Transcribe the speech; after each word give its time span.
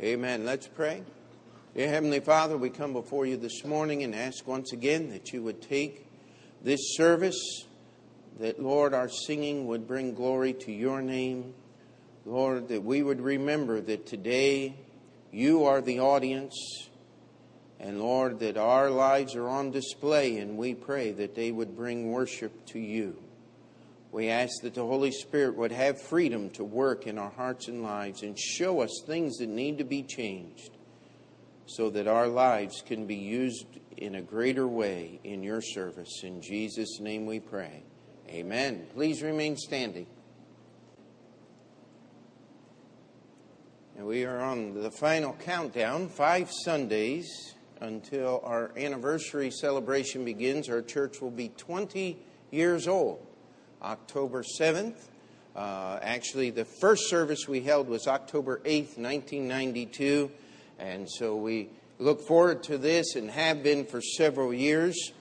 Amen. 0.00 0.44
Let's 0.44 0.68
pray. 0.68 1.02
Dear 1.74 1.88
Heavenly 1.88 2.20
Father, 2.20 2.56
we 2.56 2.70
come 2.70 2.92
before 2.92 3.26
you 3.26 3.36
this 3.36 3.64
morning 3.64 4.04
and 4.04 4.14
ask 4.14 4.46
once 4.46 4.72
again 4.72 5.10
that 5.10 5.32
you 5.32 5.42
would 5.42 5.60
take 5.60 6.06
this 6.62 6.78
service, 6.94 7.64
that, 8.38 8.62
Lord, 8.62 8.94
our 8.94 9.08
singing 9.08 9.66
would 9.66 9.88
bring 9.88 10.14
glory 10.14 10.52
to 10.52 10.70
your 10.70 11.02
name. 11.02 11.52
Lord, 12.24 12.68
that 12.68 12.84
we 12.84 13.02
would 13.02 13.20
remember 13.20 13.80
that 13.80 14.06
today 14.06 14.76
you 15.32 15.64
are 15.64 15.80
the 15.80 15.98
audience, 15.98 16.54
and 17.80 18.00
Lord, 18.00 18.38
that 18.38 18.56
our 18.56 18.90
lives 18.90 19.34
are 19.34 19.48
on 19.48 19.72
display, 19.72 20.38
and 20.38 20.56
we 20.56 20.74
pray 20.74 21.10
that 21.10 21.34
they 21.34 21.50
would 21.50 21.74
bring 21.74 22.12
worship 22.12 22.66
to 22.66 22.78
you. 22.78 23.16
We 24.10 24.28
ask 24.30 24.62
that 24.62 24.74
the 24.74 24.86
Holy 24.86 25.10
Spirit 25.10 25.56
would 25.56 25.72
have 25.72 26.00
freedom 26.00 26.50
to 26.50 26.64
work 26.64 27.06
in 27.06 27.18
our 27.18 27.30
hearts 27.30 27.68
and 27.68 27.82
lives 27.82 28.22
and 28.22 28.38
show 28.38 28.80
us 28.80 29.02
things 29.06 29.36
that 29.36 29.48
need 29.48 29.78
to 29.78 29.84
be 29.84 30.02
changed 30.02 30.70
so 31.66 31.90
that 31.90 32.06
our 32.06 32.26
lives 32.26 32.82
can 32.86 33.06
be 33.06 33.16
used 33.16 33.66
in 33.98 34.14
a 34.14 34.22
greater 34.22 34.66
way 34.66 35.20
in 35.24 35.42
your 35.42 35.60
service. 35.60 36.22
In 36.22 36.40
Jesus' 36.40 37.00
name 37.00 37.26
we 37.26 37.40
pray. 37.40 37.82
Amen. 38.30 38.86
Please 38.94 39.22
remain 39.22 39.56
standing. 39.56 40.06
And 43.96 44.06
we 44.06 44.24
are 44.24 44.40
on 44.40 44.74
the 44.80 44.90
final 44.90 45.34
countdown, 45.34 46.08
five 46.08 46.50
Sundays 46.64 47.54
until 47.80 48.40
our 48.44 48.72
anniversary 48.78 49.50
celebration 49.50 50.24
begins. 50.24 50.68
Our 50.68 50.82
church 50.82 51.20
will 51.20 51.30
be 51.30 51.48
20 51.50 52.16
years 52.50 52.88
old. 52.88 53.27
October 53.82 54.42
7th. 54.42 54.96
Uh, 55.54 55.98
actually, 56.02 56.50
the 56.50 56.64
first 56.64 57.08
service 57.08 57.48
we 57.48 57.60
held 57.60 57.88
was 57.88 58.06
October 58.06 58.58
8th, 58.64 58.98
1992. 58.98 60.30
And 60.78 61.08
so 61.10 61.36
we 61.36 61.68
look 61.98 62.20
forward 62.20 62.62
to 62.64 62.78
this 62.78 63.16
and 63.16 63.30
have 63.30 63.62
been 63.62 63.84
for 63.84 64.00
several 64.00 64.54
years. 64.54 65.12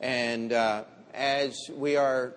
And 0.00 0.52
uh, 0.52 0.84
as 1.14 1.56
we 1.74 1.96
are 1.96 2.34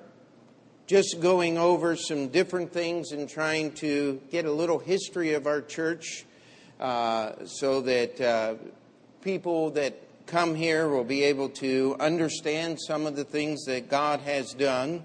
just 0.88 1.22
going 1.22 1.58
over 1.58 1.96
some 1.96 2.28
different 2.28 2.74
things 2.74 3.12
and 3.12 3.30
trying 3.30 3.72
to 3.72 4.22
get 4.30 4.46
a 4.46 4.52
little 4.52 4.80
history 4.80 5.34
of 5.34 5.48
our 5.48 5.62
church 5.62 6.26
uh, 6.80 7.46
so 7.46 7.81
that 7.81 8.20
uh, 8.20 8.56
people 9.22 9.70
that 9.72 9.96
come 10.26 10.56
here 10.56 10.90
will 10.90 11.03
be 11.03 11.24
able 11.24 11.50
to 11.50 11.96
understand 12.00 12.80
some 12.80 13.06
of 13.06 13.16
the 13.16 13.24
things 13.24 13.66
that 13.66 13.90
God 13.90 14.22
has 14.22 14.53
done. 14.53 15.03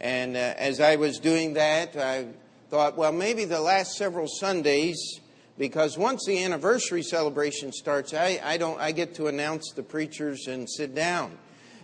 And 0.00 0.36
uh, 0.36 0.54
as 0.56 0.80
I 0.80 0.96
was 0.96 1.18
doing 1.18 1.54
that, 1.54 1.96
I 1.96 2.26
thought, 2.70 2.96
well, 2.96 3.12
maybe 3.12 3.44
the 3.44 3.60
last 3.60 3.96
several 3.96 4.26
Sundays 4.28 5.20
because 5.56 5.96
once 5.96 6.24
the 6.26 6.42
anniversary 6.42 7.02
celebration 7.02 7.72
starts, 7.72 8.12
I, 8.12 8.40
I, 8.42 8.56
don't, 8.56 8.80
I 8.80 8.92
get 8.92 9.14
to 9.16 9.28
announce 9.28 9.72
the 9.72 9.82
preachers 9.82 10.48
and 10.48 10.68
sit 10.68 10.94
down. 10.94 11.38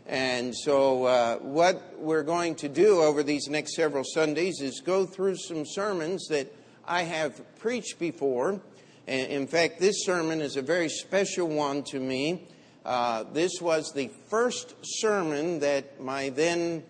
And 0.07 0.57
so, 0.57 1.05
uh, 1.05 1.37
what 1.37 1.95
we're 1.99 2.25
going 2.25 2.57
to 2.57 2.69
do 2.69 3.01
over 3.01 3.23
these 3.23 3.49
next 3.49 3.77
several 3.77 4.03
Sundays 4.03 4.61
is 4.61 4.81
go 4.81 5.07
through 5.07 5.37
some 5.37 5.65
sermons 5.65 6.27
that 6.29 6.53
I 6.85 7.03
have 7.03 7.41
preached 7.61 8.01
before. 8.01 8.61
In 9.07 9.47
fact, 9.47 9.79
this 9.79 10.05
sermon 10.05 10.41
is 10.41 10.57
a 10.57 10.63
very 10.63 10.89
special 10.89 11.49
one 11.49 11.85
to 11.85 12.01
me. 12.01 12.49
Uh, 12.85 13.25
this 13.33 13.61
was 13.61 13.93
the 13.93 14.11
first 14.29 14.75
sermon 14.83 15.61
that 15.61 16.01
my 16.01 16.31
then, 16.31 16.83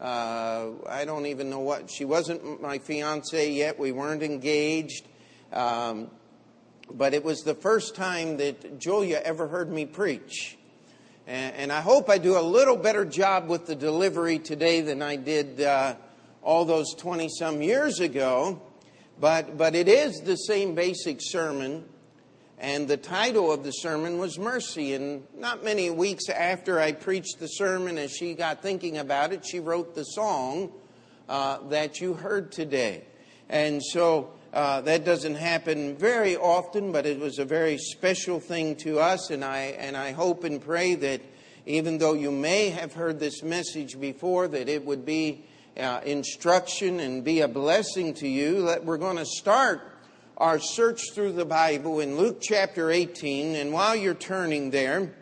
I 0.00 1.04
don't 1.04 1.26
even 1.26 1.50
know 1.50 1.60
what, 1.60 1.90
she 1.90 2.04
wasn't 2.04 2.60
my 2.60 2.78
fiance 2.78 3.50
yet, 3.50 3.78
we 3.78 3.92
weren't 3.92 4.22
engaged. 4.22 5.06
Um, 5.52 6.10
but 6.90 7.14
it 7.14 7.24
was 7.24 7.42
the 7.42 7.54
first 7.54 7.94
time 7.94 8.38
that 8.38 8.78
Julia 8.78 9.20
ever 9.24 9.48
heard 9.48 9.70
me 9.70 9.86
preach. 9.86 10.56
And, 11.26 11.70
I 11.70 11.82
hope 11.82 12.08
I 12.08 12.16
do 12.16 12.38
a 12.38 12.40
little 12.40 12.76
better 12.76 13.04
job 13.04 13.48
with 13.48 13.66
the 13.66 13.74
delivery 13.74 14.38
today 14.38 14.80
than 14.80 15.02
I 15.02 15.16
did 15.16 15.60
uh, 15.60 15.96
all 16.42 16.64
those 16.64 16.94
20 16.94 17.28
some 17.28 17.60
years 17.60 18.00
ago. 18.00 18.62
But, 19.20 19.58
but 19.58 19.74
it 19.74 19.88
is 19.88 20.22
the 20.22 20.36
same 20.36 20.74
basic 20.74 21.18
sermon. 21.20 21.84
And 22.60 22.88
the 22.88 22.96
title 22.96 23.52
of 23.52 23.62
the 23.62 23.70
sermon 23.70 24.18
was 24.18 24.38
Mercy. 24.38 24.94
And 24.94 25.22
not 25.36 25.62
many 25.62 25.90
weeks 25.90 26.28
after 26.28 26.80
I 26.80 26.92
preached 26.92 27.38
the 27.38 27.46
sermon, 27.46 27.98
as 27.98 28.10
she 28.10 28.34
got 28.34 28.62
thinking 28.62 28.98
about 28.98 29.32
it, 29.32 29.46
she 29.46 29.60
wrote 29.60 29.94
the 29.94 30.02
song 30.02 30.72
uh, 31.28 31.58
that 31.68 32.00
you 32.00 32.14
heard 32.14 32.50
today. 32.50 33.04
And 33.48 33.82
so 33.82 34.32
uh, 34.52 34.80
that 34.82 35.04
doesn't 35.04 35.36
happen 35.36 35.96
very 35.96 36.36
often, 36.36 36.90
but 36.90 37.06
it 37.06 37.20
was 37.20 37.38
a 37.38 37.44
very 37.44 37.78
special 37.78 38.40
thing 38.40 38.76
to 38.76 38.98
us, 38.98 39.30
and 39.30 39.44
I, 39.44 39.76
and 39.78 39.96
I 39.96 40.12
hope 40.12 40.44
and 40.44 40.60
pray 40.60 40.94
that 40.96 41.20
even 41.66 41.98
though 41.98 42.14
you 42.14 42.30
may 42.32 42.70
have 42.70 42.94
heard 42.94 43.20
this 43.20 43.42
message 43.42 44.00
before, 44.00 44.48
that 44.48 44.68
it 44.68 44.84
would 44.84 45.04
be 45.04 45.44
uh, 45.78 46.00
instruction 46.04 46.98
and 46.98 47.22
be 47.22 47.40
a 47.40 47.48
blessing 47.48 48.14
to 48.14 48.26
you. 48.26 48.66
That 48.66 48.84
we're 48.84 48.98
going 48.98 49.18
to 49.18 49.26
start 49.26 49.87
our 50.38 50.60
search 50.60 51.10
through 51.14 51.32
the 51.32 51.44
Bible 51.44 51.98
in 51.98 52.16
Luke 52.16 52.38
chapter 52.40 52.92
18, 52.92 53.56
and 53.56 53.72
while 53.72 53.96
you're 53.96 54.14
turning 54.14 54.70
there, 54.70 55.12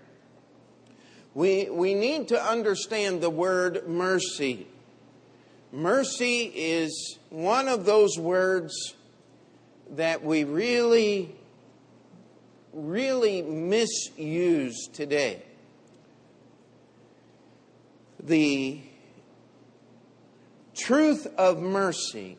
we, 1.33 1.71
we 1.71 1.95
need 1.95 2.29
to 2.29 2.43
understand 2.43 3.23
the 3.23 3.31
word 3.31 3.89
mercy. 3.89 4.67
Mercy 5.73 6.53
is 6.55 7.19
one 7.31 7.67
of 7.67 7.87
those 7.87 8.19
words 8.19 8.95
that 9.93 10.23
we 10.23 10.45
really, 10.45 11.35
really 12.75 13.41
misuse 13.41 14.87
today. 14.93 15.43
The 18.23 18.83
truth 20.75 21.27
of 21.39 21.63
mercy, 21.63 22.37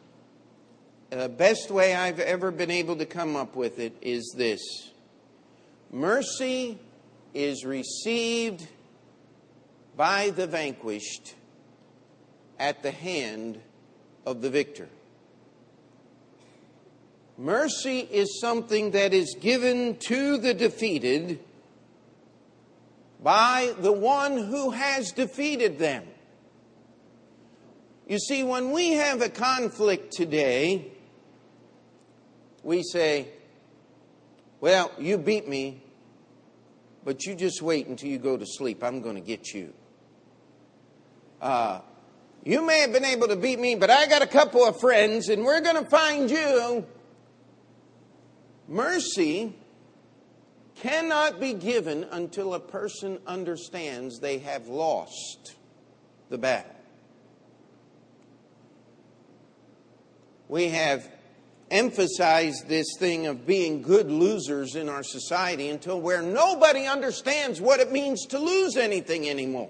the 1.10 1.30
best 1.30 1.72
way 1.72 1.96
I've 1.96 2.20
ever 2.20 2.52
been 2.52 2.72
able 2.72 2.98
to 2.98 3.06
come 3.06 3.36
up 3.36 3.56
with 3.56 3.80
it 3.80 3.96
is 4.02 4.34
this 4.36 4.92
mercy 5.92 6.78
is 7.34 7.64
received 7.64 8.68
by 9.96 10.32
the 10.32 10.48
vanquished 10.48 11.36
at 12.60 12.84
the 12.84 12.92
hand 12.92 13.60
of 14.26 14.42
the 14.42 14.50
victor. 14.50 14.90
Mercy 17.38 18.00
is 18.00 18.40
something 18.42 18.92
that 18.92 19.14
is 19.14 19.36
given 19.40 19.96
to 19.98 20.38
the 20.38 20.54
defeated 20.54 21.40
by 23.24 23.74
the 23.80 23.92
one 23.92 24.38
who 24.38 24.72
has 24.72 25.12
defeated 25.12 25.78
them. 25.80 26.04
You 28.08 28.20
see, 28.20 28.44
when 28.44 28.72
we 28.72 28.94
have 28.94 29.22
a 29.22 29.30
conflict 29.30 30.14
today, 30.14 30.92
we 32.68 32.84
say, 32.84 33.30
Well, 34.60 34.92
you 35.00 35.18
beat 35.18 35.48
me, 35.48 35.82
but 37.06 37.26
you 37.26 37.34
just 37.34 37.62
wait 37.62 37.88
until 37.88 38.10
you 38.10 38.18
go 38.18 38.36
to 38.36 38.46
sleep. 38.46 38.84
I'm 38.84 39.02
going 39.02 39.16
to 39.16 39.22
get 39.22 39.54
you. 39.54 39.74
Uh, 41.42 41.80
you 42.44 42.66
may 42.66 42.82
have 42.82 42.92
been 42.92 43.06
able 43.06 43.30
to 43.30 43.38
beat 43.38 43.58
me, 43.58 43.76
but 43.76 43.90
I 43.90 44.06
got 44.06 44.22
a 44.22 44.28
couple 44.28 44.66
of 44.66 44.82
friends, 44.82 45.30
and 45.30 45.46
we're 45.46 45.62
going 45.62 45.82
to 45.82 45.90
find 45.90 46.30
you. 46.30 46.86
Mercy 48.68 49.56
cannot 50.76 51.40
be 51.40 51.54
given 51.54 52.04
until 52.12 52.54
a 52.54 52.60
person 52.60 53.20
understands 53.26 54.20
they 54.20 54.40
have 54.40 54.68
lost 54.68 55.56
the 56.30 56.38
battle. 56.38 56.76
We 60.50 60.68
have 60.70 61.10
emphasized 61.70 62.68
this 62.68 62.88
thing 62.98 63.28
of 63.28 63.46
being 63.46 63.82
good 63.82 64.10
losers 64.10 64.76
in 64.76 64.88
our 64.90 65.04
society 65.04 65.70
until 65.70 66.00
where 66.00 66.22
nobody 66.22 66.86
understands 66.86 67.60
what 67.60 67.80
it 67.80 67.92
means 67.92 68.26
to 68.28 68.40
lose 68.40 68.78
anything 68.78 69.30
anymore. 69.30 69.70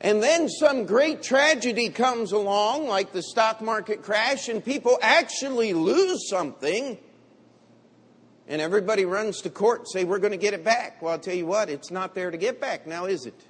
And 0.00 0.20
then 0.20 0.48
some 0.48 0.84
great 0.84 1.22
tragedy 1.22 1.88
comes 1.88 2.32
along, 2.32 2.88
like 2.88 3.12
the 3.12 3.22
stock 3.22 3.60
market 3.60 4.02
crash, 4.02 4.48
and 4.48 4.64
people 4.64 4.98
actually 5.00 5.74
lose 5.74 6.28
something. 6.28 6.98
And 8.48 8.60
everybody 8.60 9.04
runs 9.04 9.42
to 9.42 9.50
court 9.50 9.80
and 9.80 9.88
say, 9.88 10.04
We're 10.04 10.18
going 10.18 10.32
to 10.32 10.38
get 10.38 10.54
it 10.54 10.64
back. 10.64 11.00
Well, 11.00 11.12
I'll 11.12 11.20
tell 11.20 11.36
you 11.36 11.46
what, 11.46 11.70
it's 11.70 11.92
not 11.92 12.16
there 12.16 12.32
to 12.32 12.36
get 12.36 12.60
back 12.60 12.84
now, 12.84 13.04
is 13.04 13.26
it? 13.26 13.46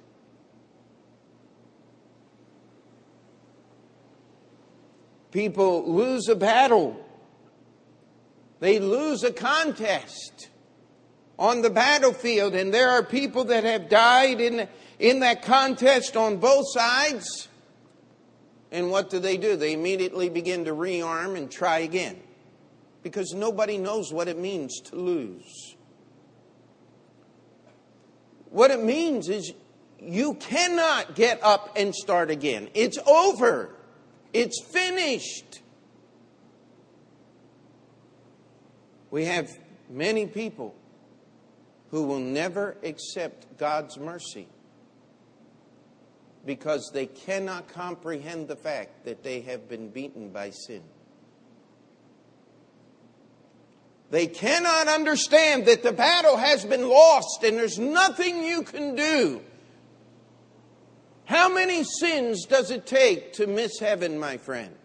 People 5.33 5.91
lose 5.91 6.29
a 6.29 6.35
battle, 6.35 6.95
they 8.59 8.79
lose 8.79 9.23
a 9.23 9.33
contest 9.33 10.47
on 11.39 11.63
the 11.63 11.71
battlefield, 11.71 12.53
and 12.53 12.71
there 12.71 12.91
are 12.91 13.03
people 13.03 13.45
that 13.45 13.63
have 13.63 13.89
died 13.89 14.39
in 14.39 14.67
in 14.99 15.21
that 15.21 15.41
contest 15.41 16.15
on 16.15 16.37
both 16.37 16.65
sides. 16.69 17.47
And 18.71 18.91
what 18.91 19.09
do 19.09 19.17
they 19.17 19.37
do? 19.37 19.55
They 19.55 19.73
immediately 19.73 20.29
begin 20.29 20.65
to 20.65 20.71
rearm 20.71 21.35
and 21.35 21.49
try 21.51 21.79
again. 21.79 22.21
because 23.01 23.33
nobody 23.33 23.77
knows 23.77 24.13
what 24.13 24.27
it 24.27 24.39
means 24.39 24.79
to 24.79 24.95
lose. 24.95 25.75
What 28.49 28.71
it 28.71 28.81
means 28.81 29.29
is 29.29 29.53
you 29.99 30.35
cannot 30.35 31.15
get 31.15 31.43
up 31.43 31.73
and 31.75 31.93
start 31.93 32.31
again. 32.31 32.69
It's 32.73 32.97
over. 33.05 33.75
It's 34.33 34.61
finished. 34.61 35.61
We 39.11 39.25
have 39.25 39.49
many 39.89 40.25
people 40.25 40.75
who 41.91 42.03
will 42.03 42.19
never 42.19 42.75
accept 42.83 43.57
God's 43.59 43.97
mercy 43.99 44.47
because 46.45 46.89
they 46.93 47.05
cannot 47.05 47.67
comprehend 47.69 48.47
the 48.47 48.55
fact 48.55 49.05
that 49.05 49.23
they 49.23 49.41
have 49.41 49.69
been 49.69 49.89
beaten 49.89 50.29
by 50.29 50.49
sin. 50.49 50.81
They 54.09 54.27
cannot 54.27 54.87
understand 54.87 55.67
that 55.67 55.83
the 55.83 55.91
battle 55.91 56.37
has 56.37 56.65
been 56.65 56.89
lost 56.89 57.43
and 57.43 57.57
there's 57.57 57.79
nothing 57.79 58.43
you 58.43 58.63
can 58.63 58.95
do. 58.95 59.41
How 61.25 61.53
many 61.53 61.83
sins 61.83 62.45
does 62.45 62.71
it 62.71 62.85
take 62.85 63.33
to 63.33 63.47
miss 63.47 63.79
heaven, 63.79 64.19
my 64.19 64.37
friend? 64.37 64.75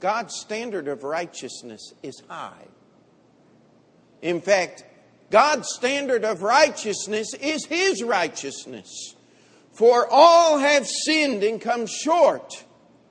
God's 0.00 0.34
standard 0.34 0.86
of 0.88 1.02
righteousness 1.02 1.92
is 2.02 2.22
high. 2.28 2.66
In 4.22 4.40
fact, 4.40 4.84
God's 5.30 5.68
standard 5.74 6.24
of 6.24 6.42
righteousness 6.42 7.34
is 7.34 7.66
His 7.66 8.02
righteousness. 8.02 9.14
For 9.72 10.06
all 10.08 10.58
have 10.58 10.86
sinned 10.86 11.42
and 11.42 11.60
come 11.60 11.86
short 11.86 12.64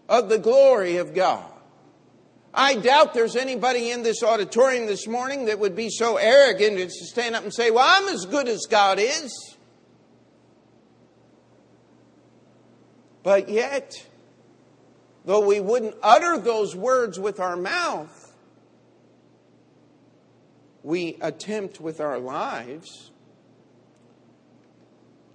of 0.07 0.29
the 0.29 0.39
glory 0.39 0.97
of 0.97 1.13
God. 1.13 1.52
I 2.53 2.75
doubt 2.75 3.15
there's 3.15 3.35
anybody 3.35 3.89
in 3.89 4.03
this 4.03 4.21
auditorium 4.21 4.85
this 4.85 5.07
morning 5.07 5.45
that 5.45 5.57
would 5.57 5.75
be 5.75 5.89
so 5.89 6.17
arrogant 6.17 6.77
as 6.77 6.95
to 6.97 7.05
stand 7.05 7.35
up 7.35 7.43
and 7.43 7.53
say, 7.53 7.71
Well, 7.71 7.85
I'm 7.87 8.13
as 8.13 8.25
good 8.25 8.47
as 8.47 8.67
God 8.69 8.99
is. 8.99 9.55
But 13.23 13.49
yet, 13.49 14.05
though 15.25 15.45
we 15.45 15.59
wouldn't 15.61 15.95
utter 16.03 16.37
those 16.37 16.75
words 16.75 17.19
with 17.19 17.39
our 17.39 17.55
mouth, 17.55 18.35
we 20.83 21.17
attempt 21.21 21.79
with 21.79 22.01
our 22.01 22.19
lives 22.19 23.11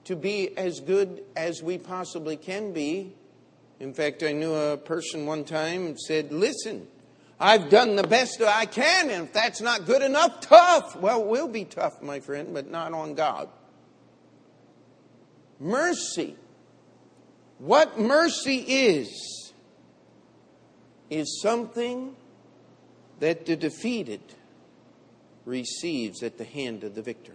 to 0.04 0.14
be 0.14 0.56
as 0.56 0.80
good 0.80 1.24
as 1.34 1.62
we 1.62 1.78
possibly 1.78 2.36
can 2.36 2.72
be. 2.72 3.14
In 3.80 3.92
fact, 3.92 4.22
I 4.22 4.32
knew 4.32 4.54
a 4.54 4.76
person 4.76 5.26
one 5.26 5.44
time 5.44 5.96
said, 5.98 6.30
Listen, 6.30 6.86
I've 7.40 7.70
done 7.70 7.94
the 7.94 8.06
best 8.06 8.43
I 8.43 8.67
can, 8.67 9.11
and 9.11 9.25
if 9.25 9.32
that's 9.32 9.61
not 9.61 9.87
good 9.87 10.02
enough, 10.02 10.40
tough. 10.40 10.96
Well, 10.96 11.25
we'll 11.25 11.49
be 11.49 11.64
tough, 11.64 12.02
my 12.02 12.20
friend, 12.20 12.52
but 12.52 12.69
not 12.69 12.93
on 12.93 13.14
God. 13.14 13.49
Mercy. 15.61 16.37
What 17.58 17.99
mercy 17.99 18.56
is, 18.56 19.52
is 21.11 21.40
something 21.40 22.17
that 23.20 23.46
the 23.46 23.56
defeated 23.56 24.20
receives 25.44 26.23
at 26.23 26.38
the 26.38 26.44
hand 26.44 26.85
of 26.85 26.94
the 26.94 27.02
victor. 27.02 27.35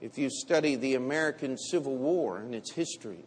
If 0.00 0.18
you 0.18 0.30
study 0.30 0.74
the 0.74 0.94
American 0.94 1.56
Civil 1.56 1.96
War 1.96 2.38
and 2.38 2.54
its 2.54 2.72
history, 2.72 3.24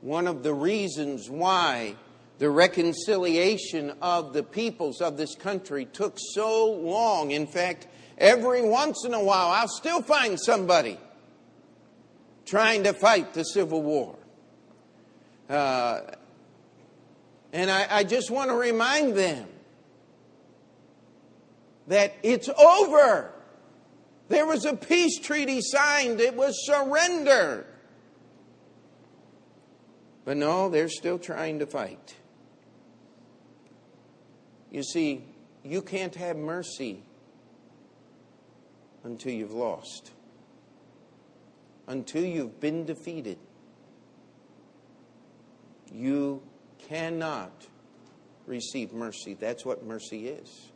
one 0.00 0.26
of 0.26 0.42
the 0.42 0.54
reasons 0.54 1.28
why 1.28 1.94
the 2.38 2.48
reconciliation 2.48 3.92
of 4.00 4.32
the 4.32 4.42
peoples 4.42 5.00
of 5.00 5.16
this 5.16 5.34
country 5.34 5.84
took 5.84 6.16
so 6.18 6.72
long, 6.72 7.32
in 7.32 7.46
fact, 7.46 7.86
every 8.16 8.62
once 8.62 9.04
in 9.04 9.12
a 9.12 9.22
while, 9.22 9.48
I'll 9.48 9.68
still 9.68 10.00
find 10.00 10.40
somebody 10.40 10.98
trying 12.46 12.84
to 12.84 12.94
fight 12.94 13.34
the 13.34 13.44
Civil 13.44 13.82
War. 13.82 14.16
Uh, 15.48 16.00
and 17.52 17.70
I, 17.70 17.86
I 17.90 18.04
just 18.04 18.30
want 18.30 18.50
to 18.50 18.56
remind 18.56 19.14
them 19.16 19.46
that 21.88 22.14
it's 22.22 22.48
over. 22.48 23.32
There 24.28 24.46
was 24.46 24.64
a 24.64 24.76
peace 24.76 25.18
treaty 25.18 25.60
signed, 25.60 26.20
it 26.20 26.34
was 26.34 26.64
surrender. 26.64 27.66
But 30.30 30.36
no, 30.36 30.68
they're 30.68 30.88
still 30.88 31.18
trying 31.18 31.58
to 31.58 31.66
fight. 31.66 32.14
You 34.70 34.84
see, 34.84 35.24
you 35.64 35.82
can't 35.82 36.14
have 36.14 36.36
mercy 36.36 37.02
until 39.02 39.32
you've 39.32 39.50
lost, 39.50 40.12
until 41.88 42.24
you've 42.24 42.60
been 42.60 42.84
defeated. 42.84 43.38
You 45.92 46.44
cannot 46.78 47.66
receive 48.46 48.92
mercy. 48.92 49.34
That's 49.34 49.64
what 49.64 49.84
mercy 49.84 50.28
is. 50.28 50.69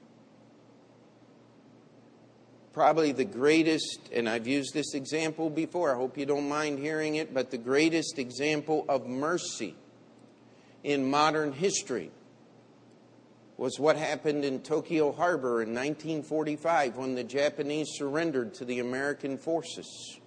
Probably 2.74 3.12
the 3.12 3.24
greatest, 3.24 4.00
and 4.12 4.28
I've 4.28 4.48
used 4.48 4.74
this 4.74 4.94
example 4.94 5.48
before, 5.48 5.94
I 5.94 5.96
hope 5.96 6.18
you 6.18 6.26
don't 6.26 6.48
mind 6.48 6.80
hearing 6.80 7.14
it, 7.14 7.32
but 7.32 7.52
the 7.52 7.56
greatest 7.56 8.18
example 8.18 8.84
of 8.88 9.06
mercy 9.06 9.76
in 10.82 11.08
modern 11.08 11.52
history 11.52 12.10
was 13.56 13.78
what 13.78 13.96
happened 13.96 14.44
in 14.44 14.60
Tokyo 14.60 15.12
Harbor 15.12 15.62
in 15.62 15.68
1945 15.68 16.96
when 16.96 17.14
the 17.14 17.22
Japanese 17.22 17.90
surrendered 17.92 18.54
to 18.54 18.64
the 18.64 18.80
American 18.80 19.38
forces. 19.38 20.18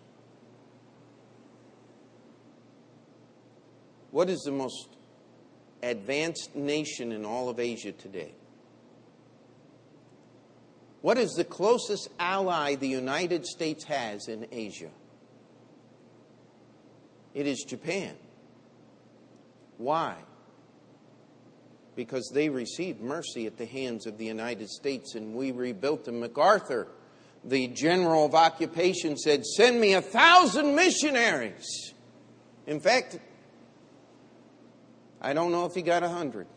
What 4.11 4.29
is 4.29 4.39
the 4.45 4.53
most 4.53 4.87
advanced 5.83 6.55
nation 6.55 7.11
in 7.11 7.25
all 7.25 7.49
of 7.49 7.59
Asia 7.59 7.91
today? 7.91 8.31
What 11.01 11.17
is 11.17 11.33
the 11.33 11.43
closest 11.43 12.09
ally 12.19 12.75
the 12.75 12.87
United 12.87 13.45
States 13.45 13.83
has 13.85 14.27
in 14.27 14.47
Asia? 14.51 14.89
It 17.33 17.45
is 17.45 17.63
Japan. 17.63 18.15
Why? 19.77 20.15
Because 21.95 22.31
they 22.33 22.49
received 22.49 22.99
mercy 22.99 23.45
at 23.45 23.57
the 23.57 23.65
hands 23.65 24.07
of 24.07 24.17
the 24.17 24.25
United 24.25 24.69
States 24.69 25.13
and 25.13 25.35
we 25.35 25.51
rebuilt 25.51 26.05
them. 26.05 26.19
MacArthur, 26.19 26.87
the 27.43 27.67
general 27.67 28.25
of 28.25 28.33
occupation, 28.33 29.17
said, 29.17 29.45
Send 29.45 29.79
me 29.79 29.93
a 29.93 30.01
thousand 30.01 30.75
missionaries. 30.75 31.93
In 32.65 32.79
fact, 32.79 33.19
I 35.21 35.33
don't 35.33 35.51
know 35.51 35.65
if 35.65 35.73
he 35.73 35.83
got 35.83 36.01
a 36.03 36.09
hundred. 36.09 36.47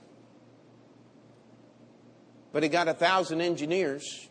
But 2.53 2.63
he 2.63 2.69
got 2.69 2.89
a 2.89 2.95
thousand 2.95 3.41
engineers, 3.43 4.29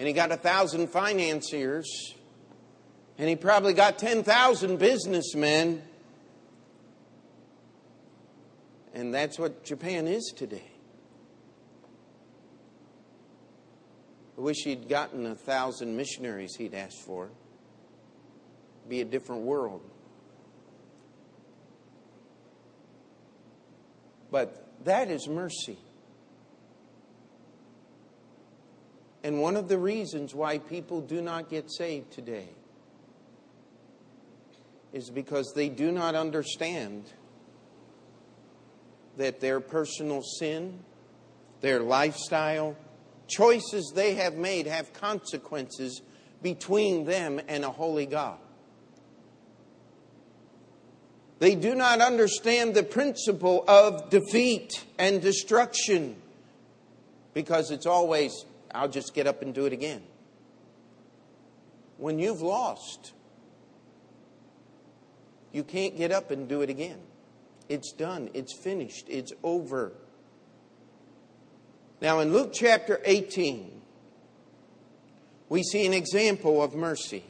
and 0.00 0.06
he 0.06 0.14
got 0.14 0.32
a 0.32 0.36
thousand 0.38 0.88
financiers, 0.88 2.14
and 3.18 3.28
he 3.28 3.36
probably 3.36 3.74
got 3.74 3.98
10,000 3.98 4.78
businessmen. 4.78 5.82
And 8.94 9.12
that's 9.12 9.38
what 9.38 9.62
Japan 9.62 10.08
is 10.08 10.32
today. 10.34 10.64
I 14.38 14.40
wish 14.40 14.64
he'd 14.64 14.88
gotten 14.88 15.26
a 15.26 15.34
thousand 15.34 15.94
missionaries 15.98 16.56
he'd 16.56 16.72
asked 16.72 17.02
for. 17.02 17.28
Be 18.88 19.02
a 19.02 19.04
different 19.04 19.42
world. 19.42 19.82
But 24.30 24.66
that 24.86 25.10
is 25.10 25.28
mercy. 25.28 25.76
And 29.22 29.40
one 29.40 29.56
of 29.56 29.68
the 29.68 29.78
reasons 29.78 30.34
why 30.34 30.58
people 30.58 31.00
do 31.00 31.20
not 31.20 31.50
get 31.50 31.70
saved 31.70 32.12
today 32.12 32.48
is 34.92 35.10
because 35.10 35.52
they 35.54 35.68
do 35.68 35.92
not 35.92 36.14
understand 36.14 37.04
that 39.16 39.40
their 39.40 39.60
personal 39.60 40.22
sin, 40.22 40.80
their 41.60 41.80
lifestyle, 41.80 42.76
choices 43.28 43.92
they 43.94 44.14
have 44.14 44.34
made 44.34 44.66
have 44.66 44.92
consequences 44.92 46.02
between 46.42 47.04
them 47.04 47.40
and 47.48 47.64
a 47.64 47.70
holy 47.70 48.06
God. 48.06 48.38
They 51.38 51.54
do 51.54 51.74
not 51.74 52.00
understand 52.00 52.74
the 52.74 52.82
principle 52.82 53.64
of 53.66 54.10
defeat 54.10 54.84
and 54.98 55.22
destruction 55.22 56.16
because 57.32 57.70
it's 57.70 57.86
always, 57.86 58.44
I'll 58.74 58.88
just 58.88 59.14
get 59.14 59.26
up 59.26 59.42
and 59.42 59.54
do 59.54 59.66
it 59.66 59.72
again. 59.72 60.02
When 61.98 62.18
you've 62.18 62.40
lost, 62.40 63.12
You 65.52 65.64
can't 65.64 65.96
get 65.96 66.12
up 66.12 66.30
and 66.30 66.48
do 66.48 66.62
it 66.62 66.70
again. 66.70 66.98
It's 67.68 67.92
done, 67.92 68.30
it's 68.34 68.56
finished, 68.56 69.06
it's 69.08 69.32
over. 69.42 69.92
Now, 72.00 72.20
in 72.20 72.32
Luke 72.32 72.52
chapter 72.52 73.00
18, 73.04 73.80
we 75.48 75.62
see 75.62 75.86
an 75.86 75.92
example 75.92 76.62
of 76.62 76.74
mercy. 76.74 77.24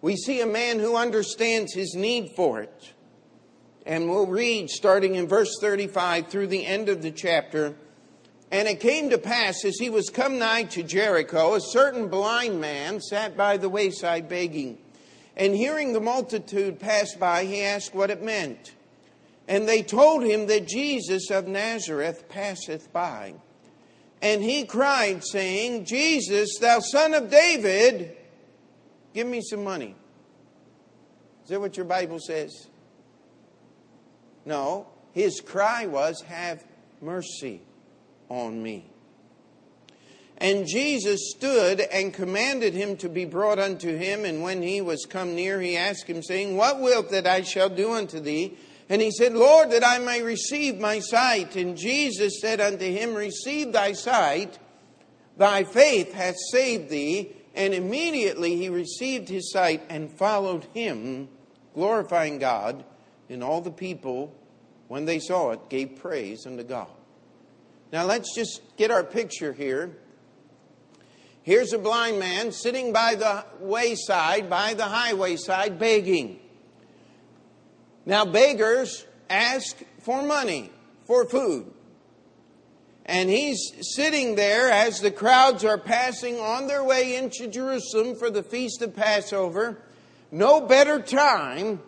We 0.00 0.16
see 0.16 0.40
a 0.40 0.46
man 0.46 0.80
who 0.80 0.96
understands 0.96 1.72
his 1.72 1.94
need 1.94 2.30
for 2.34 2.60
it. 2.60 2.92
And 3.86 4.08
we'll 4.08 4.26
read 4.26 4.70
starting 4.70 5.14
in 5.14 5.28
verse 5.28 5.56
35 5.60 6.28
through 6.28 6.48
the 6.48 6.66
end 6.66 6.88
of 6.88 7.02
the 7.02 7.10
chapter. 7.10 7.74
And 8.52 8.68
it 8.68 8.80
came 8.80 9.08
to 9.08 9.16
pass 9.18 9.64
as 9.64 9.78
he 9.78 9.88
was 9.88 10.10
come 10.10 10.38
nigh 10.38 10.64
to 10.64 10.82
Jericho, 10.82 11.54
a 11.54 11.60
certain 11.60 12.08
blind 12.08 12.60
man 12.60 13.00
sat 13.00 13.34
by 13.34 13.56
the 13.56 13.70
wayside 13.70 14.28
begging. 14.28 14.76
And 15.34 15.54
hearing 15.54 15.94
the 15.94 16.02
multitude 16.02 16.78
pass 16.78 17.14
by, 17.14 17.46
he 17.46 17.62
asked 17.62 17.94
what 17.94 18.10
it 18.10 18.22
meant. 18.22 18.74
And 19.48 19.66
they 19.66 19.82
told 19.82 20.22
him 20.22 20.48
that 20.48 20.68
Jesus 20.68 21.30
of 21.30 21.48
Nazareth 21.48 22.28
passeth 22.28 22.92
by. 22.92 23.36
And 24.20 24.42
he 24.42 24.66
cried, 24.66 25.24
saying, 25.24 25.86
Jesus, 25.86 26.58
thou 26.60 26.80
son 26.80 27.14
of 27.14 27.30
David, 27.30 28.14
give 29.14 29.26
me 29.26 29.40
some 29.40 29.64
money. 29.64 29.96
Is 31.44 31.48
that 31.48 31.58
what 31.58 31.78
your 31.78 31.86
Bible 31.86 32.18
says? 32.18 32.68
No. 34.44 34.88
His 35.12 35.40
cry 35.40 35.86
was, 35.86 36.20
Have 36.20 36.62
mercy 37.00 37.62
on 38.32 38.62
me. 38.62 38.84
And 40.38 40.66
Jesus 40.66 41.30
stood 41.36 41.80
and 41.80 42.12
commanded 42.12 42.74
him 42.74 42.96
to 42.96 43.08
be 43.08 43.24
brought 43.24 43.60
unto 43.60 43.96
him. 43.96 44.24
And 44.24 44.42
when 44.42 44.60
he 44.60 44.80
was 44.80 45.06
come 45.08 45.36
near, 45.36 45.60
he 45.60 45.76
asked 45.76 46.08
him, 46.08 46.22
saying, 46.22 46.56
What 46.56 46.80
wilt 46.80 47.10
that 47.10 47.26
I 47.26 47.42
shall 47.42 47.68
do 47.68 47.92
unto 47.92 48.18
thee? 48.18 48.56
And 48.88 49.00
he 49.00 49.12
said, 49.12 49.34
Lord, 49.34 49.70
that 49.70 49.86
I 49.86 49.98
may 49.98 50.22
receive 50.22 50.80
my 50.80 50.98
sight. 50.98 51.54
And 51.54 51.76
Jesus 51.76 52.40
said 52.40 52.60
unto 52.60 52.84
him, 52.84 53.14
Receive 53.14 53.72
thy 53.72 53.92
sight, 53.92 54.58
thy 55.36 55.62
faith 55.62 56.12
hath 56.12 56.36
saved 56.50 56.90
thee. 56.90 57.32
And 57.54 57.72
immediately 57.72 58.56
he 58.56 58.68
received 58.68 59.28
his 59.28 59.52
sight 59.52 59.82
and 59.88 60.10
followed 60.10 60.64
him, 60.74 61.28
glorifying 61.74 62.38
God. 62.38 62.84
And 63.28 63.44
all 63.44 63.60
the 63.60 63.70
people, 63.70 64.34
when 64.88 65.04
they 65.04 65.20
saw 65.20 65.52
it, 65.52 65.68
gave 65.68 66.00
praise 66.00 66.46
unto 66.46 66.64
God. 66.64 66.88
Now 67.92 68.06
let's 68.06 68.34
just 68.34 68.62
get 68.78 68.90
our 68.90 69.04
picture 69.04 69.52
here. 69.52 69.98
Here's 71.42 71.74
a 71.74 71.78
blind 71.78 72.18
man 72.18 72.50
sitting 72.50 72.92
by 72.92 73.16
the 73.16 73.44
wayside, 73.60 74.48
by 74.48 74.74
the 74.74 74.84
highway 74.84 75.36
side, 75.36 75.78
begging. 75.78 76.38
Now, 78.06 78.24
beggars 78.24 79.04
ask 79.28 79.76
for 80.00 80.22
money, 80.22 80.70
for 81.04 81.28
food. 81.28 81.70
And 83.04 83.28
he's 83.28 83.72
sitting 83.94 84.36
there 84.36 84.70
as 84.70 85.00
the 85.00 85.10
crowds 85.10 85.64
are 85.64 85.78
passing 85.78 86.38
on 86.38 86.68
their 86.68 86.84
way 86.84 87.16
into 87.16 87.48
Jerusalem 87.48 88.14
for 88.14 88.30
the 88.30 88.44
feast 88.44 88.80
of 88.80 88.94
Passover. 88.94 89.82
No 90.30 90.60
better 90.60 91.00
time 91.00 91.80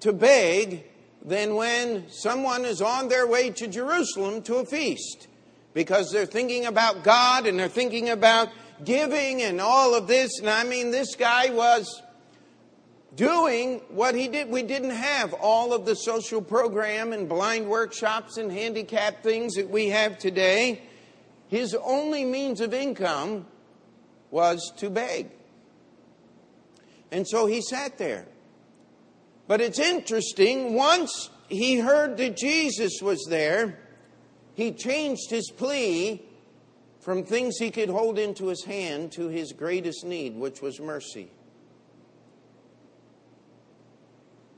to 0.00 0.12
beg 0.12 0.84
than 1.22 1.54
when 1.54 2.08
someone 2.08 2.64
is 2.64 2.80
on 2.80 3.08
their 3.08 3.26
way 3.26 3.50
to 3.50 3.68
Jerusalem 3.68 4.42
to 4.42 4.56
a 4.56 4.64
feast 4.64 5.28
because 5.74 6.10
they're 6.10 6.24
thinking 6.24 6.64
about 6.66 7.02
God 7.02 7.46
and 7.46 7.58
they're 7.58 7.68
thinking 7.68 8.08
about 8.08 8.48
giving 8.84 9.42
and 9.42 9.60
all 9.60 9.94
of 9.94 10.06
this. 10.06 10.38
And 10.38 10.48
I 10.48 10.64
mean, 10.64 10.90
this 10.90 11.16
guy 11.16 11.50
was 11.50 12.02
doing 13.14 13.80
what 13.88 14.14
he 14.14 14.28
did. 14.28 14.48
We 14.48 14.62
didn't 14.62 14.90
have 14.90 15.34
all 15.34 15.72
of 15.72 15.84
the 15.84 15.94
social 15.94 16.40
program 16.40 17.12
and 17.12 17.28
blind 17.28 17.68
workshops 17.68 18.38
and 18.38 18.50
handicap 18.50 19.22
things 19.22 19.54
that 19.54 19.68
we 19.68 19.88
have 19.88 20.18
today. 20.18 20.82
His 21.48 21.74
only 21.74 22.24
means 22.24 22.60
of 22.60 22.72
income 22.72 23.46
was 24.30 24.72
to 24.78 24.90
beg. 24.90 25.30
And 27.12 27.28
so 27.28 27.46
he 27.46 27.60
sat 27.60 27.98
there. 27.98 28.26
But 29.46 29.60
it's 29.60 29.78
interesting, 29.78 30.74
once 30.74 31.30
he 31.48 31.78
heard 31.78 32.16
that 32.16 32.36
Jesus 32.36 33.00
was 33.02 33.24
there, 33.28 33.78
he 34.54 34.72
changed 34.72 35.30
his 35.30 35.50
plea 35.50 36.22
from 37.00 37.24
things 37.24 37.58
he 37.58 37.70
could 37.70 37.90
hold 37.90 38.18
into 38.18 38.46
his 38.46 38.64
hand 38.64 39.12
to 39.12 39.28
his 39.28 39.52
greatest 39.52 40.04
need, 40.04 40.36
which 40.36 40.62
was 40.62 40.80
mercy. 40.80 41.30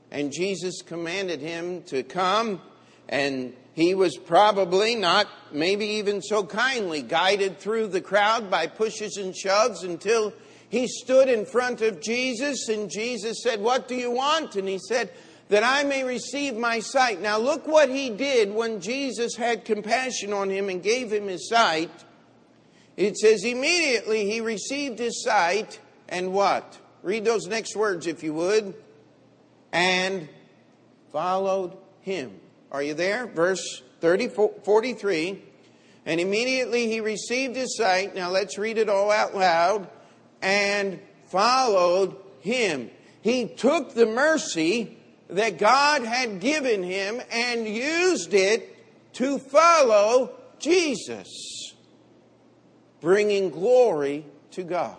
And 0.09 0.31
Jesus 0.31 0.81
commanded 0.81 1.41
him 1.41 1.81
to 1.83 2.03
come, 2.03 2.61
and 3.09 3.53
he 3.73 3.93
was 3.93 4.15
probably 4.17 4.95
not, 4.95 5.27
maybe 5.51 5.85
even 5.85 6.21
so 6.21 6.45
kindly, 6.45 7.01
guided 7.01 7.59
through 7.59 7.87
the 7.87 8.01
crowd 8.01 8.49
by 8.49 8.67
pushes 8.67 9.17
and 9.17 9.35
shoves 9.35 9.83
until 9.83 10.31
he 10.69 10.87
stood 10.87 11.29
in 11.29 11.45
front 11.45 11.81
of 11.81 12.01
Jesus, 12.01 12.69
and 12.69 12.89
Jesus 12.89 13.41
said, 13.43 13.61
What 13.61 13.87
do 13.87 13.95
you 13.95 14.11
want? 14.11 14.55
And 14.55 14.67
he 14.67 14.79
said, 14.79 15.11
That 15.49 15.63
I 15.63 15.83
may 15.83 16.03
receive 16.03 16.55
my 16.55 16.79
sight. 16.79 17.21
Now, 17.21 17.37
look 17.37 17.67
what 17.67 17.89
he 17.89 18.09
did 18.09 18.53
when 18.53 18.81
Jesus 18.81 19.35
had 19.35 19.63
compassion 19.63 20.33
on 20.33 20.49
him 20.49 20.69
and 20.69 20.83
gave 20.83 21.11
him 21.11 21.27
his 21.27 21.47
sight. 21.47 21.91
It 22.97 23.17
says, 23.17 23.43
Immediately 23.45 24.29
he 24.29 24.41
received 24.41 24.99
his 24.99 25.23
sight, 25.23 25.79
and 26.09 26.33
what? 26.33 26.77
Read 27.01 27.23
those 27.23 27.47
next 27.47 27.75
words 27.75 28.07
if 28.07 28.23
you 28.23 28.33
would 28.33 28.73
and 29.71 30.27
followed 31.11 31.77
him. 32.01 32.39
Are 32.71 32.83
you 32.83 32.93
there? 32.93 33.27
Verse 33.27 33.83
30, 34.01 34.29
43. 34.63 35.41
And 36.05 36.19
immediately 36.19 36.87
he 36.87 36.99
received 37.01 37.55
his 37.55 37.77
sight. 37.77 38.15
Now 38.15 38.29
let's 38.29 38.57
read 38.57 38.77
it 38.77 38.89
all 38.89 39.11
out 39.11 39.35
loud. 39.35 39.89
And 40.41 40.99
followed 41.27 42.15
him. 42.41 42.89
He 43.21 43.47
took 43.47 43.93
the 43.93 44.05
mercy 44.05 44.96
that 45.29 45.57
God 45.57 46.03
had 46.03 46.39
given 46.39 46.83
him 46.83 47.21
and 47.31 47.67
used 47.67 48.33
it 48.33 48.73
to 49.13 49.39
follow 49.39 50.35
Jesus, 50.59 51.73
bringing 53.01 53.49
glory 53.49 54.25
to 54.51 54.63
God. 54.63 54.97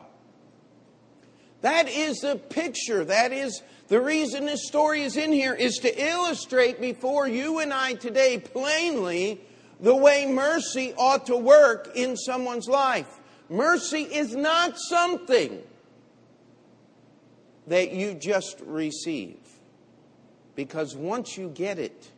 That 1.63 1.89
is 1.89 2.19
the 2.19 2.37
picture. 2.37 3.05
That 3.05 3.33
is 3.33 3.63
the 3.89 4.01
reason 4.01 4.47
this 4.47 4.67
story 4.67 5.03
is 5.03 5.17
in 5.17 5.33
here 5.33 5.55
is 5.55 5.77
to 5.79 6.05
illustrate 6.05 6.81
before 6.81 7.27
you 7.27 7.59
and 7.59 7.73
I 7.73 7.95
today 7.95 8.39
plainly 8.39 9.41
the 9.81 9.95
way 9.95 10.27
mercy 10.27 10.93
ought 10.97 11.27
to 11.27 11.37
work 11.37 11.93
in 11.95 12.17
someone's 12.17 12.69
life. 12.69 13.19
Mercy 13.49 14.03
is 14.03 14.37
not 14.37 14.79
something 14.79 15.63
that 17.67 17.93
you 17.93 18.15
just 18.15 18.61
receive. 18.61 19.39
Because 20.59 20.97
once 20.97 21.39
you 21.39 21.51
get 21.51 21.79
it, 21.79 22.11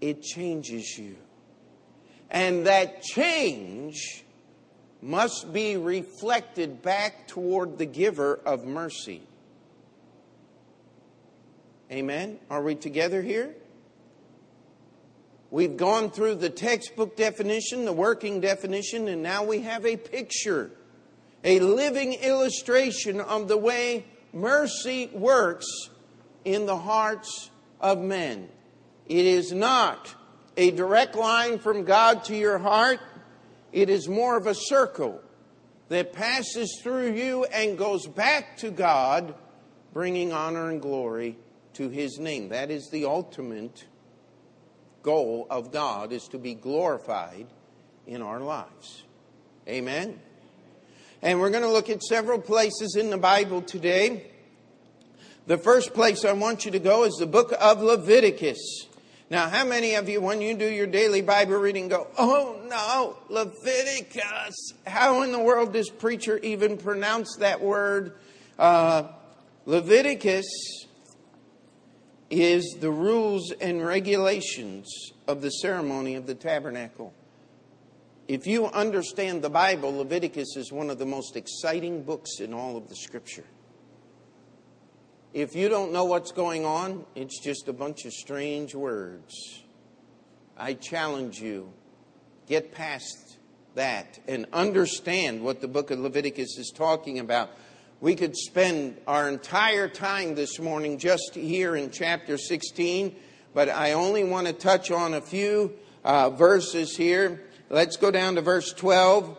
it 0.00 0.22
changes 0.22 0.96
you. 0.96 1.16
And 2.30 2.68
that 2.68 3.02
change 3.02 4.22
must 5.02 5.52
be 5.52 5.76
reflected 5.76 6.80
back 6.80 7.26
toward 7.26 7.76
the 7.76 7.86
giver 7.86 8.38
of 8.46 8.66
mercy. 8.66 9.22
Amen? 11.90 12.38
Are 12.48 12.62
we 12.62 12.76
together 12.76 13.20
here? 13.20 13.52
We've 15.50 15.76
gone 15.76 16.12
through 16.12 16.36
the 16.36 16.50
textbook 16.50 17.16
definition, 17.16 17.84
the 17.84 17.92
working 17.92 18.40
definition, 18.40 19.08
and 19.08 19.24
now 19.24 19.42
we 19.42 19.62
have 19.62 19.84
a 19.84 19.96
picture, 19.96 20.70
a 21.42 21.58
living 21.58 22.12
illustration 22.12 23.20
of 23.20 23.48
the 23.48 23.56
way 23.56 24.04
mercy 24.32 25.10
works 25.12 25.89
in 26.44 26.66
the 26.66 26.76
hearts 26.76 27.50
of 27.80 27.98
men. 27.98 28.48
It 29.06 29.26
is 29.26 29.52
not 29.52 30.14
a 30.56 30.70
direct 30.70 31.14
line 31.14 31.58
from 31.58 31.84
God 31.84 32.24
to 32.24 32.36
your 32.36 32.58
heart, 32.58 33.00
it 33.72 33.88
is 33.88 34.08
more 34.08 34.36
of 34.36 34.46
a 34.46 34.54
circle 34.54 35.20
that 35.88 36.12
passes 36.12 36.80
through 36.82 37.12
you 37.12 37.44
and 37.44 37.76
goes 37.76 38.06
back 38.06 38.56
to 38.58 38.70
God, 38.70 39.34
bringing 39.92 40.32
honor 40.32 40.70
and 40.70 40.80
glory 40.80 41.36
to 41.74 41.88
his 41.88 42.18
name. 42.18 42.50
That 42.50 42.70
is 42.70 42.88
the 42.90 43.04
ultimate 43.04 43.86
goal 45.02 45.46
of 45.50 45.72
God 45.72 46.12
is 46.12 46.28
to 46.28 46.38
be 46.38 46.54
glorified 46.54 47.46
in 48.06 48.22
our 48.22 48.40
lives. 48.40 49.02
Amen. 49.68 50.20
And 51.22 51.40
we're 51.40 51.50
going 51.50 51.62
to 51.62 51.70
look 51.70 51.90
at 51.90 52.02
several 52.02 52.40
places 52.40 52.96
in 52.96 53.10
the 53.10 53.18
Bible 53.18 53.62
today. 53.62 54.30
The 55.50 55.58
first 55.58 55.94
place 55.94 56.24
I 56.24 56.32
want 56.32 56.64
you 56.64 56.70
to 56.70 56.78
go 56.78 57.02
is 57.02 57.16
the 57.18 57.26
book 57.26 57.52
of 57.60 57.82
Leviticus. 57.82 58.86
Now, 59.30 59.48
how 59.48 59.64
many 59.64 59.96
of 59.96 60.08
you, 60.08 60.20
when 60.20 60.40
you 60.40 60.54
do 60.54 60.64
your 60.64 60.86
daily 60.86 61.22
Bible 61.22 61.56
reading, 61.56 61.88
go, 61.88 62.06
Oh 62.16 62.60
no, 62.68 63.16
Leviticus? 63.28 64.74
How 64.86 65.22
in 65.22 65.32
the 65.32 65.40
world 65.40 65.72
does 65.72 65.90
preacher 65.90 66.38
even 66.38 66.76
pronounce 66.76 67.34
that 67.38 67.60
word? 67.60 68.12
Uh, 68.60 69.08
Leviticus 69.66 70.46
is 72.30 72.76
the 72.78 72.92
rules 72.92 73.50
and 73.50 73.84
regulations 73.84 75.10
of 75.26 75.42
the 75.42 75.50
ceremony 75.50 76.14
of 76.14 76.28
the 76.28 76.36
tabernacle. 76.36 77.12
If 78.28 78.46
you 78.46 78.66
understand 78.66 79.42
the 79.42 79.50
Bible, 79.50 79.96
Leviticus 79.96 80.56
is 80.56 80.70
one 80.70 80.90
of 80.90 81.00
the 81.00 81.06
most 81.06 81.34
exciting 81.34 82.04
books 82.04 82.38
in 82.38 82.54
all 82.54 82.76
of 82.76 82.88
the 82.88 82.94
Scripture. 82.94 83.46
If 85.32 85.54
you 85.54 85.68
don't 85.68 85.92
know 85.92 86.06
what's 86.06 86.32
going 86.32 86.64
on, 86.64 87.04
it's 87.14 87.38
just 87.40 87.68
a 87.68 87.72
bunch 87.72 88.04
of 88.04 88.12
strange 88.12 88.74
words. 88.74 89.62
I 90.56 90.74
challenge 90.74 91.40
you, 91.40 91.72
get 92.48 92.72
past 92.72 93.38
that 93.76 94.18
and 94.26 94.46
understand 94.52 95.44
what 95.44 95.60
the 95.60 95.68
book 95.68 95.92
of 95.92 96.00
Leviticus 96.00 96.58
is 96.58 96.72
talking 96.74 97.20
about. 97.20 97.50
We 98.00 98.16
could 98.16 98.36
spend 98.36 98.98
our 99.06 99.28
entire 99.28 99.86
time 99.88 100.34
this 100.34 100.58
morning 100.58 100.98
just 100.98 101.36
here 101.36 101.76
in 101.76 101.92
chapter 101.92 102.36
16, 102.36 103.14
but 103.54 103.68
I 103.68 103.92
only 103.92 104.24
want 104.24 104.48
to 104.48 104.52
touch 104.52 104.90
on 104.90 105.14
a 105.14 105.20
few 105.20 105.74
uh, 106.02 106.30
verses 106.30 106.96
here. 106.96 107.40
Let's 107.68 107.96
go 107.96 108.10
down 108.10 108.34
to 108.34 108.40
verse 108.40 108.72
12. 108.72 109.38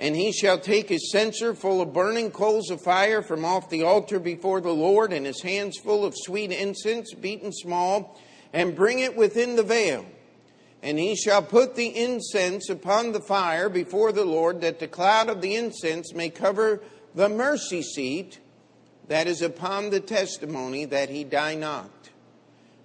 And 0.00 0.16
he 0.16 0.32
shall 0.32 0.58
take 0.58 0.88
his 0.88 1.12
censer 1.12 1.54
full 1.54 1.82
of 1.82 1.92
burning 1.92 2.30
coals 2.30 2.70
of 2.70 2.80
fire 2.80 3.20
from 3.20 3.44
off 3.44 3.68
the 3.68 3.82
altar 3.82 4.18
before 4.18 4.62
the 4.62 4.72
Lord, 4.72 5.12
and 5.12 5.26
his 5.26 5.42
hands 5.42 5.76
full 5.78 6.06
of 6.06 6.14
sweet 6.16 6.50
incense, 6.50 7.12
beaten 7.12 7.52
small, 7.52 8.18
and 8.54 8.74
bring 8.74 9.00
it 9.00 9.14
within 9.14 9.56
the 9.56 9.62
veil. 9.62 10.06
And 10.82 10.98
he 10.98 11.14
shall 11.14 11.42
put 11.42 11.76
the 11.76 11.88
incense 11.88 12.70
upon 12.70 13.12
the 13.12 13.20
fire 13.20 13.68
before 13.68 14.10
the 14.10 14.24
Lord, 14.24 14.62
that 14.62 14.78
the 14.78 14.88
cloud 14.88 15.28
of 15.28 15.42
the 15.42 15.54
incense 15.54 16.14
may 16.14 16.30
cover 16.30 16.80
the 17.14 17.28
mercy 17.28 17.82
seat 17.82 18.40
that 19.08 19.26
is 19.26 19.42
upon 19.42 19.90
the 19.90 20.00
testimony, 20.00 20.86
that 20.86 21.10
he 21.10 21.24
die 21.24 21.56
not. 21.56 21.99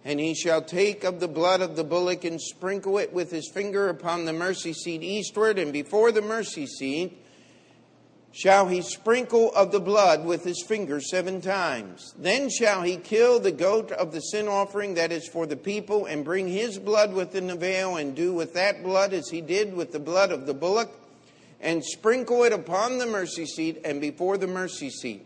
And 0.05 0.19
he 0.19 0.35
shall 0.35 0.61
take 0.61 1.03
of 1.03 1.19
the 1.19 1.27
blood 1.27 1.61
of 1.61 1.75
the 1.75 1.83
bullock 1.83 2.23
and 2.23 2.39
sprinkle 2.39 2.99
it 2.99 3.11
with 3.11 3.31
his 3.31 3.49
finger 3.51 3.89
upon 3.89 4.25
the 4.25 4.33
mercy 4.33 4.71
seat 4.71 5.01
eastward, 5.01 5.57
and 5.57 5.73
before 5.73 6.11
the 6.11 6.21
mercy 6.21 6.67
seat 6.67 7.19
shall 8.31 8.67
he 8.67 8.81
sprinkle 8.83 9.51
of 9.55 9.71
the 9.71 9.79
blood 9.79 10.23
with 10.23 10.43
his 10.43 10.61
finger 10.61 11.01
seven 11.01 11.41
times. 11.41 12.13
Then 12.19 12.49
shall 12.49 12.83
he 12.83 12.97
kill 12.97 13.39
the 13.39 13.51
goat 13.51 13.91
of 13.91 14.11
the 14.11 14.19
sin 14.19 14.47
offering 14.47 14.93
that 14.93 15.11
is 15.11 15.27
for 15.27 15.47
the 15.47 15.55
people, 15.55 16.05
and 16.05 16.23
bring 16.23 16.49
his 16.49 16.77
blood 16.77 17.11
within 17.11 17.47
the 17.47 17.55
veil, 17.55 17.95
and 17.95 18.13
do 18.15 18.31
with 18.31 18.53
that 18.53 18.83
blood 18.83 19.11
as 19.11 19.29
he 19.29 19.41
did 19.41 19.73
with 19.73 19.91
the 19.91 19.99
blood 19.99 20.31
of 20.31 20.45
the 20.45 20.53
bullock, 20.53 20.91
and 21.59 21.83
sprinkle 21.83 22.43
it 22.43 22.53
upon 22.53 22.99
the 22.99 23.07
mercy 23.07 23.47
seat 23.47 23.81
and 23.83 23.99
before 23.99 24.37
the 24.37 24.45
mercy 24.45 24.91
seat. 24.91 25.25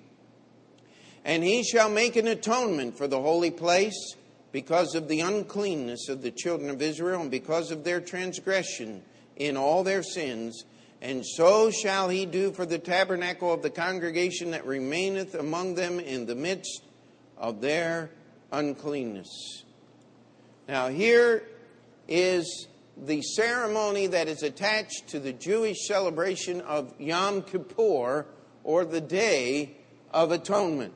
And 1.26 1.44
he 1.44 1.64
shall 1.64 1.90
make 1.90 2.16
an 2.16 2.28
atonement 2.28 2.98
for 2.98 3.08
the 3.08 3.20
holy 3.20 3.52
place 3.52 4.16
because 4.52 4.96
of 4.96 5.08
the 5.08 5.22
uncleanness 5.22 6.10
of 6.10 6.22
the 6.22 6.32
children 6.32 6.70
of 6.70 6.82
Israel 6.82 7.22
and 7.22 7.32
because 7.32 7.72
of 7.72 7.84
their 7.84 8.02
transgression 8.02 9.04
in 9.36 9.58
all 9.58 9.84
their 9.84 10.04
sins. 10.04 10.66
And 11.02 11.26
so 11.26 11.72
shall 11.72 12.10
he 12.10 12.26
do 12.26 12.52
for 12.52 12.66
the 12.66 12.80
tabernacle 12.80 13.54
of 13.54 13.62
the 13.62 13.70
congregation 13.70 14.52
that 14.52 14.66
remaineth 14.66 15.36
among 15.36 15.76
them 15.76 16.00
in 16.00 16.26
the 16.26 16.36
midst 16.36 16.84
of 17.38 17.62
their 17.62 18.10
uncleanness. 18.52 19.64
Now, 20.68 20.90
here 20.90 21.44
is 22.08 22.68
the 22.98 23.22
ceremony 23.22 24.08
that 24.08 24.28
is 24.28 24.44
attached 24.44 25.08
to 25.10 25.20
the 25.20 25.32
Jewish 25.32 25.88
celebration 25.88 26.62
of 26.62 26.94
Yom 27.00 27.44
Kippur, 27.44 28.26
or 28.64 28.86
the 28.86 29.02
Day 29.02 29.78
of 30.12 30.32
Atonement. 30.32 30.94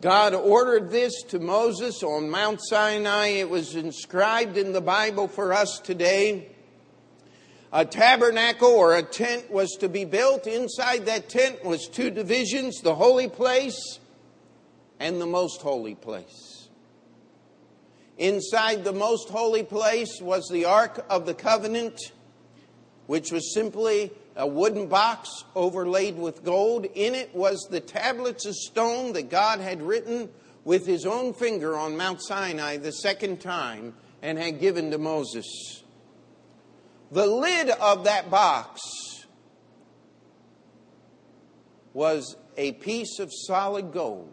God 0.00 0.32
ordered 0.32 0.90
this 0.90 1.22
to 1.24 1.38
Moses 1.38 2.02
on 2.02 2.30
Mount 2.30 2.60
Sinai. 2.62 3.26
It 3.26 3.50
was 3.50 3.74
inscribed 3.76 4.56
in 4.56 4.72
the 4.72 4.80
Bible 4.80 5.28
for 5.28 5.52
us 5.52 5.78
today. 5.78 6.48
A 7.70 7.84
tabernacle 7.84 8.70
or 8.70 8.96
a 8.96 9.02
tent 9.02 9.50
was 9.50 9.76
to 9.80 9.90
be 9.90 10.06
built. 10.06 10.46
Inside 10.46 11.04
that 11.04 11.28
tent 11.28 11.62
was 11.66 11.86
two 11.86 12.08
divisions 12.08 12.80
the 12.80 12.94
holy 12.94 13.28
place 13.28 13.98
and 14.98 15.20
the 15.20 15.26
most 15.26 15.60
holy 15.60 15.94
place. 15.94 16.68
Inside 18.16 18.84
the 18.84 18.94
most 18.94 19.28
holy 19.28 19.64
place 19.64 20.18
was 20.22 20.48
the 20.50 20.64
Ark 20.64 21.04
of 21.10 21.26
the 21.26 21.34
Covenant, 21.34 22.00
which 23.06 23.30
was 23.30 23.52
simply 23.52 24.12
a 24.40 24.46
wooden 24.46 24.86
box 24.86 25.44
overlaid 25.54 26.16
with 26.16 26.42
gold. 26.42 26.86
In 26.94 27.14
it 27.14 27.34
was 27.34 27.68
the 27.70 27.80
tablets 27.80 28.46
of 28.46 28.54
stone 28.54 29.12
that 29.12 29.28
God 29.28 29.60
had 29.60 29.82
written 29.82 30.30
with 30.64 30.86
his 30.86 31.04
own 31.04 31.34
finger 31.34 31.76
on 31.76 31.96
Mount 31.96 32.22
Sinai 32.22 32.78
the 32.78 32.90
second 32.90 33.42
time 33.42 33.94
and 34.22 34.38
had 34.38 34.58
given 34.58 34.90
to 34.92 34.98
Moses. 34.98 35.84
The 37.12 37.26
lid 37.26 37.68
of 37.68 38.04
that 38.04 38.30
box 38.30 38.80
was 41.92 42.34
a 42.56 42.72
piece 42.72 43.18
of 43.18 43.30
solid 43.46 43.92
gold. 43.92 44.32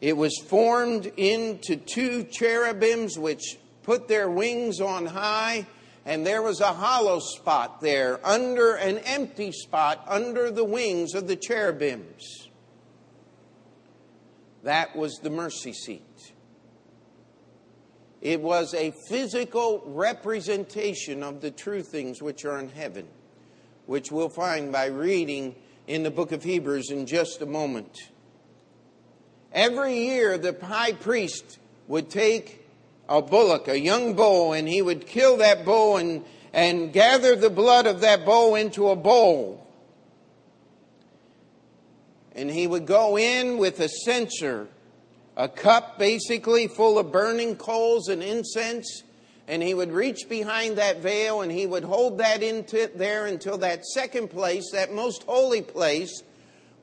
It 0.00 0.16
was 0.16 0.36
formed 0.38 1.06
into 1.16 1.76
two 1.76 2.24
cherubims 2.24 3.16
which 3.16 3.58
put 3.84 4.08
their 4.08 4.28
wings 4.28 4.80
on 4.80 5.06
high 5.06 5.66
and 6.04 6.26
there 6.26 6.42
was 6.42 6.60
a 6.60 6.72
hollow 6.72 7.20
spot 7.20 7.80
there, 7.80 8.20
under 8.26 8.74
an 8.74 8.98
empty 8.98 9.52
spot, 9.52 10.04
under 10.08 10.50
the 10.50 10.64
wings 10.64 11.14
of 11.14 11.28
the 11.28 11.36
cherubims. 11.36 12.48
That 14.62 14.96
was 14.96 15.18
the 15.22 15.30
mercy 15.30 15.72
seat. 15.72 16.02
It 18.20 18.40
was 18.40 18.74
a 18.74 18.92
physical 19.08 19.82
representation 19.86 21.22
of 21.22 21.40
the 21.40 21.50
true 21.50 21.82
things 21.82 22.20
which 22.20 22.44
are 22.44 22.58
in 22.58 22.68
heaven, 22.68 23.06
which 23.86 24.12
we'll 24.12 24.28
find 24.28 24.70
by 24.70 24.86
reading 24.86 25.54
in 25.86 26.02
the 26.02 26.10
book 26.10 26.32
of 26.32 26.42
Hebrews 26.42 26.90
in 26.90 27.06
just 27.06 27.40
a 27.40 27.46
moment. 27.46 27.96
Every 29.52 30.06
year, 30.06 30.36
the 30.36 30.56
high 30.62 30.92
priest 30.92 31.58
would 31.88 32.10
take 32.10 32.59
a 33.10 33.20
bullock, 33.20 33.66
a 33.66 33.78
young 33.78 34.14
bull, 34.14 34.52
and 34.52 34.68
he 34.68 34.80
would 34.80 35.04
kill 35.04 35.38
that 35.38 35.64
bull 35.64 35.96
and, 35.96 36.24
and 36.52 36.92
gather 36.92 37.34
the 37.34 37.50
blood 37.50 37.86
of 37.86 38.00
that 38.02 38.24
bull 38.24 38.54
into 38.54 38.88
a 38.88 38.96
bowl. 38.96 39.66
And 42.36 42.48
he 42.48 42.68
would 42.68 42.86
go 42.86 43.18
in 43.18 43.58
with 43.58 43.80
a 43.80 43.88
censer, 43.88 44.68
a 45.36 45.48
cup 45.48 45.98
basically 45.98 46.68
full 46.68 47.00
of 47.00 47.10
burning 47.10 47.56
coals 47.56 48.08
and 48.08 48.22
incense, 48.22 49.02
and 49.48 49.60
he 49.60 49.74
would 49.74 49.90
reach 49.90 50.28
behind 50.28 50.78
that 50.78 51.00
veil 51.00 51.40
and 51.42 51.50
he 51.50 51.66
would 51.66 51.82
hold 51.82 52.18
that 52.18 52.44
into 52.44 52.88
there 52.94 53.26
until 53.26 53.58
that 53.58 53.84
second 53.84 54.28
place, 54.28 54.70
that 54.72 54.94
most 54.94 55.24
holy 55.24 55.62
place, 55.62 56.22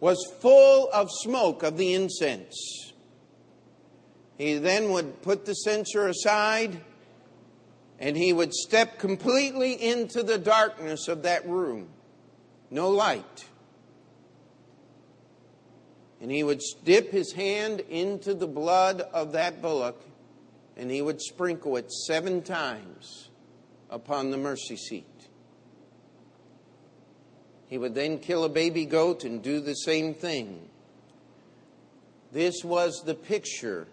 was 0.01 0.17
full 0.41 0.89
of 0.91 1.07
smoke 1.09 1.63
of 1.63 1.77
the 1.77 1.93
incense. 1.93 2.86
He 4.37 4.55
then 4.59 4.91
would 4.91 5.21
put 5.21 5.45
the 5.45 5.53
censer 5.53 6.07
aside 6.07 6.79
and 7.99 8.15
he 8.15 8.31
would 8.31 8.53
step 8.53 8.99
completely 8.99 9.73
into 9.73 10.21
the 10.21 10.37
darkness 10.37 11.07
of 11.07 11.23
that 11.23 11.47
room. 11.47 11.89
No 12.69 12.89
light. 12.89 13.45
And 16.21 16.31
he 16.31 16.43
would 16.43 16.61
dip 16.83 17.11
his 17.11 17.33
hand 17.33 17.79
into 17.89 18.33
the 18.33 18.47
blood 18.47 19.01
of 19.01 19.31
that 19.31 19.61
bullock 19.61 19.99
and 20.75 20.91
he 20.91 21.01
would 21.01 21.19
sprinkle 21.19 21.75
it 21.77 21.91
seven 21.91 22.43
times 22.43 23.29
upon 23.89 24.29
the 24.29 24.37
mercy 24.37 24.77
seat. 24.77 25.05
He 27.67 27.79
would 27.79 27.95
then 27.95 28.19
kill 28.19 28.43
a 28.43 28.49
baby 28.49 28.85
goat 28.85 29.23
and 29.23 29.41
do 29.41 29.59
the 29.59 29.73
same 29.73 30.13
thing. 30.13 30.69
This 32.31 32.63
was 32.63 33.01
the 33.03 33.15
picture 33.15 33.87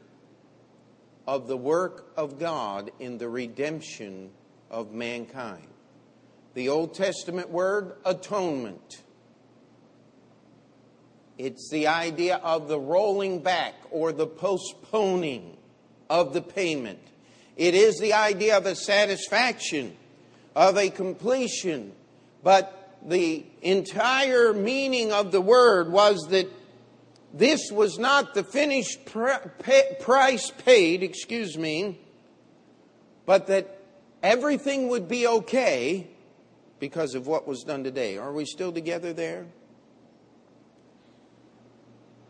of 1.27 1.49
the 1.49 1.57
work 1.57 2.13
of 2.17 2.39
God 2.39 2.91
in 2.99 3.19
the 3.19 3.29
redemption 3.29 4.31
of 4.71 4.93
mankind. 4.93 5.67
The 6.55 6.69
Old 6.69 6.95
Testament 6.95 7.51
word, 7.51 7.97
atonement. 8.05 9.03
It's 11.37 11.69
the 11.71 11.89
idea 11.89 12.37
of 12.37 12.69
the 12.69 12.79
rolling 12.79 13.41
back 13.41 13.75
or 13.91 14.13
the 14.13 14.27
postponing 14.27 15.57
of 16.09 16.33
the 16.33 16.43
payment. 16.43 17.01
It 17.57 17.75
is 17.75 17.99
the 17.99 18.13
idea 18.13 18.57
of 18.57 18.67
a 18.67 18.77
satisfaction, 18.77 19.97
of 20.55 20.77
a 20.77 20.91
completion. 20.91 21.93
But 22.43 22.99
the 23.05 23.45
entire 23.63 24.53
meaning 24.53 25.13
of 25.13 25.33
the 25.33 25.41
word 25.41 25.91
was 25.91 26.21
that 26.29 26.49
this 27.35 27.73
was 27.73 27.99
not 27.99 28.33
the 28.33 28.45
finished 28.45 29.01
price 29.07 30.53
paid, 30.65 31.03
excuse 31.03 31.59
me, 31.59 32.01
but 33.27 33.49
that 33.49 33.81
everything 34.23 34.89
would 34.89 35.09
be 35.09 35.27
okay 35.27 36.07
because 36.79 37.17
of 37.17 37.27
what 37.27 37.49
was 37.49 37.65
done 37.65 37.83
today. 37.83 38.17
Are 38.19 38.33
we 38.33 38.45
still 38.45 38.71
together 38.71 39.13
there? 39.13 39.47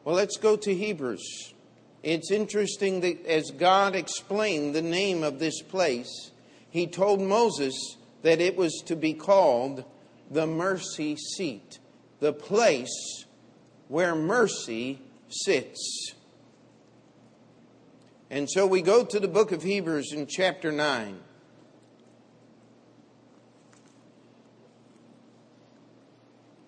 Well, 0.05 0.15
let's 0.15 0.39
go 0.39 0.57
to 0.57 0.75
Hebrews. 0.75 1.53
It's 2.03 2.31
interesting 2.31 3.01
that 3.01 3.27
as 3.27 3.51
God 3.51 3.95
explained 3.95 4.75
the 4.75 4.83
name 4.83 5.23
of 5.23 5.39
this 5.39 5.61
place, 5.61 6.31
he 6.71 6.87
told 6.87 7.21
Moses 7.21 7.75
that 8.23 8.41
it 8.41 8.57
was 8.57 8.83
to 8.87 8.97
be 8.97 9.13
called 9.13 9.85
the 10.31 10.47
mercy 10.47 11.17
seat, 11.17 11.79
the 12.21 12.33
place 12.33 13.25
where 13.89 14.15
mercy 14.15 15.01
sits. 15.29 16.15
And 18.31 18.51
so 18.51 18.67
we 18.67 18.83
go 18.83 19.05
to 19.05 19.21
the 19.21 19.29
book 19.29 19.53
of 19.53 19.63
Hebrews 19.63 20.13
in 20.13 20.27
chapter 20.27 20.73
9. 20.73 21.21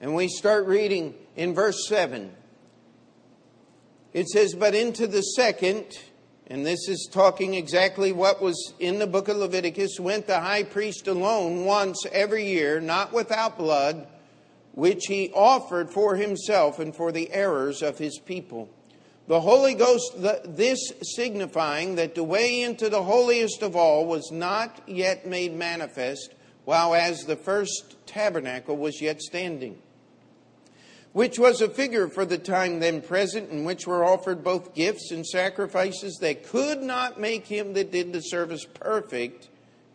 And 0.01 0.15
we 0.15 0.29
start 0.29 0.67
reading 0.67 1.15
in 1.35 1.55
verse 1.55 1.89
7. 1.89 2.31
It 4.13 4.29
says, 4.29 4.55
But 4.55 4.75
into 4.75 5.07
the 5.07 5.23
second, 5.23 5.87
and 6.47 6.65
this 6.65 6.89
is 6.89 7.09
talking 7.11 7.55
exactly 7.55 8.13
what 8.13 8.41
was 8.41 8.75
in 8.79 8.99
the 8.99 9.07
book 9.07 9.29
of 9.29 9.39
Leviticus, 9.39 9.99
went 9.99 10.27
the 10.27 10.41
high 10.41 10.63
priest 10.63 11.09
alone 11.09 11.65
once 11.65 12.07
every 12.13 12.47
year, 12.47 12.81
not 12.81 13.13
without 13.13 13.59
blood, 13.59 14.07
which 14.77 15.07
he 15.07 15.33
offered 15.35 15.91
for 15.91 16.15
himself 16.15 16.79
and 16.79 16.95
for 16.95 17.11
the 17.11 17.33
errors 17.33 17.83
of 17.83 17.99
his 17.99 18.21
people. 18.21 18.69
The 19.27 19.41
Holy 19.41 19.75
Ghost, 19.75 20.13
this 20.45 20.93
signifying 21.03 21.97
that 21.97 22.15
the 22.15 22.23
way 22.23 22.63
into 22.63 22.89
the 22.89 23.03
holiest 23.03 23.63
of 23.63 23.75
all 23.75 24.07
was 24.07 24.31
not 24.31 24.81
yet 24.87 25.27
made 25.27 25.53
manifest, 25.53 26.33
while 26.65 26.95
as 26.95 27.25
the 27.25 27.35
first 27.35 27.97
tabernacle 28.07 28.77
was 28.77 29.03
yet 29.03 29.21
standing 29.21 29.83
which 31.17 31.39
was 31.39 31.63
a 31.63 31.71
figure 31.71 32.09
for 32.09 32.27
the 32.27 32.37
time 32.37 32.79
then 32.79 33.01
present, 33.01 33.49
in 33.49 33.65
which 33.65 33.87
were 33.87 34.05
offered 34.05 34.45
both 34.45 34.75
gifts 34.75 35.11
and 35.11 35.27
sacrifices 35.27 36.19
that 36.21 36.47
could 36.47 36.83
not 36.83 37.19
make 37.19 37.47
him 37.47 37.73
that 37.73 37.91
did 37.91 38.13
the 38.13 38.21
service 38.21 38.67
perfect 38.67 39.49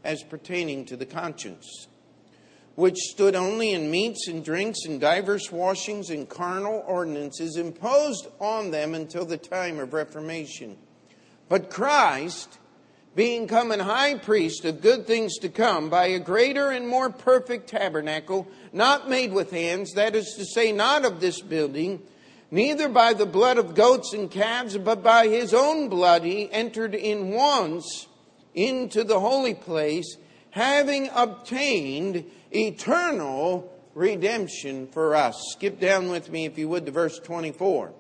as 0.04 0.24
pertaining 0.24 0.84
to 0.84 0.98
the 0.98 1.06
conscience, 1.06 1.88
which 2.82 2.98
stood 2.98 3.36
only 3.36 3.74
in 3.74 3.92
meats 3.92 4.28
and 4.28 4.44
drinks 4.44 4.86
and 4.88 5.00
divers 5.00 5.52
washings 5.52 6.10
and 6.10 6.28
carnal 6.28 6.84
ordinances 6.88 7.56
imposed 7.56 8.26
on 8.40 8.72
them 8.72 8.96
until 8.96 9.24
the 9.24 9.38
time 9.38 9.78
of 9.78 9.94
Reformation. 9.94 10.76
But 11.48 11.70
Christ, 11.70 12.58
being 13.16 13.48
come 13.48 13.72
an 13.72 13.82
high 13.82 14.18
priest 14.18 14.66
of 14.66 14.82
good 14.82 15.06
things 15.06 15.38
to 15.42 15.50
come 15.50 15.92
by 15.92 16.08
a 16.08 16.18
greater 16.18 16.72
and 16.72 16.88
more 16.88 17.12
perfect 17.12 17.70
tabernacle, 17.70 18.48
not 18.74 19.08
made 19.08 19.32
with 19.32 19.52
hands, 19.52 19.94
that 19.94 20.16
is 20.16 20.34
to 20.40 20.44
say, 20.44 20.72
not 20.72 21.06
of 21.06 21.22
this 21.22 21.40
building, 21.40 22.02
neither 22.50 22.90
by 22.90 23.14
the 23.14 23.28
blood 23.28 23.60
of 23.60 23.76
goats 23.76 24.12
and 24.12 24.32
calves, 24.32 24.76
but 24.76 25.04
by 25.04 25.28
his 25.28 25.54
own 25.54 25.88
blood 25.88 26.24
he 26.24 26.52
entered 26.52 26.96
in 26.96 27.30
once 27.30 28.08
into 28.56 29.04
the 29.04 29.20
holy 29.20 29.54
place, 29.54 30.18
having 30.50 31.12
obtained 31.14 32.26
eternal 32.54 33.72
redemption 33.94 34.88
for 34.88 35.16
us. 35.16 35.36
Skip 35.52 35.80
down 35.80 36.10
with 36.10 36.30
me, 36.30 36.46
if 36.46 36.58
you 36.58 36.70
would, 36.70 36.86
to 36.86 36.92
verse 36.92 37.20
24. 37.20 37.94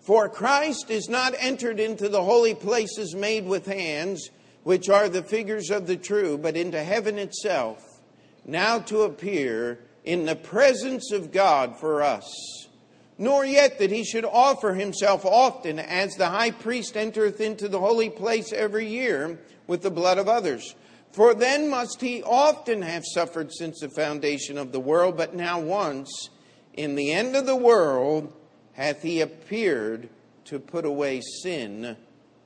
For 0.00 0.28
Christ 0.28 0.90
is 0.90 1.08
not 1.08 1.34
entered 1.38 1.78
into 1.78 2.08
the 2.08 2.24
holy 2.24 2.54
places 2.54 3.14
made 3.14 3.46
with 3.46 3.66
hands, 3.66 4.30
which 4.64 4.88
are 4.88 5.08
the 5.08 5.22
figures 5.22 5.70
of 5.70 5.86
the 5.86 5.96
true, 5.96 6.36
but 6.38 6.56
into 6.56 6.82
heaven 6.82 7.18
itself, 7.18 8.00
now 8.44 8.78
to 8.80 9.02
appear 9.02 9.78
in 10.04 10.26
the 10.26 10.36
presence 10.36 11.12
of 11.12 11.30
God 11.32 11.78
for 11.78 12.02
us. 12.02 12.68
Nor 13.18 13.44
yet 13.44 13.78
that 13.78 13.92
he 13.92 14.02
should 14.02 14.24
offer 14.24 14.74
himself 14.74 15.24
often, 15.24 15.78
as 15.78 16.14
the 16.14 16.30
high 16.30 16.50
priest 16.50 16.96
entereth 16.96 17.40
into 17.40 17.68
the 17.68 17.78
holy 17.78 18.10
place 18.10 18.52
every 18.52 18.88
year 18.88 19.38
with 19.68 19.82
the 19.82 19.90
blood 19.90 20.18
of 20.18 20.28
others. 20.28 20.74
For 21.12 21.34
then 21.34 21.68
must 21.68 22.00
he 22.00 22.22
often 22.22 22.80
have 22.82 23.04
suffered 23.04 23.52
since 23.52 23.80
the 23.80 23.90
foundation 23.90 24.56
of 24.56 24.72
the 24.72 24.80
world, 24.80 25.16
but 25.16 25.34
now 25.34 25.60
once, 25.60 26.30
in 26.72 26.94
the 26.94 27.12
end 27.12 27.36
of 27.36 27.44
the 27.44 27.56
world, 27.56 28.32
hath 28.72 29.02
he 29.02 29.20
appeared 29.20 30.08
to 30.46 30.58
put 30.58 30.86
away 30.86 31.20
sin 31.42 31.96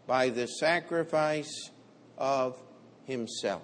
by 0.06 0.30
the 0.30 0.46
sacrifice 0.46 1.70
of 2.18 2.60
himself. 3.04 3.62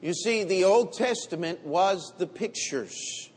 You 0.00 0.14
see, 0.14 0.44
the 0.44 0.64
Old 0.64 0.92
Testament 0.92 1.64
was 1.64 2.12
the 2.18 2.26
pictures, 2.26 3.30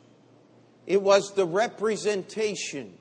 it 0.88 1.02
was 1.02 1.34
the 1.36 1.46
representation. 1.46 2.99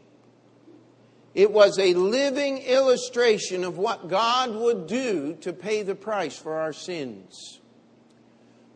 It 1.39 1.53
was 1.53 1.79
a 1.79 1.95
living 1.95 2.59
illustration 2.59 3.63
of 3.63 3.79
what 3.79 4.09
God 4.09 4.57
would 4.57 4.89
do 4.89 5.35
to 5.43 5.53
pay 5.53 5.85
the 5.85 5.95
price 5.95 6.37
for 6.37 6.55
our 6.59 6.73
sins. 6.73 7.61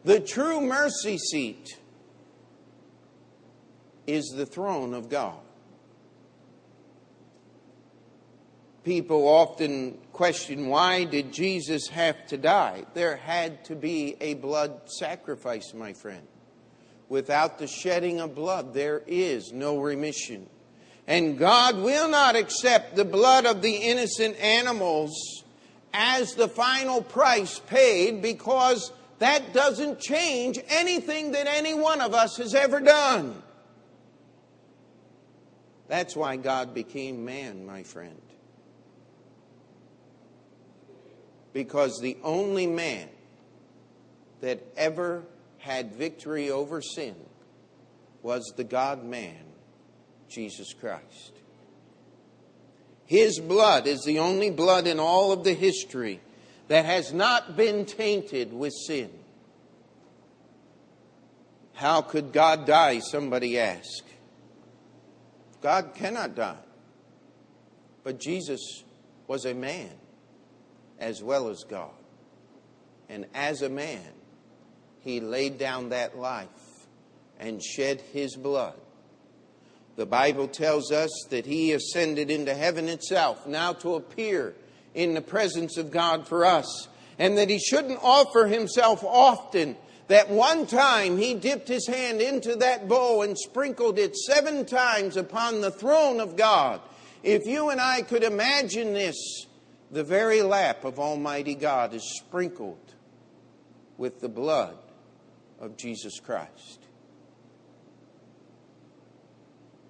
The 0.05 0.21
true 0.21 0.61
mercy 0.61 1.19
seat 1.19 1.77
is 4.07 4.27
the 4.37 4.47
throne 4.47 4.95
of 4.95 5.09
God. 5.09 5.41
People 8.85 9.27
often 9.27 9.99
question 10.13 10.69
why 10.69 11.03
did 11.03 11.33
Jesus 11.33 11.89
have 11.89 12.29
to 12.29 12.39
die? 12.39 12.85
There 12.95 13.17
had 13.17 13.65
to 13.65 13.75
be 13.75 14.17
a 14.21 14.35
blood 14.35 14.83
sacrifice, 14.87 15.75
my 15.75 15.95
friend. 15.95 16.29
Without 17.09 17.59
the 17.59 17.67
shedding 17.67 18.21
of 18.21 18.37
blood, 18.37 18.73
there 18.73 19.03
is 19.09 19.53
no 19.53 19.81
remission. 19.81 20.49
And 21.07 21.39
God 21.39 21.79
will 21.79 22.09
not 22.09 22.37
accept 22.37 22.97
the 22.97 23.05
blood 23.05 23.45
of 23.45 23.61
the 23.61 23.75
innocent 23.75 24.37
animals 24.39 25.43
as 25.93 26.35
the 26.35 26.49
final 26.49 27.03
price 27.03 27.59
paid 27.59 28.23
because 28.23 28.93
that 29.19 29.53
doesn't 29.53 30.01
change 30.01 30.59
anything 30.69 31.33
that 31.33 31.47
any 31.47 31.75
one 31.75 32.01
of 32.01 32.15
us 32.15 32.37
has 32.39 32.55
ever 32.55 32.81
done. 32.81 33.43
That's 35.89 36.17
why 36.17 36.37
God 36.37 36.73
became 36.73 37.25
man, 37.25 37.67
my 37.67 37.83
friend. 37.83 38.21
Because 41.53 42.01
the 42.01 42.17
only 42.23 42.67
man 42.67 43.09
that 44.41 44.63
ever 44.77 45.25
had 45.59 45.93
victory 45.93 46.51
over 46.51 46.81
sin 46.81 47.15
was 48.23 48.55
the 48.57 48.65
God 48.65 49.05
man, 49.05 49.52
Jesus 50.33 50.73
Christ. 50.73 51.33
His 53.07 53.39
blood 53.39 53.87
is 53.87 54.03
the 54.05 54.19
only 54.19 54.51
blood 54.51 54.87
in 54.87 54.99
all 54.99 55.33
of 55.33 55.45
the 55.45 55.53
history 55.53 56.21
that 56.69 56.85
has 56.85 57.13
not 57.13 57.57
been 57.57 57.85
tainted 57.85 58.53
with 58.53 58.73
sin. 58.73 59.11
How 61.75 62.01
could 62.01 62.33
God 62.33 62.67
die? 62.67 63.01
Somebody 63.01 63.59
asked. 63.59 64.05
God 65.61 65.95
cannot 65.95 66.35
die. 66.35 66.57
But 68.05 68.19
Jesus 68.19 68.83
was 69.27 69.45
a 69.45 69.55
man 69.55 69.91
as 70.99 71.23
well 71.23 71.49
as 71.49 71.65
God. 71.65 71.91
And 73.09 73.27
as 73.35 73.63
a 73.63 73.69
man, 73.69 74.13
he 75.01 75.21
laid 75.21 75.59
down 75.59 75.91
that 75.91 76.17
life 76.17 76.49
and 77.39 77.63
shed 77.63 78.01
his 78.13 78.37
blood. 78.37 78.79
The 79.97 80.07
Bible 80.07 80.49
tells 80.49 80.91
us 80.91 81.11
that 81.31 81.47
he 81.47 81.73
ascended 81.73 82.31
into 82.31 82.55
heaven 82.55 82.89
itself, 82.89 83.47
now 83.47 83.75
to 83.75 83.95
appear 83.95 84.55
in 84.95 85.15
the 85.15 85.21
presence 85.21 85.77
of 85.77 85.91
God 85.91 86.27
for 86.27 86.45
us, 86.45 86.89
and 87.19 87.37
that 87.39 87.51
he 87.51 87.59
shouldn't 87.59 88.01
offer 88.03 88.47
himself 88.47 89.05
often 89.05 89.77
that 90.09 90.29
one 90.29 90.67
time 90.67 91.17
he 91.17 91.35
dipped 91.35 91.69
his 91.69 91.87
hand 91.87 92.21
into 92.21 92.57
that 92.57 92.89
bowl 92.89 93.23
and 93.23 93.39
sprinkled 93.39 93.99
it 93.99 94.17
seven 94.17 94.65
times 94.67 95.17
upon 95.17 95.61
the 95.61 95.71
throne 95.71 96.21
of 96.21 96.37
God. 96.37 96.81
If 97.23 97.47
you 97.47 97.71
and 97.71 97.81
I 97.81 98.03
could 98.03 98.25
imagine 98.25 98.93
this, 98.93 99.47
the 99.91 100.05
very 100.05 100.43
lap 100.43 100.85
of 100.85 100.99
Almighty 100.99 101.55
God 101.55 101.95
is 101.95 102.19
sprinkled 102.19 102.95
with 103.97 104.21
the 104.21 104.29
blood 104.29 104.77
of 105.61 105.77
Jesus 105.77 106.19
Christ. 106.19 106.82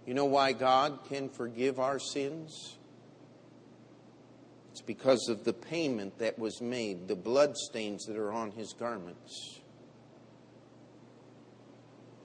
You 0.07 0.15
know 0.15 0.25
why 0.25 0.53
God 0.53 1.01
can 1.09 1.29
forgive 1.29 1.79
our 1.79 1.99
sins? 1.99 2.77
It's 4.73 4.81
because 4.81 5.29
of 5.29 5.45
the 5.45 5.53
payment 5.53 6.19
that 6.19 6.39
was 6.39 6.61
made, 6.61 7.07
the 7.07 7.15
blood 7.15 7.57
stains 7.57 8.07
that 8.07 8.17
are 8.17 8.33
on 8.33 8.51
his 8.53 8.73
garments. 8.73 9.61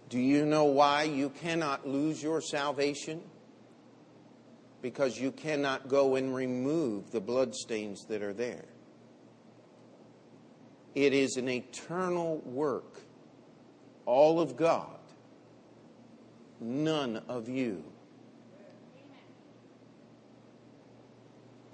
Do 0.09 0.19
you 0.19 0.45
know 0.45 0.63
why 0.63 1.03
you 1.03 1.29
cannot 1.29 1.85
lose 1.85 2.23
your 2.23 2.41
salvation? 2.41 3.21
Because 4.81 5.19
you 5.19 5.31
cannot 5.31 5.89
go 5.89 6.15
and 6.15 6.33
remove 6.33 7.11
the 7.11 7.19
bloodstains 7.19 8.05
that 8.05 8.21
are 8.21 8.33
there. 8.33 8.65
It 10.95 11.13
is 11.13 11.35
an 11.35 11.49
eternal 11.49 12.37
work, 12.45 13.01
all 14.05 14.39
of 14.39 14.55
God, 14.55 14.96
none 16.59 17.21
of 17.27 17.47
you. 17.49 17.83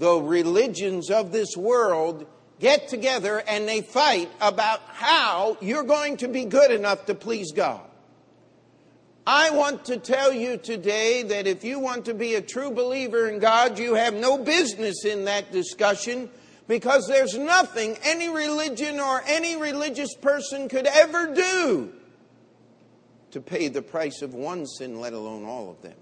the 0.03 0.21
religions 0.21 1.09
of 1.09 1.31
this 1.31 1.55
world 1.55 2.25
get 2.59 2.87
together 2.87 3.41
and 3.47 3.67
they 3.67 3.81
fight 3.81 4.29
about 4.41 4.81
how 4.87 5.57
you're 5.61 5.83
going 5.83 6.17
to 6.17 6.27
be 6.27 6.45
good 6.45 6.71
enough 6.71 7.05
to 7.05 7.15
please 7.15 7.51
God. 7.51 7.81
I 9.25 9.51
want 9.51 9.85
to 9.85 9.97
tell 9.97 10.33
you 10.33 10.57
today 10.57 11.23
that 11.23 11.47
if 11.47 11.63
you 11.63 11.79
want 11.79 12.05
to 12.05 12.13
be 12.13 12.35
a 12.35 12.41
true 12.41 12.71
believer 12.71 13.29
in 13.29 13.39
God, 13.39 13.79
you 13.79 13.93
have 13.93 14.13
no 14.13 14.37
business 14.37 15.05
in 15.05 15.25
that 15.25 15.53
discussion 15.53 16.29
because 16.67 17.07
there's 17.07 17.37
nothing 17.37 17.97
any 18.03 18.27
religion 18.27 18.99
or 18.99 19.21
any 19.25 19.55
religious 19.55 20.15
person 20.15 20.67
could 20.67 20.87
ever 20.87 21.33
do 21.33 21.93
to 23.33 23.41
pay 23.41 23.67
the 23.67 23.81
price 23.81 24.21
of 24.21 24.35
one 24.35 24.65
sin, 24.67 24.99
let 24.99 25.11
alone 25.11 25.43
all 25.43 25.69
of 25.69 25.81
them. 25.81 25.97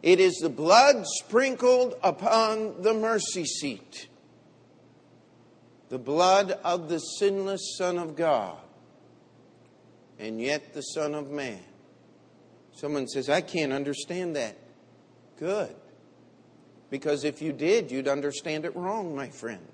It 0.00 0.20
is 0.20 0.36
the 0.36 0.48
blood 0.48 1.04
sprinkled 1.06 1.96
upon 2.02 2.80
the 2.82 2.94
mercy 2.94 3.44
seat, 3.44 4.08
the 5.88 5.98
blood 5.98 6.52
of 6.64 6.88
the 6.88 6.98
sinless 6.98 7.76
Son 7.76 7.98
of 7.98 8.14
God, 8.14 8.56
and 10.20 10.40
yet 10.40 10.72
the 10.72 10.82
Son 10.82 11.14
of 11.14 11.30
Man. 11.30 11.60
Someone 12.72 13.08
says, 13.08 13.28
I 13.28 13.40
can't 13.40 13.72
understand 13.72 14.36
that. 14.36 14.56
Good. 15.36 15.74
Because 16.90 17.24
if 17.24 17.42
you 17.42 17.52
did, 17.52 17.90
you'd 17.90 18.08
understand 18.08 18.64
it 18.64 18.74
wrong, 18.76 19.16
my 19.16 19.28
friend. 19.30 19.66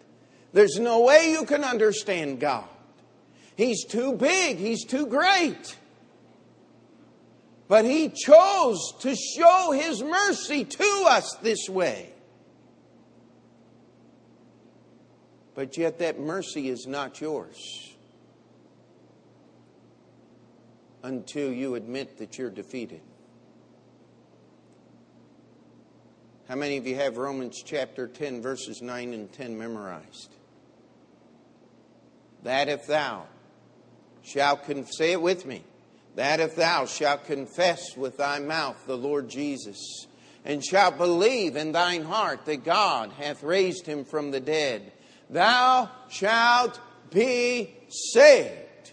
There's 0.55 0.79
no 0.79 1.01
way 1.03 1.31
you 1.33 1.45
can 1.45 1.65
understand 1.65 2.41
God. 2.41 2.69
He's 3.57 3.85
too 3.85 4.13
big, 4.13 4.59
He's 4.59 4.85
too 4.85 5.07
great. 5.07 5.77
But 7.69 7.85
He 7.85 8.11
chose 8.11 8.93
to 9.01 9.17
show 9.17 9.73
His 9.73 10.03
mercy 10.03 10.65
to 10.65 11.05
us 11.09 11.37
this 11.43 11.69
way. 11.69 12.13
But 15.55 15.79
yet, 15.79 15.99
that 16.01 16.21
mercy 16.21 16.69
is 16.69 16.87
not 16.87 17.19
yours 17.21 17.95
until 21.03 21.51
you 21.51 21.77
admit 21.77 22.19
that 22.19 22.37
you're 22.37 22.51
defeated. 22.51 23.01
How 26.47 26.57
many 26.57 26.77
of 26.77 26.87
you 26.87 26.95
have 26.97 27.17
Romans 27.17 27.63
chapter 27.65 28.07
10, 28.07 28.43
verses 28.43 28.83
9 28.83 29.15
and 29.15 29.33
10 29.33 29.57
memorized? 29.57 30.35
That 32.43 32.69
if 32.69 32.87
thou 32.87 33.27
shalt 34.27 34.61
say 34.91 35.13
it 35.13 35.23
with 35.23 35.47
me, 35.47 35.63
that 36.17 36.41
if 36.41 36.57
thou 36.57 36.85
shalt 36.85 37.25
confess 37.25 37.97
with 37.97 38.17
thy 38.17 38.41
mouth 38.41 38.77
the 38.87 38.97
Lord 38.97 39.29
Jesus, 39.29 40.07
and 40.45 40.65
shalt 40.65 40.99
believe 40.99 41.57
in 41.57 41.73
thine 41.73 42.03
heart 42.03 42.45
that 42.47 42.65
God 42.65 43.13
hath 43.13 43.43
raised 43.43 43.87
him 43.87 44.05
from 44.05 44.31
the 44.31 44.41
dead, 44.41 44.93
thou 45.31 45.91
shalt 46.09 46.81
be 47.11 47.75
saved. 47.89 48.93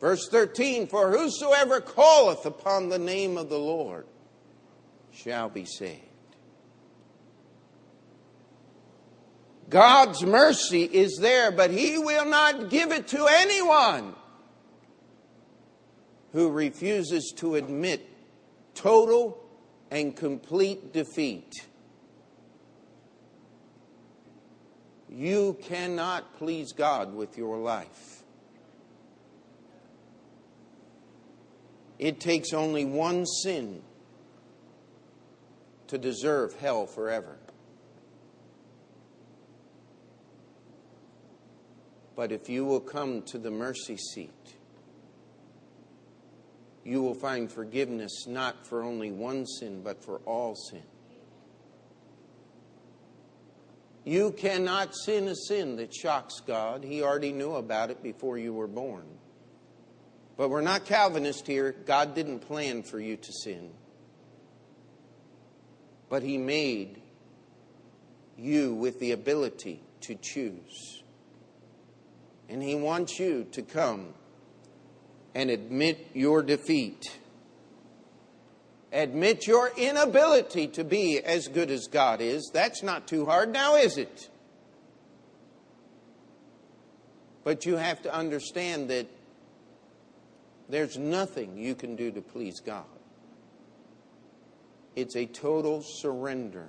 Verse 0.00 0.28
13 0.28 0.88
For 0.88 1.10
whosoever 1.10 1.80
calleth 1.80 2.46
upon 2.46 2.88
the 2.88 2.98
name 2.98 3.38
of 3.38 3.48
the 3.48 3.58
Lord 3.58 4.06
shall 5.12 5.48
be 5.48 5.64
saved. 5.64 6.05
God's 9.68 10.24
mercy 10.24 10.84
is 10.84 11.18
there, 11.20 11.50
but 11.50 11.70
He 11.70 11.98
will 11.98 12.26
not 12.26 12.70
give 12.70 12.92
it 12.92 13.08
to 13.08 13.26
anyone 13.28 14.14
who 16.32 16.50
refuses 16.50 17.32
to 17.38 17.56
admit 17.56 18.08
total 18.74 19.42
and 19.90 20.14
complete 20.14 20.92
defeat. 20.92 21.52
You 25.08 25.56
cannot 25.62 26.36
please 26.36 26.72
God 26.72 27.14
with 27.14 27.38
your 27.38 27.56
life. 27.56 28.22
It 31.98 32.20
takes 32.20 32.52
only 32.52 32.84
one 32.84 33.24
sin 33.24 33.82
to 35.86 35.96
deserve 35.96 36.54
hell 36.56 36.86
forever. 36.86 37.38
But 42.16 42.32
if 42.32 42.48
you 42.48 42.64
will 42.64 42.80
come 42.80 43.22
to 43.22 43.38
the 43.38 43.50
mercy 43.50 43.98
seat, 43.98 44.30
you 46.82 47.02
will 47.02 47.14
find 47.14 47.52
forgiveness 47.52 48.26
not 48.26 48.66
for 48.66 48.82
only 48.82 49.10
one 49.10 49.44
sin, 49.44 49.82
but 49.82 50.02
for 50.02 50.20
all 50.24 50.54
sin. 50.54 50.82
You 54.04 54.30
cannot 54.30 54.94
sin 54.94 55.28
a 55.28 55.34
sin 55.34 55.76
that 55.76 55.92
shocks 55.92 56.40
God. 56.46 56.84
He 56.84 57.02
already 57.02 57.32
knew 57.32 57.56
about 57.56 57.90
it 57.90 58.02
before 58.02 58.38
you 58.38 58.54
were 58.54 58.68
born. 58.68 59.04
But 60.36 60.48
we're 60.48 60.60
not 60.60 60.84
Calvinist 60.84 61.46
here. 61.46 61.72
God 61.72 62.14
didn't 62.14 62.38
plan 62.40 62.82
for 62.82 63.00
you 63.00 63.16
to 63.16 63.32
sin. 63.32 63.70
But 66.08 66.22
He 66.22 66.38
made 66.38 67.02
you 68.38 68.74
with 68.74 69.00
the 69.00 69.12
ability 69.12 69.82
to 70.02 70.14
choose. 70.14 71.02
And 72.48 72.62
He 72.62 72.74
wants 72.74 73.18
you 73.18 73.46
to 73.52 73.62
come 73.62 74.14
and 75.34 75.50
admit 75.50 76.10
your 76.14 76.42
defeat. 76.42 77.18
Admit 78.92 79.46
your 79.46 79.70
inability 79.76 80.68
to 80.68 80.84
be 80.84 81.18
as 81.18 81.48
good 81.48 81.70
as 81.70 81.88
God 81.88 82.20
is. 82.20 82.50
That's 82.54 82.82
not 82.82 83.06
too 83.06 83.26
hard 83.26 83.52
now, 83.52 83.76
is 83.76 83.98
it? 83.98 84.30
But 87.44 87.66
you 87.66 87.76
have 87.76 88.02
to 88.02 88.14
understand 88.14 88.90
that 88.90 89.06
there's 90.68 90.96
nothing 90.96 91.58
you 91.58 91.74
can 91.74 91.94
do 91.94 92.10
to 92.10 92.20
please 92.20 92.60
God. 92.60 92.84
It's 94.96 95.14
a 95.14 95.26
total 95.26 95.82
surrender. 95.82 96.66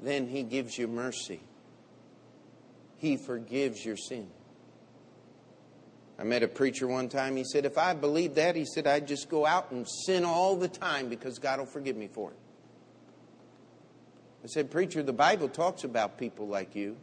Then 0.00 0.28
He 0.28 0.44
gives 0.44 0.78
you 0.78 0.86
mercy. 0.86 1.40
He 2.98 3.16
forgives 3.16 3.84
your 3.84 3.96
sin. 3.96 4.28
I 6.18 6.22
met 6.22 6.42
a 6.42 6.48
preacher 6.48 6.86
one 6.86 7.08
time. 7.08 7.36
He 7.36 7.44
said, 7.44 7.64
If 7.64 7.76
I 7.76 7.92
believed 7.94 8.36
that, 8.36 8.54
he 8.54 8.64
said, 8.64 8.86
I'd 8.86 9.08
just 9.08 9.28
go 9.28 9.44
out 9.44 9.72
and 9.72 9.86
sin 10.06 10.24
all 10.24 10.56
the 10.56 10.68
time 10.68 11.08
because 11.08 11.38
God 11.38 11.58
will 11.58 11.66
forgive 11.66 11.96
me 11.96 12.08
for 12.08 12.30
it. 12.30 12.38
I 14.44 14.46
said, 14.46 14.70
Preacher, 14.70 15.02
the 15.02 15.12
Bible 15.12 15.48
talks 15.48 15.84
about 15.84 16.18
people 16.18 16.46
like 16.46 16.76
you. 16.76 16.96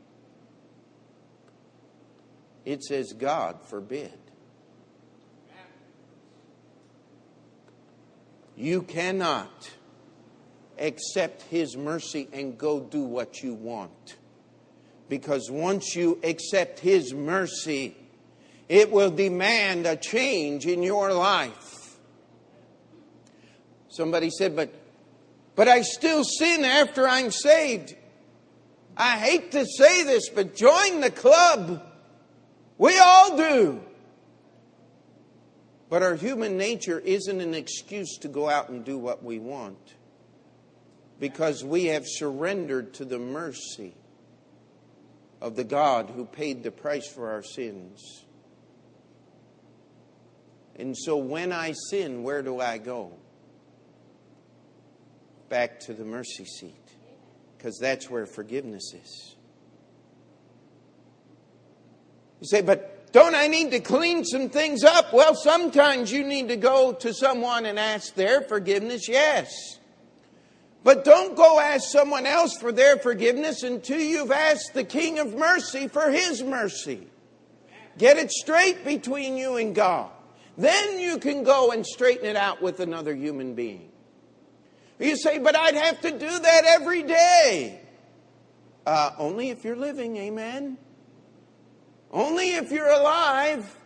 It 2.64 2.84
says, 2.84 3.14
God 3.14 3.58
forbid. 3.66 4.14
You 8.56 8.84
cannot 8.84 9.72
accept 10.78 11.42
His 11.44 11.76
mercy 11.76 12.30
and 12.32 12.58
go 12.58 12.80
do 12.80 13.04
what 13.04 13.42
you 13.42 13.56
want. 13.56 14.18
Because 15.12 15.52
once 15.52 15.94
you 15.94 16.22
accept 16.24 16.80
His 16.80 17.14
mercy, 17.14 17.98
it 18.70 18.94
will 18.94 19.12
demand 19.12 19.86
a 19.86 19.98
change 19.98 20.66
in 20.66 20.84
your 20.84 21.12
life. 21.12 21.98
Somebody 23.90 24.30
said, 24.30 24.56
but, 24.56 24.74
but 25.58 25.68
I 25.68 25.82
still 25.82 26.24
sin 26.24 26.64
after 26.64 27.06
I'm 27.06 27.30
saved. 27.30 27.94
I 28.96 29.18
hate 29.18 29.52
to 29.52 29.66
say 29.66 30.04
this, 30.04 30.30
but 30.30 30.56
join 30.56 31.02
the 31.02 31.12
club. 31.12 31.84
We 32.78 32.98
all 32.98 33.36
do. 33.36 33.82
But 35.90 36.04
our 36.04 36.16
human 36.16 36.56
nature 36.56 37.00
isn't 37.00 37.42
an 37.42 37.54
excuse 37.54 38.18
to 38.20 38.30
go 38.30 38.48
out 38.48 38.70
and 38.70 38.86
do 38.86 38.98
what 38.98 39.26
we 39.26 39.40
want 39.40 39.94
because 41.20 41.66
we 41.66 41.88
have 41.88 42.06
surrendered 42.08 42.94
to 42.94 43.04
the 43.04 43.20
mercy 43.20 43.94
of 45.42 45.56
the 45.56 45.64
God 45.64 46.12
who 46.16 46.26
paid 46.26 46.64
the 46.64 46.72
price 46.72 47.08
for 47.08 47.32
our 47.32 47.42
sins. 47.42 48.24
And 50.76 50.96
so 50.98 51.18
when 51.18 51.52
I 51.52 51.74
sin, 51.90 52.24
where 52.24 52.42
do 52.42 52.60
I 52.60 52.78
go? 52.78 53.12
Back 55.50 55.80
to 55.82 55.94
the 55.94 56.06
mercy 56.06 56.46
seat, 56.46 56.76
because 57.58 57.78
that's 57.78 58.10
where 58.10 58.26
forgiveness 58.26 58.94
is. 58.94 59.36
You 62.40 62.48
say, 62.48 62.62
but 62.62 63.12
don't 63.12 63.36
I 63.36 63.48
need 63.48 63.72
to 63.72 63.80
clean 63.82 64.24
some 64.24 64.50
things 64.50 64.84
up? 64.84 65.14
Well, 65.14 65.36
sometimes 65.36 66.12
you 66.12 66.24
need 66.24 66.48
to 66.48 66.56
go 66.56 66.94
to 66.94 67.14
someone 67.14 67.66
and 67.66 67.78
ask 67.78 68.16
their 68.16 68.42
forgiveness, 68.42 69.08
yes. 69.10 69.80
But 70.84 71.04
don't 71.04 71.36
go 71.36 71.60
ask 71.60 71.90
someone 71.92 72.26
else 72.26 72.58
for 72.58 72.72
their 72.72 72.98
forgiveness 72.98 73.64
until 73.64 74.00
you've 74.00 74.32
asked 74.32 74.74
the 74.74 74.84
King 74.84 75.20
of 75.20 75.36
Mercy 75.36 75.88
for 75.88 76.10
His 76.10 76.42
mercy. 76.42 77.08
Get 77.98 78.18
it 78.18 78.32
straight 78.32 78.84
between 78.84 79.38
you 79.38 79.58
and 79.58 79.76
God. 79.76 80.10
Then 80.58 81.00
you 81.00 81.20
can 81.20 81.44
go 81.44 81.72
and 81.72 81.86
straighten 81.86 82.26
it 82.26 82.36
out 82.36 82.62
with 82.62 82.80
another 82.80 83.16
human 83.16 83.54
being. 83.54 83.90
You 85.00 85.16
say, 85.18 85.40
but 85.40 85.56
I'd 85.56 85.76
have 85.76 86.02
to 86.02 86.12
do 86.12 86.40
that 86.40 86.66
every 86.66 87.04
day. 87.04 87.82
Uh, 88.86 89.12
only 89.18 89.50
if 89.50 89.64
you're 89.64 89.76
living, 89.76 90.18
amen? 90.18 90.78
Only 92.12 92.56
if 92.56 92.72
you're 92.72 92.90
alive. 92.90 93.78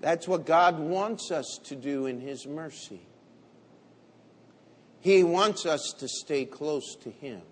That's 0.00 0.26
what 0.26 0.46
God 0.46 0.78
wants 0.78 1.30
us 1.30 1.60
to 1.64 1.76
do 1.76 2.06
in 2.06 2.20
His 2.20 2.46
mercy. 2.46 3.00
He 5.02 5.24
wants 5.24 5.66
us 5.66 5.94
to 5.98 6.06
stay 6.06 6.44
close 6.44 6.94
to 7.02 7.10
Him. 7.10 7.42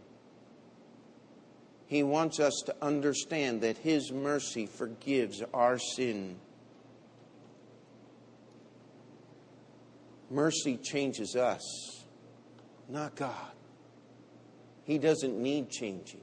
He 1.86 2.04
wants 2.04 2.38
us 2.38 2.62
to 2.66 2.74
understand 2.80 3.62
that 3.62 3.76
His 3.76 4.12
mercy 4.12 4.66
forgives 4.66 5.42
our 5.52 5.76
sin. 5.76 6.36
Mercy 10.30 10.76
changes 10.76 11.34
us, 11.34 12.04
not 12.88 13.16
God. 13.16 13.34
He 14.84 14.98
doesn't 14.98 15.36
need 15.36 15.70
changing. 15.70 16.22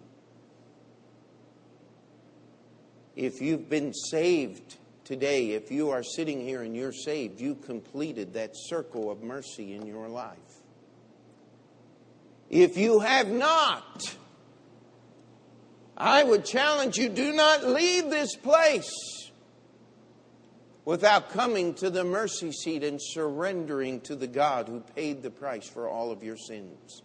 If 3.18 3.42
you've 3.42 3.70
been 3.70 3.94
saved 3.94 4.78
today, 5.04 5.52
if 5.52 5.72
you 5.72 5.90
are 5.90 6.04
sitting 6.04 6.40
here 6.40 6.62
and 6.62 6.74
you're 6.74 6.94
saved, 6.94 7.42
you 7.42 7.56
completed 7.56 8.36
that 8.36 8.52
circle 8.54 9.12
of 9.12 9.22
mercy 9.22 9.74
in 9.74 9.86
your 9.86 10.08
life. 10.08 10.38
If 12.50 12.78
you 12.78 13.00
have 13.00 13.30
not, 13.30 14.16
I 15.98 16.24
would 16.24 16.46
challenge 16.46 16.98
you 16.98 17.10
do 17.10 17.34
not 17.34 17.66
leave 17.66 18.10
this 18.10 18.36
place 18.36 18.92
without 20.86 21.32
coming 21.32 21.74
to 21.74 21.90
the 21.90 22.06
mercy 22.06 22.52
seat 22.52 22.84
and 22.84 23.00
surrendering 23.02 24.00
to 24.00 24.16
the 24.16 24.28
God 24.28 24.70
who 24.70 24.80
paid 24.96 25.22
the 25.22 25.30
price 25.30 25.68
for 25.68 25.90
all 25.90 26.12
of 26.12 26.24
your 26.24 26.38
sins. 26.38 27.02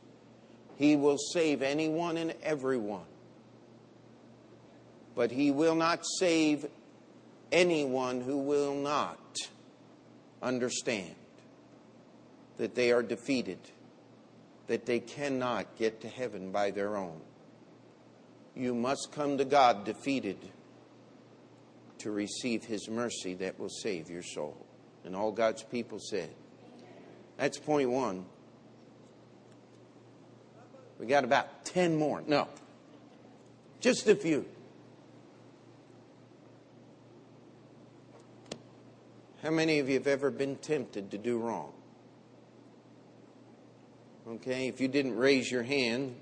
He 0.76 0.94
will 0.94 1.18
save 1.18 1.62
anyone 1.62 2.16
and 2.16 2.34
everyone, 2.42 3.06
but 5.16 5.32
He 5.32 5.50
will 5.50 5.74
not 5.74 6.06
save 6.18 6.66
anyone 7.50 8.20
who 8.20 8.38
will 8.38 8.74
not 8.74 9.36
understand 10.40 11.14
that 12.58 12.74
they 12.74 12.92
are 12.92 13.02
defeated, 13.02 13.58
that 14.72 14.86
they 14.86 14.98
cannot 14.98 15.76
get 15.76 16.00
to 16.00 16.08
heaven 16.08 16.50
by 16.50 16.70
their 16.70 16.96
own 16.96 17.20
you 18.54 18.74
must 18.74 19.12
come 19.12 19.38
to 19.38 19.44
God 19.44 19.84
defeated 19.84 20.36
to 21.98 22.10
receive 22.10 22.64
His 22.64 22.88
mercy 22.88 23.34
that 23.34 23.58
will 23.58 23.68
save 23.68 24.10
your 24.10 24.22
soul. 24.22 24.66
And 25.04 25.16
all 25.16 25.32
God's 25.32 25.62
people 25.62 25.98
said. 25.98 26.30
That's 27.36 27.58
point 27.58 27.90
one. 27.90 28.26
We 30.98 31.06
got 31.06 31.24
about 31.24 31.64
10 31.64 31.96
more. 31.96 32.22
No, 32.26 32.46
just 33.80 34.06
a 34.06 34.14
few. 34.14 34.44
How 39.42 39.50
many 39.50 39.80
of 39.80 39.88
you 39.88 39.94
have 39.94 40.06
ever 40.06 40.30
been 40.30 40.54
tempted 40.56 41.10
to 41.10 41.18
do 41.18 41.38
wrong? 41.38 41.72
Okay, 44.36 44.66
if 44.66 44.80
you 44.80 44.88
didn't 44.88 45.18
raise 45.18 45.50
your 45.50 45.62
hand, 45.62 46.16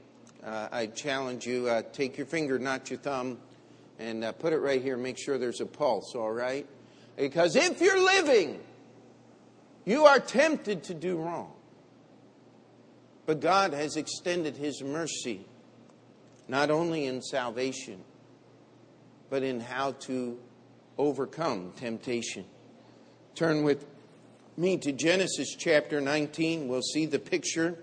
uh, 0.44 0.66
I 0.72 0.86
challenge 0.86 1.46
you, 1.46 1.68
uh, 1.68 1.82
take 1.92 2.16
your 2.18 2.26
finger, 2.26 2.58
not 2.58 2.90
your 2.90 2.98
thumb, 2.98 3.38
and 4.00 4.24
uh, 4.24 4.32
put 4.32 4.52
it 4.52 4.58
right 4.58 4.82
here. 4.82 4.96
Make 4.96 5.16
sure 5.16 5.38
there's 5.38 5.60
a 5.60 5.66
pulse, 5.66 6.16
all 6.16 6.32
right? 6.32 6.66
Because 7.16 7.54
if 7.54 7.80
you're 7.80 8.02
living, 8.02 8.58
you 9.84 10.06
are 10.06 10.18
tempted 10.18 10.82
to 10.84 10.94
do 10.94 11.18
wrong. 11.18 11.52
But 13.26 13.38
God 13.38 13.74
has 13.74 13.94
extended 13.94 14.56
His 14.56 14.82
mercy, 14.82 15.46
not 16.48 16.68
only 16.72 17.06
in 17.06 17.22
salvation, 17.22 18.00
but 19.28 19.44
in 19.44 19.60
how 19.60 19.92
to 20.06 20.36
overcome 20.98 21.74
temptation. 21.76 22.44
Turn 23.36 23.62
with 23.62 23.86
me 24.56 24.78
to 24.78 24.90
Genesis 24.90 25.54
chapter 25.56 26.00
19. 26.00 26.66
We'll 26.66 26.82
see 26.82 27.06
the 27.06 27.20
picture 27.20 27.78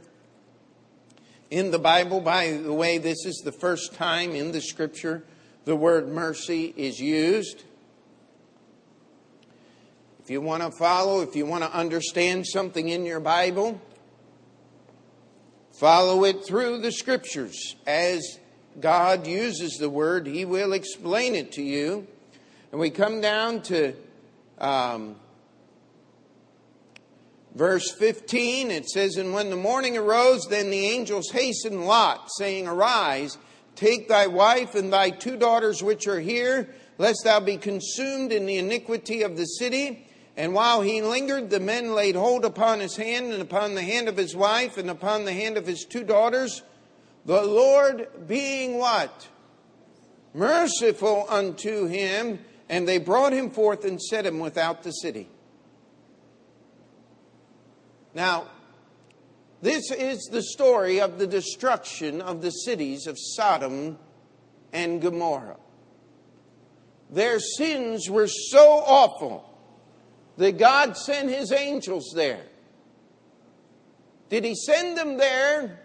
in 1.49 1.71
the 1.71 1.79
Bible. 1.79 2.21
By 2.21 2.51
the 2.51 2.73
way, 2.73 2.97
this 2.97 3.25
is 3.25 3.41
the 3.43 3.51
first 3.51 3.93
time 3.93 4.31
in 4.31 4.51
the 4.51 4.61
scripture 4.61 5.23
the 5.65 5.75
word 5.75 6.07
mercy 6.07 6.73
is 6.77 6.99
used. 6.99 7.63
If 10.23 10.31
you 10.31 10.41
want 10.41 10.63
to 10.63 10.71
follow, 10.71 11.21
if 11.21 11.35
you 11.35 11.45
want 11.45 11.63
to 11.63 11.73
understand 11.73 12.47
something 12.47 12.89
in 12.89 13.05
your 13.05 13.19
Bible, 13.19 13.81
follow 15.73 16.23
it 16.23 16.45
through 16.45 16.79
the 16.79 16.91
scriptures. 16.91 17.75
As 17.85 18.39
God 18.79 19.27
uses 19.27 19.77
the 19.77 19.89
word, 19.89 20.27
He 20.27 20.45
will 20.45 20.73
explain 20.73 21.35
it 21.35 21.51
to 21.53 21.61
you. 21.61 22.07
And 22.71 22.79
we 22.79 22.89
come 22.89 23.21
down 23.21 23.61
to 23.63 23.93
um, 24.57 25.15
Verse 27.57 27.89
15, 27.89 28.69
it 28.69 28.87
says, 28.87 29.15
And 29.15 29.33
when 29.33 29.49
the 29.49 29.55
morning 29.55 29.97
arose, 29.97 30.45
then 30.45 30.69
the 30.69 30.85
angels 30.85 31.31
hastened 31.31 31.87
Lot, 31.87 32.29
saying, 32.37 32.67
Arise, 32.67 33.39
take 33.73 34.07
thy 34.07 34.27
wife 34.27 34.75
and 34.75 34.93
thy 34.93 35.09
two 35.09 35.37
daughters 35.37 35.81
which 35.81 36.05
are 36.05 36.19
here, 36.19 36.69
lest 36.99 37.23
thou 37.23 37.39
be 37.39 37.57
consumed 37.57 38.31
in 38.31 38.45
the 38.45 38.59
iniquity 38.59 39.23
of 39.23 39.37
the 39.37 39.45
city. 39.45 40.07
And 40.37 40.53
while 40.53 40.81
he 40.81 41.01
lingered, 41.01 41.49
the 41.49 41.59
men 41.59 41.95
laid 41.95 42.15
hold 42.15 42.45
upon 42.45 42.79
his 42.79 42.95
hand, 42.95 43.33
and 43.33 43.41
upon 43.41 43.73
the 43.73 43.81
hand 43.81 44.07
of 44.07 44.17
his 44.17 44.35
wife, 44.35 44.77
and 44.77 44.87
upon 44.87 45.25
the 45.25 45.33
hand 45.33 45.57
of 45.57 45.65
his 45.65 45.83
two 45.83 46.03
daughters. 46.03 46.61
The 47.25 47.41
Lord 47.41 48.07
being 48.27 48.77
what? 48.77 49.27
Merciful 50.35 51.25
unto 51.27 51.87
him. 51.87 52.37
And 52.69 52.87
they 52.87 52.99
brought 52.99 53.33
him 53.33 53.49
forth 53.49 53.83
and 53.83 53.99
set 53.99 54.27
him 54.27 54.37
without 54.37 54.83
the 54.83 54.91
city. 54.91 55.27
Now, 58.17 58.47
this 59.61 59.91
is 59.91 60.27
the 60.31 60.41
story 60.41 60.99
of 61.01 61.19
the 61.19 61.27
destruction 61.27 62.19
of 62.19 62.41
the 62.41 62.49
cities 62.49 63.05
of 63.05 63.15
Sodom 63.15 63.99
and 64.73 64.99
Gomorrah. 64.99 65.57
Their 67.11 67.39
sins 67.39 68.09
were 68.09 68.25
so 68.27 68.81
awful 68.83 69.47
that 70.37 70.57
God 70.57 70.97
sent 70.97 71.29
his 71.29 71.51
angels 71.51 72.11
there. 72.15 72.41
Did 74.29 74.45
he 74.45 74.55
send 74.55 74.97
them 74.97 75.17
there 75.17 75.79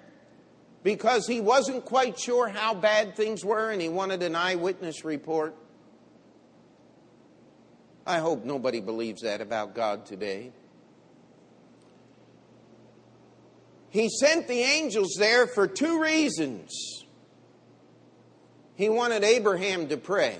because 0.83 1.27
he 1.27 1.43
wasn't 1.43 1.85
quite 1.85 2.19
sure 2.19 2.49
how 2.49 2.73
bad 2.73 3.15
things 3.15 3.45
were 3.45 3.71
and 3.71 3.83
he 3.83 3.91
wanted 3.91 4.23
an 4.23 4.37
eyewitness 4.37 5.05
report? 5.05 5.55
I 8.07 8.21
hope 8.21 8.47
nobody 8.47 8.81
believes 8.81 9.21
that 9.21 9.43
about 9.43 9.75
God 9.75 10.07
today. 10.07 10.53
He 13.93 14.09
sent 14.09 14.49
the 14.49 14.61
angels 14.63 15.17
there 15.19 15.47
for 15.47 15.67
two 15.67 16.01
reasons. 16.01 17.05
He 18.75 18.89
wanted 18.89 19.23
Abraham 19.23 19.89
to 19.89 19.99
pray. 19.99 20.39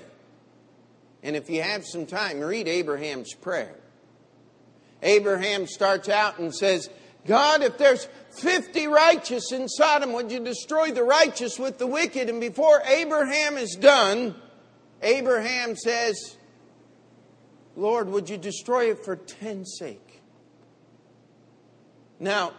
And 1.21 1.35
if 1.35 1.51
you 1.51 1.61
have 1.61 1.85
some 1.85 2.07
time, 2.07 2.39
read 2.39 2.67
Abraham's 2.67 3.31
prayer. 3.35 3.75
Abraham 5.03 5.67
starts 5.67 6.09
out 6.09 6.39
and 6.39 6.53
says, 6.53 6.89
God, 7.27 7.61
if 7.61 7.77
there's 7.77 8.07
50 8.39 8.87
righteous 8.87 9.51
in 9.51 9.69
Sodom, 9.69 10.13
would 10.13 10.31
you 10.31 10.39
destroy 10.39 10.89
the 10.89 11.03
righteous 11.03 11.59
with 11.59 11.77
the 11.77 11.85
wicked? 11.85 12.29
And 12.29 12.41
before 12.41 12.81
Abraham 12.87 13.57
is 13.57 13.75
done, 13.75 14.33
Abraham 15.03 15.75
says, 15.75 16.37
Lord, 17.75 18.09
would 18.09 18.31
you 18.31 18.37
destroy 18.37 18.89
it 18.89 19.05
for 19.05 19.15
ten's 19.15 19.75
sake? 19.77 20.21
Now, 22.19 22.53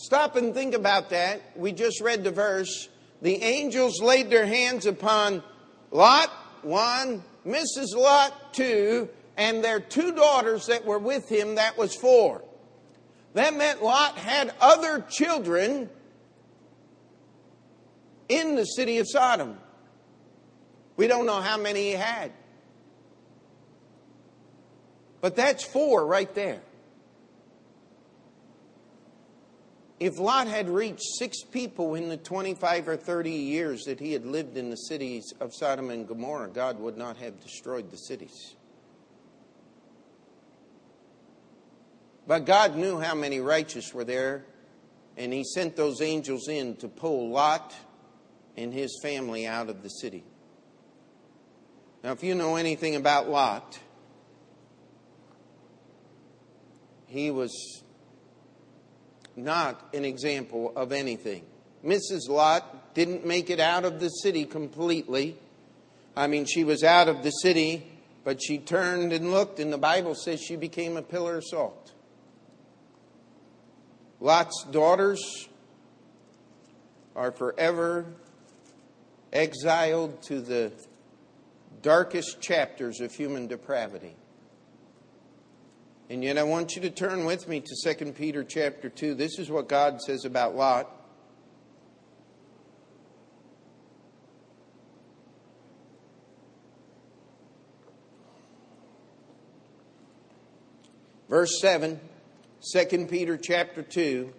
Stop 0.00 0.36
and 0.36 0.54
think 0.54 0.74
about 0.74 1.10
that. 1.10 1.42
We 1.56 1.72
just 1.72 2.00
read 2.00 2.22
the 2.22 2.30
verse. 2.30 2.88
The 3.20 3.42
angels 3.42 4.00
laid 4.00 4.30
their 4.30 4.46
hands 4.46 4.86
upon 4.86 5.42
Lot, 5.90 6.30
one, 6.62 7.24
Mrs. 7.44 7.96
Lot, 7.96 8.54
two, 8.54 9.08
and 9.36 9.62
their 9.62 9.80
two 9.80 10.12
daughters 10.12 10.66
that 10.66 10.84
were 10.84 11.00
with 11.00 11.28
him, 11.28 11.56
that 11.56 11.76
was 11.76 11.96
four. 11.96 12.44
That 13.34 13.56
meant 13.56 13.82
Lot 13.82 14.16
had 14.16 14.54
other 14.60 15.04
children 15.10 15.90
in 18.28 18.54
the 18.54 18.66
city 18.66 18.98
of 18.98 19.06
Sodom. 19.08 19.58
We 20.96 21.08
don't 21.08 21.26
know 21.26 21.40
how 21.40 21.56
many 21.56 21.90
he 21.90 21.92
had. 21.92 22.30
But 25.20 25.34
that's 25.34 25.64
four 25.64 26.06
right 26.06 26.32
there. 26.36 26.62
If 30.00 30.20
Lot 30.20 30.46
had 30.46 30.68
reached 30.68 31.02
six 31.18 31.42
people 31.42 31.96
in 31.96 32.08
the 32.08 32.16
25 32.16 32.88
or 32.88 32.96
30 32.96 33.30
years 33.30 33.84
that 33.84 33.98
he 33.98 34.12
had 34.12 34.24
lived 34.24 34.56
in 34.56 34.70
the 34.70 34.76
cities 34.76 35.32
of 35.40 35.52
Sodom 35.52 35.90
and 35.90 36.06
Gomorrah, 36.06 36.48
God 36.48 36.78
would 36.78 36.96
not 36.96 37.16
have 37.16 37.40
destroyed 37.40 37.90
the 37.90 37.96
cities. 37.96 38.54
But 42.28 42.44
God 42.44 42.76
knew 42.76 43.00
how 43.00 43.14
many 43.14 43.40
righteous 43.40 43.92
were 43.92 44.04
there, 44.04 44.44
and 45.16 45.32
he 45.32 45.42
sent 45.42 45.74
those 45.74 46.00
angels 46.00 46.46
in 46.46 46.76
to 46.76 46.88
pull 46.88 47.30
Lot 47.30 47.74
and 48.56 48.72
his 48.72 49.00
family 49.02 49.46
out 49.46 49.68
of 49.68 49.82
the 49.82 49.88
city. 49.88 50.22
Now, 52.04 52.12
if 52.12 52.22
you 52.22 52.36
know 52.36 52.54
anything 52.54 52.94
about 52.94 53.28
Lot, 53.28 53.80
he 57.06 57.30
was 57.30 57.82
not 59.38 59.88
an 59.94 60.04
example 60.04 60.72
of 60.76 60.92
anything. 60.92 61.44
Mrs. 61.84 62.28
Lot 62.28 62.94
didn't 62.94 63.24
make 63.24 63.50
it 63.50 63.60
out 63.60 63.84
of 63.84 64.00
the 64.00 64.08
city 64.08 64.44
completely. 64.44 65.36
I 66.16 66.26
mean, 66.26 66.44
she 66.44 66.64
was 66.64 66.82
out 66.82 67.08
of 67.08 67.22
the 67.22 67.30
city, 67.30 67.86
but 68.24 68.42
she 68.42 68.58
turned 68.58 69.12
and 69.12 69.30
looked, 69.30 69.60
and 69.60 69.72
the 69.72 69.78
Bible 69.78 70.14
says 70.14 70.40
she 70.40 70.56
became 70.56 70.96
a 70.96 71.02
pillar 71.02 71.38
of 71.38 71.44
salt. 71.44 71.92
Lot's 74.20 74.64
daughters 74.70 75.48
are 77.14 77.30
forever 77.30 78.06
exiled 79.32 80.20
to 80.22 80.40
the 80.40 80.72
darkest 81.82 82.40
chapters 82.40 83.00
of 83.00 83.14
human 83.14 83.46
depravity. 83.46 84.16
And 86.10 86.24
yet 86.24 86.38
I 86.38 86.42
want 86.42 86.74
you 86.74 86.82
to 86.82 86.90
turn 86.90 87.26
with 87.26 87.46
me 87.48 87.60
to 87.60 87.94
2 87.94 88.12
Peter 88.12 88.42
chapter 88.42 88.88
2. 88.88 89.14
This 89.14 89.38
is 89.38 89.50
what 89.50 89.68
God 89.68 90.00
says 90.00 90.24
about 90.24 90.56
Lot. 90.56 90.90
Verse 101.28 101.60
7, 101.60 102.00
2 102.72 103.06
Peter 103.06 103.36
chapter 103.36 103.82
2, 103.82 104.32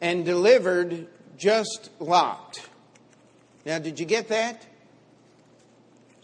and 0.00 0.24
delivered 0.24 1.08
just 1.36 1.90
Lot. 1.98 2.58
Now, 3.66 3.78
did 3.78 4.00
you 4.00 4.06
get 4.06 4.28
that? 4.28 4.64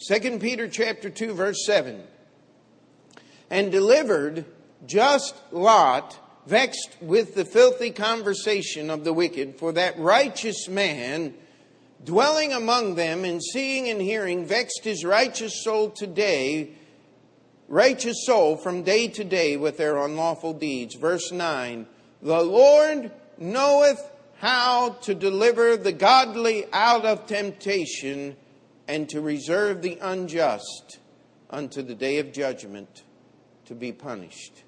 2 0.09 0.39
Peter 0.39 0.67
chapter 0.69 1.11
2 1.11 1.35
verse 1.35 1.65
7 1.67 2.03
and 3.51 3.71
delivered 3.71 4.45
just 4.87 5.35
Lot 5.53 6.19
vexed 6.47 6.97
with 7.01 7.35
the 7.35 7.45
filthy 7.45 7.91
conversation 7.91 8.91
of 8.91 9.05
the 9.05 9.13
wicked 9.13 9.59
for 9.59 9.73
that 9.73 9.99
righteous 9.99 10.69
man 10.69 11.35
dwelling 12.05 12.53
among 12.53 12.95
them 12.95 13.25
and 13.25 13.43
seeing 13.43 13.89
and 13.89 14.01
hearing 14.01 14.45
vexed 14.45 14.85
his 14.85 15.05
righteous 15.05 15.65
soul 15.65 15.91
today 15.91 16.71
righteous 17.69 18.25
soul 18.25 18.57
from 18.57 18.83
day 18.83 19.09
to 19.09 19.25
day 19.25 19.57
with 19.57 19.77
their 19.77 19.97
unlawful 19.97 20.53
deeds. 20.53 20.95
Verse 20.95 21.33
9 21.33 21.87
the 22.23 22.43
lord 22.43 23.11
knoweth 23.39 24.11
how 24.39 24.91
to 25.03 25.15
deliver 25.15 25.77
the 25.77 25.93
godly 25.93 26.67
out 26.73 27.05
of 27.05 27.27
temptation 27.27 28.37
and 28.89 29.09
to 29.09 29.21
reserve 29.21 29.83
the 29.83 29.99
unjust 30.01 30.99
unto 31.51 31.83
the 31.83 31.95
day 31.95 32.19
of 32.19 32.33
judgment 32.33 33.03
to 33.67 33.75
be 33.75 33.93
punished. 33.93 34.63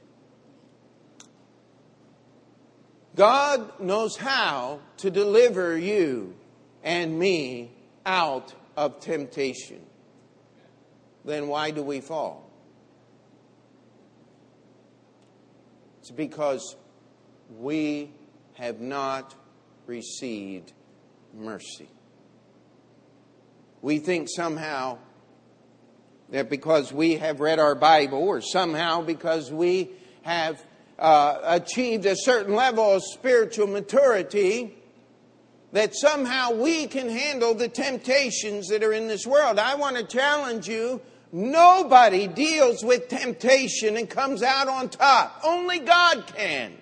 God 3.17 3.81
knows 3.81 4.17
how 4.17 4.81
to 4.99 5.11
deliver 5.11 5.77
you 5.77 6.37
and 6.85 7.19
me 7.19 7.73
out 8.07 8.55
of 8.77 9.01
temptation. 9.01 9.81
Then 11.25 11.49
why 11.49 11.73
do 11.73 11.83
we 11.83 12.01
fall? 12.01 12.49
It's 16.01 16.13
because 16.13 16.77
we 17.59 18.13
have 18.55 18.81
not 18.81 19.35
received 19.87 20.73
mercy. 21.35 21.89
We 23.83 23.99
think 23.99 24.29
somehow 24.31 24.99
that 26.31 26.51
because 26.51 26.93
we 26.93 27.14
have 27.16 27.41
read 27.41 27.59
our 27.59 27.74
Bible, 27.74 28.18
or 28.18 28.41
somehow 28.41 29.03
because 29.03 29.51
we 29.51 29.91
have 30.22 30.62
uh, 30.99 31.39
achieved 31.45 32.05
a 32.07 32.16
certain 32.16 32.55
level 32.55 32.95
of 32.95 33.03
spiritual 33.03 33.66
maturity, 33.66 34.74
that 35.72 35.95
somehow 35.95 36.53
we 36.53 36.87
can 36.87 37.09
handle 37.09 37.55
the 37.55 37.68
temptations 37.68 38.68
that 38.68 38.83
are 38.83 38.93
in 38.93 39.09
this 39.09 39.26
world. 39.26 39.59
I 39.59 39.74
want 39.74 39.97
to 39.97 40.05
challenge 40.05 40.68
you 40.68 41.01
nobody 41.33 42.26
deals 42.26 42.83
with 42.83 43.09
temptation 43.09 43.97
and 43.97 44.09
comes 44.09 44.43
out 44.43 44.68
on 44.68 44.89
top, 44.89 45.41
only 45.45 45.79
God 45.79 46.26
can. 46.26 46.72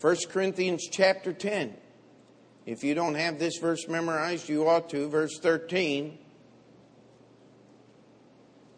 1 0.00 0.16
Corinthians 0.30 0.86
chapter 0.90 1.32
10. 1.32 1.74
If 2.66 2.84
you 2.84 2.94
don't 2.94 3.14
have 3.14 3.38
this 3.38 3.58
verse 3.58 3.88
memorized, 3.88 4.48
you 4.48 4.68
ought 4.68 4.90
to. 4.90 5.08
Verse 5.08 5.38
13. 5.38 6.18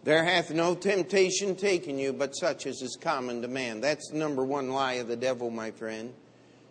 There 0.05 0.23
hath 0.25 0.53
no 0.53 0.75
temptation 0.75 1.57
taken 1.57 1.99
you 1.99 2.13
but 2.13 2.37
such 2.37 2.67
as 2.67 2.81
is 2.83 2.97
common 3.01 3.43
to 3.43 3.49
man. 3.49 3.81
That's 3.81 4.11
the 4.11 4.19
number 4.19 4.45
one 4.45 4.71
lie 4.71 4.95
of 4.95 5.09
the 5.09 5.17
devil, 5.17 5.51
my 5.51 5.71
friend. 5.71 6.15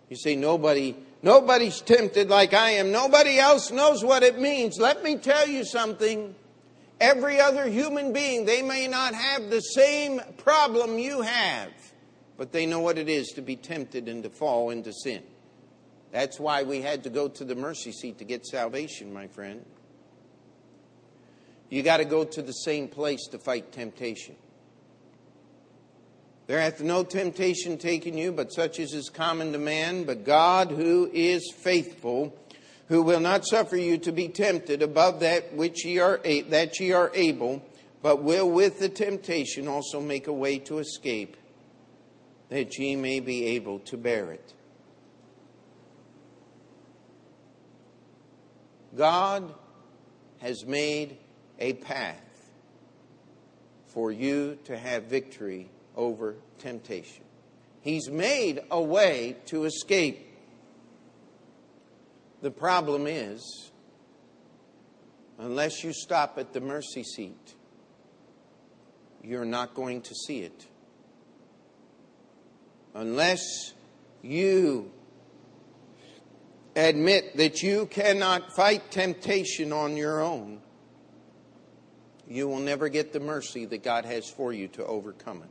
You 0.09 0.15
say 0.15 0.35
nobody 0.35 0.95
nobody's 1.21 1.81
tempted 1.81 2.29
like 2.29 2.53
I 2.53 2.71
am. 2.71 2.91
Nobody 2.91 3.37
else 3.37 3.71
knows 3.71 4.03
what 4.03 4.23
it 4.23 4.39
means. 4.39 4.79
Let 4.79 5.03
me 5.03 5.17
tell 5.17 5.47
you 5.47 5.65
something. 5.65 6.33
Every 6.99 7.39
other 7.39 7.67
human 7.67 8.13
being, 8.13 8.45
they 8.45 8.61
may 8.61 8.87
not 8.87 9.13
have 9.13 9.49
the 9.49 9.59
same 9.59 10.21
problem 10.37 10.97
you 10.97 11.21
have 11.21 11.71
but 12.37 12.51
they 12.51 12.65
know 12.65 12.79
what 12.79 12.97
it 12.97 13.09
is 13.09 13.29
to 13.29 13.41
be 13.41 13.55
tempted 13.55 14.07
and 14.07 14.23
to 14.23 14.29
fall 14.29 14.69
into 14.69 14.93
sin. 14.93 15.23
That's 16.11 16.39
why 16.39 16.63
we 16.63 16.81
had 16.81 17.03
to 17.03 17.09
go 17.09 17.27
to 17.27 17.43
the 17.43 17.55
mercy 17.55 17.91
seat 17.91 18.17
to 18.19 18.23
get 18.23 18.45
salvation, 18.45 19.13
my 19.13 19.27
friend. 19.27 19.65
You 21.69 21.83
got 21.83 21.97
to 21.97 22.05
go 22.05 22.23
to 22.23 22.41
the 22.41 22.53
same 22.53 22.87
place 22.87 23.27
to 23.31 23.39
fight 23.39 23.71
temptation. 23.71 24.35
There 26.47 26.61
hath 26.61 26.81
no 26.81 27.03
temptation 27.03 27.77
taken 27.77 28.17
you, 28.17 28.31
but 28.31 28.53
such 28.53 28.79
as 28.79 28.93
is 28.93 29.09
common 29.09 29.51
to 29.51 29.57
man. 29.57 30.05
But 30.05 30.23
God, 30.23 30.71
who 30.71 31.09
is 31.13 31.53
faithful, 31.53 32.33
who 32.87 33.01
will 33.03 33.19
not 33.19 33.45
suffer 33.45 33.75
you 33.75 33.97
to 33.99 34.13
be 34.13 34.29
tempted 34.29 34.81
above 34.81 35.19
that 35.19 35.53
which 35.53 35.83
ye 35.85 35.99
are 35.99 36.21
that 36.23 36.79
ye 36.79 36.93
are 36.93 37.11
able, 37.13 37.61
but 38.01 38.23
will 38.23 38.49
with 38.49 38.79
the 38.79 38.87
temptation 38.87 39.67
also 39.67 39.99
make 39.99 40.27
a 40.27 40.33
way 40.33 40.57
to 40.59 40.79
escape 40.79 41.35
that 42.47 42.77
ye 42.77 42.95
may 42.95 43.19
be 43.19 43.45
able 43.47 43.79
to 43.79 43.97
bear 43.97 44.31
it. 44.31 44.53
God 48.97 49.53
has 50.39 50.65
made 50.65 51.17
a 51.59 51.73
path 51.73 52.51
for 53.87 54.11
you 54.11 54.57
to 54.65 54.77
have 54.77 55.03
victory 55.03 55.69
over 55.95 56.35
temptation. 56.57 57.23
He's 57.81 58.09
made 58.09 58.61
a 58.69 58.81
way 58.81 59.37
to 59.45 59.65
escape. 59.65 60.27
The 62.41 62.51
problem 62.51 63.07
is, 63.07 63.71
unless 65.39 65.83
you 65.83 65.93
stop 65.93 66.37
at 66.37 66.53
the 66.53 66.61
mercy 66.61 67.03
seat, 67.03 67.55
you're 69.23 69.45
not 69.45 69.73
going 69.73 70.01
to 70.01 70.15
see 70.15 70.39
it 70.39 70.67
unless 72.97 73.73
you 74.23 74.91
admit 76.81 77.37
that 77.37 77.63
you 77.63 77.85
cannot 77.87 78.55
fight 78.55 78.91
temptation 78.91 79.73
on 79.73 79.97
your 79.97 80.21
own, 80.21 80.61
you 82.27 82.47
will 82.47 82.59
never 82.59 82.89
get 82.89 83.13
the 83.13 83.19
mercy 83.19 83.65
that 83.65 83.83
God 83.83 84.05
has 84.05 84.29
for 84.29 84.53
you 84.53 84.67
to 84.69 84.85
overcome 84.85 85.43
it. 85.43 85.49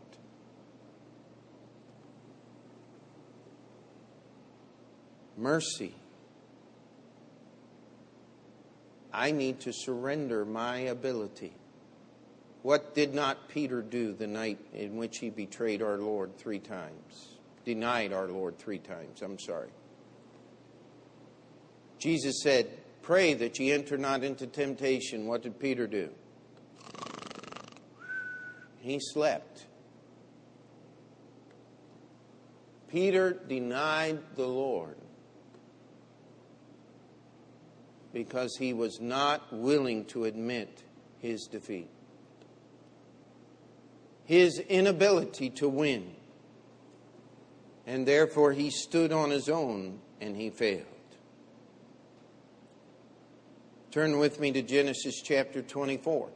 Mercy. 5.39 5.95
I 9.12 9.31
need 9.31 9.61
to 9.61 9.72
surrender 9.72 10.45
my 10.45 10.79
ability. 10.79 11.53
What 12.62 12.95
did 12.95 13.14
not 13.14 13.49
Peter 13.49 13.81
do 13.81 14.12
the 14.12 14.27
night 14.27 14.59
in 14.74 14.97
which 14.97 15.18
he 15.18 15.31
betrayed 15.31 15.83
our 15.83 15.99
Lord 15.99 16.37
three 16.37 16.59
times? 16.59 17.37
denied 17.66 18.12
our 18.12 18.29
Lord 18.29 18.57
three 18.59 18.79
times. 18.79 19.20
I'm 19.20 19.39
sorry. 19.39 19.68
Jesus 21.99 22.42
said, 22.42 22.68
Pray 23.03 23.34
that 23.34 23.59
ye 23.59 23.72
enter 23.72 23.97
not 23.97 24.24
into 24.24 24.47
temptation. 24.47 25.26
What 25.26 25.42
did 25.42 25.59
Peter 25.59 25.86
do? 25.86 26.11
He 28.80 28.99
slept. 29.01 29.66
Peter 32.88 33.32
denied 33.49 34.18
the 34.36 34.47
Lord 34.47 34.97
because 38.12 38.57
he 38.57 38.72
was 38.72 39.01
not 39.01 39.53
willing 39.53 40.05
to 40.07 40.24
admit 40.24 40.82
his 41.18 41.47
defeat. 41.47 41.88
his 44.26 44.59
inability 44.59 45.51
to 45.51 45.68
win. 45.68 46.14
And 47.86 48.07
therefore 48.07 48.53
he 48.53 48.70
stood 48.70 49.12
on 49.12 49.30
his 49.30 49.49
own 49.49 50.01
and 50.20 50.36
he 50.36 50.51
failed. 50.51 50.84
Turn 53.97 54.18
with 54.18 54.38
me 54.40 54.53
to 54.53 54.61
Genesis 54.61 55.22
chapter 55.22 55.62
24. 55.62 56.28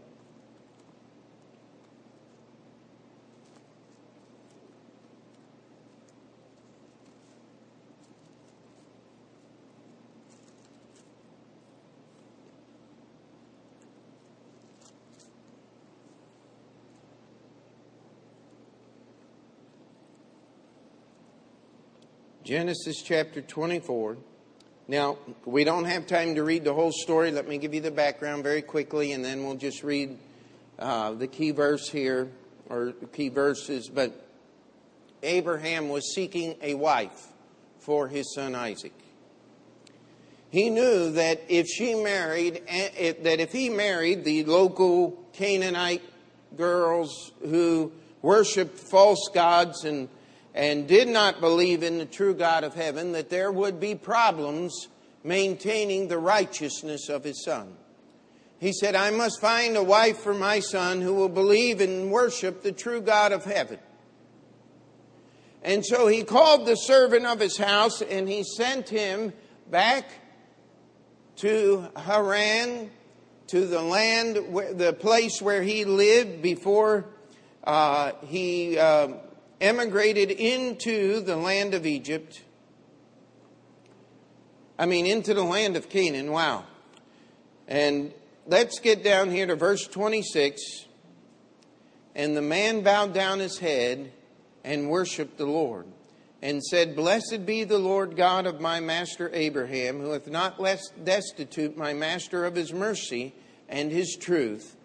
Genesis 22.43 23.03
chapter 23.03 23.43
24. 23.43 24.17
Now, 24.91 25.19
we 25.45 25.63
don't 25.63 25.85
have 25.85 26.09
time 26.09 26.35
to 26.35 26.43
read 26.43 26.65
the 26.65 26.75
whole 26.75 26.91
story. 26.91 27.31
Let 27.31 27.47
me 27.47 27.59
give 27.59 27.73
you 27.73 27.81
the 27.81 27.93
background 27.93 28.43
very 28.43 28.61
quickly, 28.61 29.13
and 29.13 29.25
then 29.25 29.45
we'll 29.45 29.55
just 29.55 29.85
read 29.85 30.19
uh, 30.81 31.13
the 31.13 31.29
key 31.29 31.53
verse 31.53 31.89
here, 31.89 32.29
or 32.69 32.95
key 33.13 33.29
verses. 33.29 33.89
But 33.89 34.27
Abraham 35.23 35.91
was 35.91 36.13
seeking 36.13 36.57
a 36.61 36.75
wife 36.75 37.29
for 37.79 38.09
his 38.09 38.35
son 38.35 38.57
Isaac. 38.57 38.93
He 40.51 40.71
knew 40.71 41.13
that 41.13 41.41
if 41.49 41.69
she 41.69 41.95
married, 41.95 42.61
eh, 42.67 43.13
that 43.23 43.39
if 43.39 43.53
he 43.53 43.71
married 43.71 44.25
the 44.25 44.43
local 44.43 45.25
Canaanite 45.35 46.03
girls 46.57 47.31
who 47.43 47.93
worshiped 48.23 48.77
false 48.77 49.31
gods 49.33 49.85
and 49.85 50.09
and 50.55 50.89
did 50.89 51.09
not 51.09 51.41
believe 51.41 51.83
in 51.83 51.99
the 51.99 52.07
true 52.07 52.35
God 52.35 52.65
of 52.65 52.75
heaven, 52.75 53.13
that 53.13 53.31
there 53.31 53.53
would 53.53 53.79
be 53.79 53.95
problems 53.95 54.89
maintaining 55.23 56.09
the 56.09 56.19
righteousness 56.19 57.09
of 57.09 57.25
his 57.25 57.45
son. 57.45 57.75
He 58.59 58.73
said, 58.73 58.95
I 58.95 59.11
must 59.11 59.41
find 59.41 59.77
a 59.77 59.83
wife 59.83 60.19
for 60.19 60.35
my 60.35 60.61
son 60.61 61.01
who 61.01 61.15
will 61.15 61.29
believe 61.29 61.81
and 61.81 62.11
worship 62.11 62.63
the 62.63 62.73
true 62.73 63.01
God 63.01 63.33
of 63.33 63.45
heaven. 63.45 63.79
And 65.63 65.85
so 65.85 66.07
he 66.07 66.25
called 66.25 66.67
the 66.67 66.75
servant 66.75 67.27
of 67.27 67.41
his 67.41 67.57
house 67.57 68.03
and 68.03 68.29
he 68.29 68.45
sent 68.45 68.89
him 68.89 69.33
back 69.71 70.11
to 71.37 71.87
Haran, 71.97 72.91
to 73.49 73.67
the 73.67 73.83
land, 73.83 74.37
the 74.37 74.93
place 74.99 75.41
where 75.41 75.63
he 75.63 75.85
lived 75.85 76.43
before 76.43 77.07
uh, 77.65 78.13
he. 78.27 78.79
Uh, 78.79 79.09
emigrated 79.61 80.31
into 80.31 81.21
the 81.21 81.37
land 81.37 81.75
of 81.75 81.87
Egypt. 81.87 82.43
I 84.79 84.87
mean, 84.87 85.07
into 85.07 85.35
the 85.35 85.45
land 85.45 85.77
of 85.77 85.89
Canaan. 85.89 86.33
Wow. 86.33 86.65
And 87.69 88.13
let's 88.47 88.81
get 88.81 89.05
down 89.05 89.31
here 89.31 89.47
to 89.47 89.55
verse 89.55 89.87
26. 89.87 90.87
And 92.15 92.37
the 92.37 92.43
man 92.43 92.83
bowed 92.83 93.13
down 93.13 93.39
his 93.39 93.59
head 93.59 94.13
and 94.65 94.91
worshiped 94.91 95.39
the 95.39 95.47
Lord, 95.47 95.87
and 96.43 96.63
said, 96.63 96.97
Blessed 96.97 97.47
be 97.47 97.65
the 97.65 97.79
Lord 97.79 98.17
God 98.17 98.47
of 98.47 98.61
my 98.61 98.81
master 98.81 99.31
Abraham, 99.33 100.01
who 100.01 100.11
hath 100.11 100.27
not 100.27 100.61
left 100.61 101.03
destitute 101.03 101.77
my 101.77 101.95
master 101.95 102.45
of 102.45 102.55
his 102.55 102.73
mercy 102.73 103.35
and 103.69 103.91
his 103.91 104.17
truth. 104.21 104.77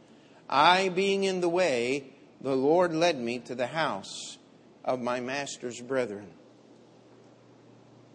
I 0.50 0.90
being 0.90 1.24
in 1.24 1.42
the 1.42 1.50
way, 1.50 2.14
the 2.40 2.56
Lord 2.56 2.94
led 2.94 3.20
me 3.20 3.40
to 3.40 3.56
the 3.56 3.68
house 3.68 4.38
of 4.86 5.02
my 5.02 5.20
master's 5.20 5.82
brethren. 5.82 6.30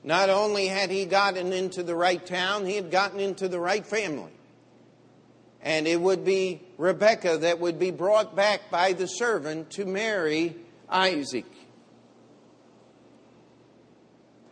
Not 0.03 0.31
only 0.31 0.69
had 0.69 0.91
he 0.91 1.05
gotten 1.05 1.53
into 1.53 1.83
the 1.83 1.95
right 1.95 2.25
town, 2.25 2.65
he 2.65 2.77
had 2.77 2.91
gotten 2.91 3.21
into 3.21 3.49
the 3.49 3.61
right 3.61 3.85
family. 3.85 4.33
And 5.61 5.87
it 5.87 6.01
would 6.01 6.25
be 6.25 6.63
Rebekah 6.79 7.39
that 7.39 7.61
would 7.61 7.79
be 7.79 7.91
brought 7.91 8.35
back 8.35 8.71
by 8.71 8.95
the 8.95 9.07
servant 9.07 9.73
to 9.73 9.85
marry 9.85 10.57
Isaac. 10.89 11.45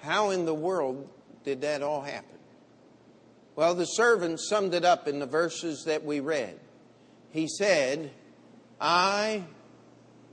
How 0.01 0.31
in 0.31 0.45
the 0.45 0.55
world 0.55 1.09
did 1.45 1.63
that 1.63 1.83
all 1.83 2.03
happen? 2.03 2.37
Well, 3.57 3.75
the 3.75 3.87
servant 3.87 4.39
summed 4.39 4.75
it 4.75 4.85
up 4.85 5.09
in 5.09 5.19
the 5.19 5.27
verses 5.27 5.85
that 5.87 6.05
we 6.05 6.21
read. 6.21 6.59
He 7.31 7.49
said, 7.49 8.11
I, 8.81 9.45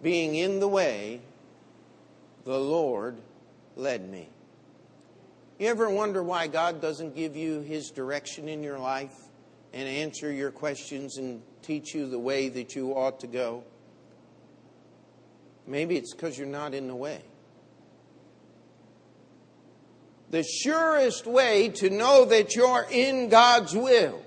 being 0.03 0.35
in 0.35 0.59
the 0.59 0.67
way, 0.67 1.21
the 2.45 2.57
Lord 2.57 3.17
led 3.75 4.07
me. 4.09 4.29
You 5.59 5.67
ever 5.67 5.89
wonder 5.89 6.21
why 6.21 6.47
God 6.47 6.81
doesn't 6.81 7.15
give 7.15 7.35
you 7.35 7.61
His 7.61 7.89
direction 7.89 8.47
in 8.47 8.61
your 8.61 8.77
life 8.77 9.15
and 9.73 9.87
answer 9.89 10.31
your 10.31 10.51
questions 10.51 11.17
and 11.17 11.41
teach 11.61 11.93
you 11.93 12.07
the 12.07 12.19
way 12.19 12.49
that 12.49 12.75
you 12.75 12.91
ought 12.91 13.19
to 13.21 13.27
go? 13.27 13.63
Maybe 15.65 15.97
it's 15.97 16.13
because 16.13 16.37
you're 16.37 16.47
not 16.47 16.73
in 16.73 16.87
the 16.87 16.95
way. 16.95 17.21
The 20.29 20.43
surest 20.43 21.25
way 21.25 21.69
to 21.69 21.89
know 21.89 22.25
that 22.25 22.55
you're 22.55 22.85
in 22.91 23.29
God's 23.29 23.73
will 23.73 24.21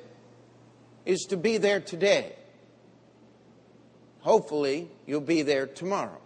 is 1.04 1.26
to 1.30 1.36
be 1.36 1.58
there 1.58 1.80
today. 1.80 2.34
Hopefully, 4.20 4.90
you'll 5.06 5.20
be 5.20 5.42
there 5.42 5.66
tomorrow. 5.66 6.17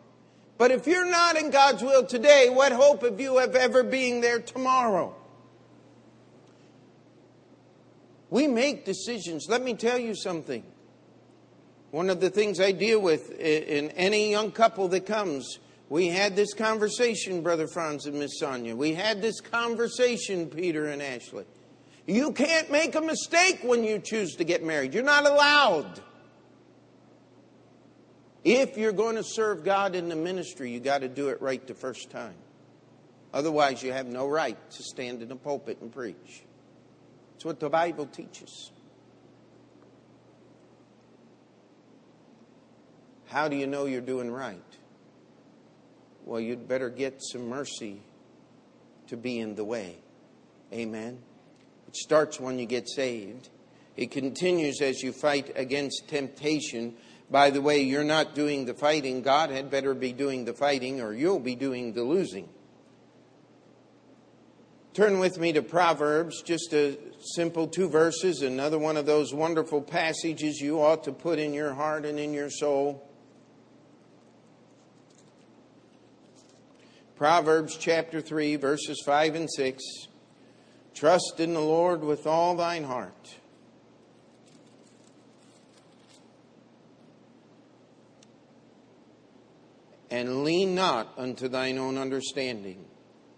But 0.62 0.70
if 0.70 0.86
you're 0.86 1.10
not 1.10 1.36
in 1.36 1.50
God's 1.50 1.82
will 1.82 2.06
today, 2.06 2.48
what 2.48 2.70
hope 2.70 3.02
have 3.02 3.20
you 3.20 3.40
of 3.40 3.56
ever 3.56 3.82
being 3.82 4.20
there 4.20 4.38
tomorrow? 4.38 5.12
We 8.30 8.46
make 8.46 8.84
decisions. 8.84 9.46
Let 9.48 9.64
me 9.64 9.74
tell 9.74 9.98
you 9.98 10.14
something. 10.14 10.62
One 11.90 12.08
of 12.08 12.20
the 12.20 12.30
things 12.30 12.60
I 12.60 12.70
deal 12.70 13.00
with 13.00 13.32
in 13.40 13.90
any 13.90 14.30
young 14.30 14.52
couple 14.52 14.86
that 14.90 15.04
comes, 15.04 15.58
we 15.88 16.06
had 16.06 16.36
this 16.36 16.54
conversation, 16.54 17.42
Brother 17.42 17.66
Franz 17.66 18.06
and 18.06 18.16
Miss 18.20 18.38
Sonia. 18.38 18.76
We 18.76 18.94
had 18.94 19.20
this 19.20 19.40
conversation, 19.40 20.46
Peter 20.46 20.86
and 20.86 21.02
Ashley. 21.02 21.44
You 22.06 22.30
can't 22.30 22.70
make 22.70 22.94
a 22.94 23.00
mistake 23.00 23.58
when 23.64 23.82
you 23.82 23.98
choose 23.98 24.36
to 24.36 24.44
get 24.44 24.62
married. 24.62 24.94
You're 24.94 25.02
not 25.02 25.26
allowed. 25.26 26.00
If 28.44 28.76
you're 28.76 28.92
going 28.92 29.16
to 29.16 29.22
serve 29.24 29.64
God 29.64 29.94
in 29.94 30.08
the 30.08 30.16
ministry, 30.16 30.70
you 30.70 30.80
got 30.80 31.02
to 31.02 31.08
do 31.08 31.28
it 31.28 31.40
right 31.40 31.64
the 31.66 31.74
first 31.74 32.10
time. 32.10 32.34
Otherwise, 33.32 33.82
you 33.82 33.92
have 33.92 34.06
no 34.06 34.28
right 34.28 34.58
to 34.72 34.82
stand 34.82 35.22
in 35.22 35.30
a 35.30 35.36
pulpit 35.36 35.78
and 35.80 35.92
preach. 35.92 36.42
It's 37.36 37.44
what 37.44 37.60
the 37.60 37.70
Bible 37.70 38.06
teaches. 38.06 38.70
How 43.26 43.48
do 43.48 43.56
you 43.56 43.66
know 43.66 43.86
you're 43.86 44.00
doing 44.00 44.30
right? 44.30 44.60
Well, 46.24 46.40
you'd 46.40 46.68
better 46.68 46.90
get 46.90 47.22
some 47.22 47.48
mercy 47.48 48.02
to 49.08 49.16
be 49.16 49.38
in 49.38 49.54
the 49.54 49.64
way. 49.64 49.96
Amen. 50.72 51.18
It 51.88 51.96
starts 51.96 52.38
when 52.38 52.58
you 52.58 52.66
get 52.66 52.88
saved. 52.88 53.48
It 53.96 54.10
continues 54.10 54.80
as 54.80 55.02
you 55.02 55.12
fight 55.12 55.52
against 55.54 56.08
temptation 56.08 56.94
by 57.32 57.48
the 57.48 57.62
way, 57.62 57.80
you're 57.80 58.04
not 58.04 58.34
doing 58.34 58.66
the 58.66 58.74
fighting. 58.74 59.22
God 59.22 59.48
had 59.48 59.70
better 59.70 59.94
be 59.94 60.12
doing 60.12 60.44
the 60.44 60.52
fighting, 60.52 61.00
or 61.00 61.14
you'll 61.14 61.40
be 61.40 61.54
doing 61.54 61.94
the 61.94 62.02
losing. 62.02 62.46
Turn 64.92 65.18
with 65.18 65.38
me 65.38 65.54
to 65.54 65.62
Proverbs, 65.62 66.42
just 66.42 66.74
a 66.74 66.98
simple 67.34 67.66
two 67.66 67.88
verses, 67.88 68.42
another 68.42 68.78
one 68.78 68.98
of 68.98 69.06
those 69.06 69.32
wonderful 69.32 69.80
passages 69.80 70.60
you 70.60 70.82
ought 70.82 71.04
to 71.04 71.12
put 71.12 71.38
in 71.38 71.54
your 71.54 71.72
heart 71.72 72.04
and 72.04 72.18
in 72.18 72.34
your 72.34 72.50
soul. 72.50 73.08
Proverbs 77.16 77.78
chapter 77.78 78.20
3, 78.20 78.56
verses 78.56 79.02
5 79.06 79.34
and 79.36 79.50
6. 79.50 79.82
Trust 80.92 81.40
in 81.40 81.54
the 81.54 81.60
Lord 81.60 82.04
with 82.04 82.26
all 82.26 82.54
thine 82.54 82.84
heart 82.84 83.38
and 90.12 90.44
lean 90.44 90.74
not 90.74 91.10
unto 91.16 91.48
thine 91.48 91.78
own 91.78 91.96
understanding. 91.96 92.84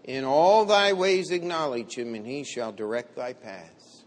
In 0.03 0.25
all 0.25 0.65
thy 0.65 0.91
ways 0.91 1.31
acknowledge 1.31 1.95
him, 1.95 2.13
and 2.13 2.27
he 2.27 2.43
shall 2.43 2.73
direct 2.73 3.15
thy 3.15 3.31
paths. 3.31 4.03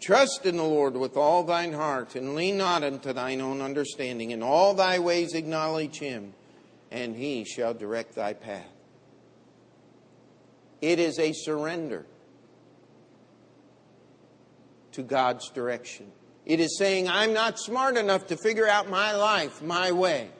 Trust 0.00 0.46
in 0.46 0.56
the 0.56 0.64
Lord 0.64 0.96
with 0.96 1.18
all 1.18 1.44
thine 1.44 1.74
heart, 1.74 2.14
and 2.16 2.34
lean 2.34 2.56
not 2.56 2.82
unto 2.82 3.12
thine 3.12 3.42
own 3.42 3.60
understanding. 3.60 4.30
In 4.30 4.42
all 4.42 4.72
thy 4.72 4.98
ways 4.98 5.34
acknowledge 5.34 5.98
him, 5.98 6.32
and 6.90 7.14
he 7.14 7.44
shall 7.44 7.74
direct 7.74 8.14
thy 8.14 8.32
path. 8.32 8.64
It 10.80 10.98
is 10.98 11.18
a 11.18 11.34
surrender 11.34 12.06
to 14.92 15.02
God's 15.02 15.50
direction. 15.50 16.10
It 16.46 16.58
is 16.58 16.78
saying, 16.78 17.06
I'm 17.06 17.34
not 17.34 17.58
smart 17.58 17.98
enough 17.98 18.28
to 18.28 18.38
figure 18.38 18.66
out 18.66 18.88
my 18.88 19.14
life 19.14 19.60
my 19.60 19.92
way. 19.92 20.30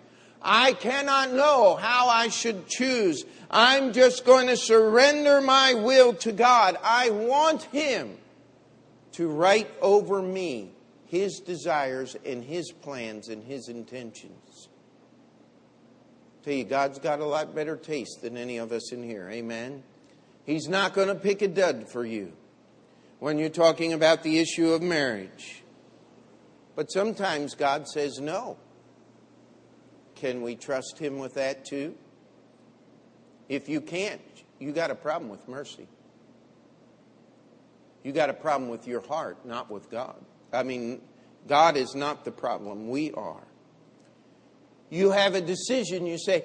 I 0.43 0.73
cannot 0.75 1.33
know 1.33 1.77
how 1.77 2.09
I 2.09 2.29
should 2.29 2.69
choose. 2.69 3.25
I'm 3.51 3.93
just 3.93 4.25
going 4.25 4.47
to 4.49 4.57
surrender 4.57 5.41
my 5.41 5.75
will 5.75 6.15
to 6.15 6.33
God. 6.33 6.77
I 6.83 7.11
want 7.11 7.63
Him 7.65 8.17
to 9.13 9.29
write 9.29 9.71
over 9.81 10.23
me 10.23 10.71
His 11.07 11.41
desires 11.41 12.17
and 12.25 12.45
His 12.45 12.71
plans 12.71 13.29
and 13.29 13.43
His 13.43 13.69
intentions. 13.69 14.69
tell 16.45 16.55
you, 16.55 16.65
God's 16.65 16.99
got 16.99 17.21
a 17.21 17.27
lot 17.27 17.55
better 17.55 17.77
taste 17.77 18.23
than 18.23 18.37
any 18.37 18.59
of 18.59 18.71
us 18.71 18.93
in 18.93 19.03
here. 19.03 19.29
Amen. 19.31 19.83
He's 20.45 20.69
not 20.69 20.95
going 20.95 21.09
to 21.09 21.15
pick 21.15 21.43
a 21.43 21.49
dud 21.49 21.91
for 21.91 22.07
you 22.07 22.33
when 23.19 23.39
you're 23.39 23.49
talking 23.49 23.93
about 23.93 24.23
the 24.23 24.39
issue 24.39 24.73
of 24.73 24.83
marriage. 24.83 25.63
But 26.77 26.93
sometimes 26.93 27.55
God 27.55 27.89
says 27.89 28.21
no. 28.21 28.57
Can 30.21 30.43
we 30.43 30.57
trust 30.57 30.99
Him 30.99 31.19
with 31.19 31.35
that 31.35 31.65
too? 31.65 31.95
If 33.49 33.69
you 33.69 33.81
can't, 33.81 34.21
you 34.59 34.73
got 34.73 34.91
a 34.91 34.95
problem 34.95 35.31
with 35.31 35.47
mercy. 35.49 35.87
You 38.03 38.13
got 38.13 38.31
a 38.31 38.35
problem 38.35 38.69
with 38.69 38.87
your 38.87 39.01
heart, 39.01 39.45
not 39.47 39.71
with 39.71 39.91
God. 39.91 40.17
I 40.53 40.63
mean, 40.63 41.01
God 41.47 41.77
is 41.77 41.95
not 41.95 42.25
the 42.25 42.31
problem, 42.31 42.89
we 42.89 43.13
are. 43.13 43.43
You 44.91 45.13
have 45.13 45.35
a 45.35 45.41
decision, 45.41 46.07
you 46.07 46.19
say, 46.19 46.45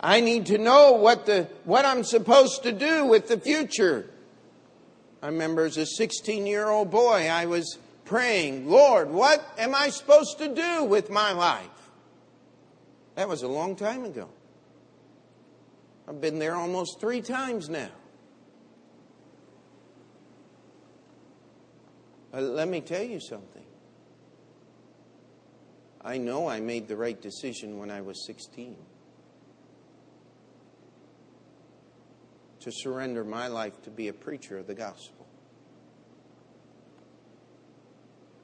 I 0.00 0.20
need 0.20 0.46
to 0.46 0.58
know 0.58 0.92
what 0.92 1.26
the 1.26 1.48
what 1.64 1.84
I'm 1.84 2.04
supposed 2.04 2.62
to 2.64 2.72
do 2.72 3.06
with 3.06 3.28
the 3.28 3.38
future. 3.38 4.10
I 5.22 5.26
remember 5.26 5.64
as 5.64 5.76
a 5.76 5.86
16-year-old 6.00 6.90
boy, 6.90 7.28
I 7.28 7.46
was 7.46 7.78
praying, 8.04 8.68
Lord, 8.68 9.10
what 9.10 9.44
am 9.58 9.74
I 9.74 9.88
supposed 9.88 10.38
to 10.38 10.54
do 10.54 10.84
with 10.84 11.10
my 11.10 11.32
life? 11.32 11.87
That 13.18 13.28
was 13.28 13.42
a 13.42 13.48
long 13.48 13.74
time 13.74 14.04
ago. 14.04 14.28
I've 16.06 16.20
been 16.20 16.38
there 16.38 16.54
almost 16.54 17.00
three 17.00 17.20
times 17.20 17.68
now. 17.68 17.90
But 22.30 22.44
let 22.44 22.68
me 22.68 22.80
tell 22.80 23.02
you 23.02 23.18
something. 23.18 23.64
I 26.00 26.18
know 26.18 26.48
I 26.48 26.60
made 26.60 26.86
the 26.86 26.96
right 26.96 27.20
decision 27.20 27.78
when 27.78 27.90
I 27.90 28.02
was 28.02 28.24
16 28.24 28.76
to 32.60 32.70
surrender 32.70 33.24
my 33.24 33.48
life 33.48 33.82
to 33.82 33.90
be 33.90 34.06
a 34.06 34.12
preacher 34.12 34.58
of 34.58 34.68
the 34.68 34.76
gospel. 34.76 35.26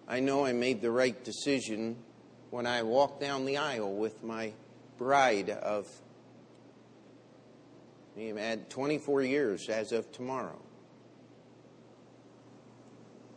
I 0.08 0.18
know 0.18 0.44
I 0.44 0.52
made 0.52 0.82
the 0.82 0.90
right 0.90 1.22
decision 1.22 1.94
when 2.50 2.66
I 2.66 2.82
walked 2.82 3.20
down 3.20 3.44
the 3.44 3.58
aisle 3.58 3.94
with 3.94 4.24
my 4.24 4.52
bride 4.98 5.50
of 5.50 5.88
We've 8.16 8.68
24 8.68 9.22
years 9.22 9.68
as 9.68 9.90
of 9.90 10.12
tomorrow. 10.12 10.60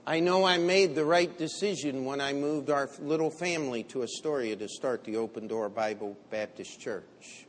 I 0.06 0.20
know 0.20 0.46
I 0.46 0.58
made 0.58 0.96
the 0.96 1.04
right 1.04 1.36
decision 1.36 2.06
when 2.06 2.22
I 2.22 2.32
moved 2.32 2.70
our 2.70 2.90
little 3.00 3.32
family 3.32 3.84
to 3.86 4.04
Astoria 4.04 4.56
to 4.56 4.68
start 4.70 5.04
the 5.04 5.18
Open 5.18 5.48
Door 5.48 5.70
Bible 5.70 6.16
Baptist 6.30 6.80
Church. 6.80 7.48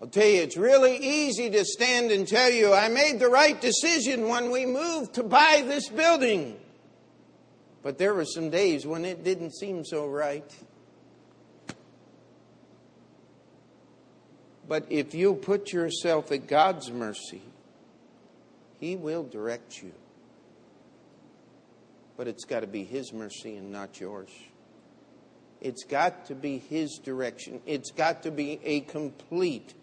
I'll 0.00 0.08
tell 0.08 0.26
you, 0.26 0.42
it's 0.42 0.56
really 0.56 0.96
easy 0.96 1.50
to 1.50 1.64
stand 1.64 2.10
and 2.12 2.26
tell 2.28 2.50
you 2.50 2.72
I 2.72 2.88
made 2.88 3.18
the 3.18 3.28
right 3.28 3.60
decision 3.60 4.28
when 4.28 4.50
we 4.50 4.66
moved 4.66 5.14
to 5.14 5.22
buy 5.22 5.64
this 5.66 5.88
building. 5.88 6.58
But 7.82 7.98
there 7.98 8.14
were 8.14 8.24
some 8.24 8.50
days 8.50 8.86
when 8.86 9.04
it 9.04 9.24
didn't 9.24 9.54
seem 9.54 9.84
so 9.84 10.06
right. 10.06 10.50
But 14.66 14.86
if 14.90 15.14
you 15.14 15.34
put 15.34 15.72
yourself 15.72 16.32
at 16.32 16.46
God's 16.46 16.90
mercy, 16.90 17.42
He 18.80 18.96
will 18.96 19.24
direct 19.24 19.82
you. 19.82 19.92
But 22.16 22.28
it's 22.28 22.44
got 22.44 22.60
to 22.60 22.66
be 22.66 22.84
His 22.84 23.12
mercy 23.12 23.56
and 23.56 23.70
not 23.70 24.00
yours. 24.00 24.30
It's 25.60 25.84
got 25.84 26.26
to 26.26 26.34
be 26.34 26.58
His 26.58 26.98
direction. 27.02 27.60
It's 27.66 27.90
got 27.90 28.22
to 28.22 28.30
be 28.30 28.60
a 28.64 28.80
complete 28.80 29.74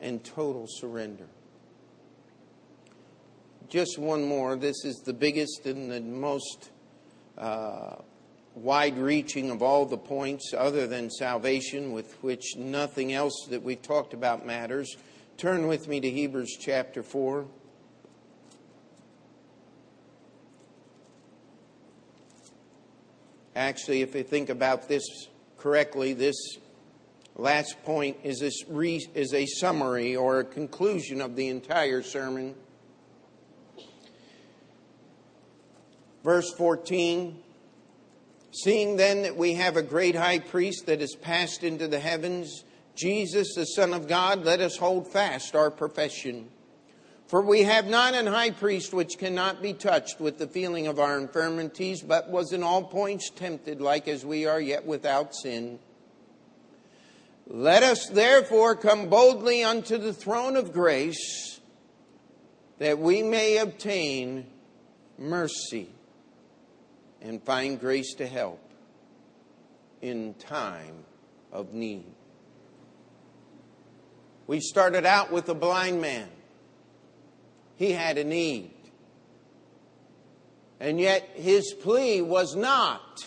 and 0.00 0.22
total 0.22 0.66
surrender. 0.68 1.26
Just 3.68 3.98
one 3.98 4.24
more. 4.24 4.56
This 4.56 4.84
is 4.84 4.96
the 5.04 5.12
biggest 5.12 5.66
and 5.66 5.90
the 5.90 6.00
most 6.00 6.70
uh, 7.38 7.96
wide 8.54 8.98
reaching 8.98 9.50
of 9.50 9.62
all 9.62 9.86
the 9.86 9.96
points 9.96 10.52
other 10.56 10.86
than 10.86 11.10
salvation, 11.10 11.92
with 11.92 12.12
which 12.22 12.56
nothing 12.56 13.12
else 13.12 13.46
that 13.50 13.62
we've 13.62 13.82
talked 13.82 14.14
about 14.14 14.44
matters. 14.44 14.96
Turn 15.36 15.66
with 15.66 15.88
me 15.88 16.00
to 16.00 16.10
Hebrews 16.10 16.56
chapter 16.60 17.02
4. 17.02 17.46
Actually, 23.56 24.02
if 24.02 24.14
you 24.14 24.22
think 24.22 24.48
about 24.48 24.88
this 24.88 25.28
correctly, 25.58 26.12
this 26.12 26.36
last 27.36 27.82
point 27.84 28.16
is, 28.22 28.38
this 28.38 28.64
re, 28.68 29.00
is 29.14 29.34
a 29.34 29.46
summary 29.46 30.16
or 30.16 30.40
a 30.40 30.44
conclusion 30.44 31.20
of 31.20 31.36
the 31.36 31.48
entire 31.48 32.02
sermon. 32.02 32.54
Verse 36.22 36.52
14 36.52 37.42
Seeing 38.52 38.96
then 38.96 39.22
that 39.22 39.36
we 39.36 39.54
have 39.54 39.76
a 39.76 39.82
great 39.82 40.16
high 40.16 40.40
priest 40.40 40.86
that 40.86 41.00
has 41.00 41.14
passed 41.14 41.62
into 41.62 41.86
the 41.86 42.00
heavens, 42.00 42.64
Jesus, 42.96 43.54
the 43.54 43.64
Son 43.64 43.94
of 43.94 44.08
God, 44.08 44.44
let 44.44 44.60
us 44.60 44.76
hold 44.76 45.06
fast 45.06 45.54
our 45.54 45.70
profession. 45.70 46.48
For 47.28 47.40
we 47.40 47.62
have 47.62 47.86
not 47.86 48.14
an 48.14 48.26
high 48.26 48.50
priest 48.50 48.92
which 48.92 49.18
cannot 49.18 49.62
be 49.62 49.72
touched 49.72 50.20
with 50.20 50.38
the 50.38 50.48
feeling 50.48 50.88
of 50.88 50.98
our 50.98 51.16
infirmities, 51.16 52.02
but 52.02 52.28
was 52.28 52.52
in 52.52 52.64
all 52.64 52.82
points 52.82 53.30
tempted 53.30 53.80
like 53.80 54.08
as 54.08 54.26
we 54.26 54.46
are, 54.46 54.60
yet 54.60 54.84
without 54.84 55.32
sin. 55.32 55.78
Let 57.46 57.84
us 57.84 58.08
therefore 58.08 58.74
come 58.74 59.08
boldly 59.08 59.62
unto 59.62 59.96
the 59.96 60.12
throne 60.12 60.56
of 60.56 60.72
grace, 60.72 61.60
that 62.78 62.98
we 62.98 63.22
may 63.22 63.58
obtain 63.58 64.46
mercy 65.16 65.88
and 67.20 67.42
find 67.42 67.78
grace 67.78 68.14
to 68.14 68.26
help 68.26 68.60
in 70.00 70.34
time 70.34 71.04
of 71.52 71.72
need. 71.72 72.12
We 74.46 74.60
started 74.60 75.06
out 75.06 75.30
with 75.30 75.48
a 75.48 75.54
blind 75.54 76.00
man. 76.00 76.28
He 77.76 77.92
had 77.92 78.18
a 78.18 78.24
need. 78.24 78.72
And 80.80 80.98
yet 80.98 81.28
his 81.34 81.74
plea 81.74 82.22
was 82.22 82.56
not, 82.56 83.20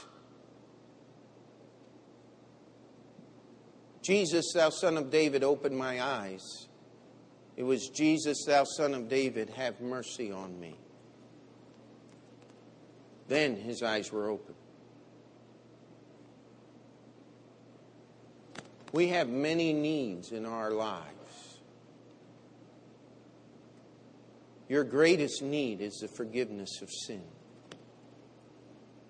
Jesus, 4.01 4.51
thou 4.53 4.69
son 4.69 4.97
of 4.97 5.09
David, 5.11 5.43
open 5.43 5.75
my 5.77 6.03
eyes. 6.03 6.67
It 7.55 7.63
was, 7.63 7.87
Jesus, 7.89 8.43
thou 8.45 8.63
son 8.63 8.93
of 8.93 9.07
David, 9.07 9.51
have 9.51 9.79
mercy 9.79 10.31
on 10.31 10.59
me. 10.59 10.75
Then 13.27 13.55
his 13.55 13.81
eyes 13.81 14.11
were 14.11 14.29
open. 14.29 14.55
We 18.91 19.07
have 19.07 19.27
many 19.27 19.73
needs 19.73 20.31
in 20.31 20.45
our 20.45 20.71
lives. 20.71 21.59
Your 24.69 24.83
greatest 24.83 25.41
need 25.41 25.81
is 25.81 25.99
the 25.99 26.07
forgiveness 26.07 26.81
of 26.81 26.89
sin. 26.91 27.23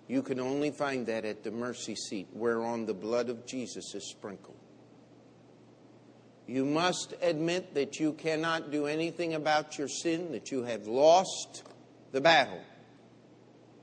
You 0.07 0.21
can 0.21 0.39
only 0.39 0.71
find 0.71 1.05
that 1.07 1.25
at 1.25 1.43
the 1.43 1.51
mercy 1.51 1.95
seat 1.95 2.27
whereon 2.33 2.85
the 2.85 2.93
blood 2.93 3.29
of 3.29 3.45
Jesus 3.45 3.93
is 3.95 4.09
sprinkled. 4.09 4.57
You 6.47 6.65
must 6.65 7.13
admit 7.21 7.73
that 7.73 7.99
you 7.99 8.13
cannot 8.13 8.71
do 8.71 8.85
anything 8.85 9.33
about 9.33 9.77
your 9.77 9.87
sin, 9.87 10.31
that 10.33 10.51
you 10.51 10.63
have 10.63 10.87
lost 10.87 11.63
the 12.11 12.21
battle 12.21 12.61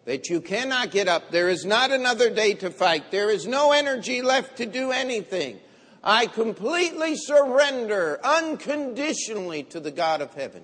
that 0.05 0.29
you 0.29 0.41
cannot 0.41 0.91
get 0.91 1.09
up. 1.09 1.31
There 1.31 1.49
is 1.49 1.65
not 1.65 1.91
another 1.91 2.31
day 2.31 2.55
to 2.55 2.71
fight. 2.71 3.11
There 3.11 3.31
is 3.31 3.47
no 3.47 3.73
energy 3.73 4.23
left 4.23 4.57
to 4.57 4.67
do 4.67 4.93
anything. 4.93 5.61
I 6.03 6.27
completely 6.27 7.17
surrender 7.17 8.19
unconditionally 8.25 9.65
to 9.65 9.81
the 9.81 9.91
God 9.91 10.23
of 10.23 10.33
heaven. 10.35 10.63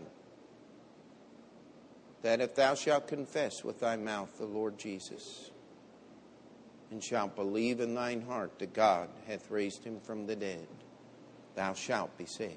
That 2.23 2.41
if 2.41 2.55
thou 2.55 2.75
shalt 2.75 3.07
confess 3.07 3.63
with 3.63 3.81
thy 3.81 3.97
mouth 3.97 4.37
the 4.39 4.47
Lord 4.47 4.79
Jesus, 4.79 5.51
and 6.91 7.03
shalt 7.03 7.37
believe 7.37 7.81
in 7.81 7.95
thine 7.95 8.23
heart 8.23 8.59
that 8.59 8.73
God 8.73 9.09
hath 9.27 9.51
raised 9.51 9.85
him 9.85 10.01
from 10.01 10.27
the 10.27 10.37
dead, 10.37 10.67
thou 11.55 11.75
shalt 11.75 12.17
be 12.17 12.27
saved. 12.27 12.55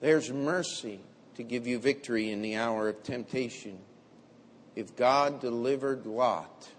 There's 0.00 0.32
mercy 0.32 1.00
to 1.36 1.42
give 1.42 1.66
you 1.66 1.78
victory 1.78 2.30
in 2.30 2.42
the 2.42 2.56
hour 2.56 2.88
of 2.88 3.02
temptation. 3.02 3.78
If 4.80 4.96
God 4.96 5.42
delivered 5.42 6.06
Lot, 6.06 6.70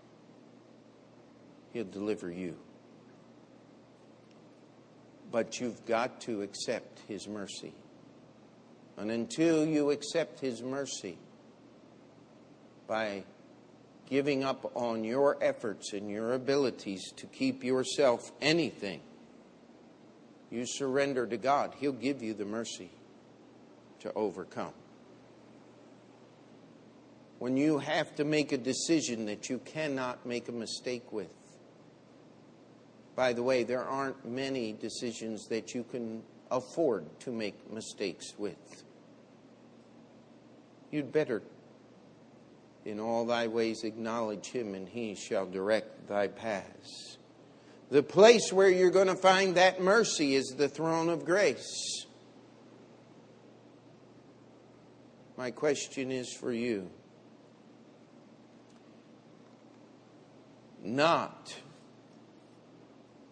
He'll 1.72 1.84
deliver 1.84 2.32
you. 2.32 2.58
But 5.32 5.60
you've 5.60 5.86
got 5.86 6.20
to 6.22 6.42
accept 6.42 7.02
His 7.08 7.28
mercy. 7.28 7.76
And 8.98 9.12
until 9.12 9.68
you 9.68 9.92
accept 9.92 10.40
His 10.40 10.64
mercy 10.64 11.20
by 12.88 13.24
giving 14.10 14.44
up 14.44 14.72
on 14.74 15.04
your 15.04 15.38
efforts 15.40 15.94
and 15.94 16.10
your 16.10 16.34
abilities 16.34 17.12
to 17.18 17.28
keep 17.28 17.64
yourself 17.64 18.32
anything, 18.42 19.02
you 20.50 20.66
surrender 20.66 21.28
to 21.28 21.38
God, 21.38 21.76
He'll 21.78 21.92
give 21.92 22.24
you 22.24 22.34
the 22.34 22.46
mercy 22.46 22.90
to 24.00 24.12
overcome. 24.14 24.74
When 27.42 27.58
you 27.58 27.80
have 27.80 28.14
to 28.18 28.24
make 28.24 28.52
a 28.52 28.58
decision 28.60 29.26
that 29.26 29.50
you 29.50 29.58
cannot 29.66 30.28
make 30.28 30.48
a 30.48 30.52
mistake 30.52 31.12
with, 31.12 31.34
by 33.16 33.34
the 33.34 33.42
way, 33.42 33.64
there 33.64 33.84
aren't 33.84 34.24
many 34.24 34.74
decisions 34.74 35.48
that 35.48 35.74
you 35.74 35.84
can 35.84 36.22
afford 36.52 37.04
to 37.22 37.32
make 37.32 37.74
mistakes 37.74 38.36
with. 38.38 38.84
You'd 40.92 41.12
better, 41.12 41.42
in 42.86 43.00
all 43.00 43.26
thy 43.26 43.48
ways, 43.48 43.84
acknowledge 43.86 44.46
him, 44.46 44.76
and 44.76 44.88
he 44.88 45.16
shall 45.16 45.48
direct 45.48 46.08
thy 46.08 46.28
paths. 46.28 47.18
The 47.90 48.04
place 48.04 48.54
where 48.54 48.70
you're 48.70 48.92
going 48.92 49.08
to 49.08 49.16
find 49.16 49.56
that 49.56 49.82
mercy 49.82 50.36
is 50.36 50.54
the 50.60 50.70
throne 50.70 51.10
of 51.10 51.26
grace. 51.26 52.06
My 55.38 55.50
question 55.50 56.12
is 56.12 56.32
for 56.32 56.54
you. 56.54 56.92
Not 60.84 61.54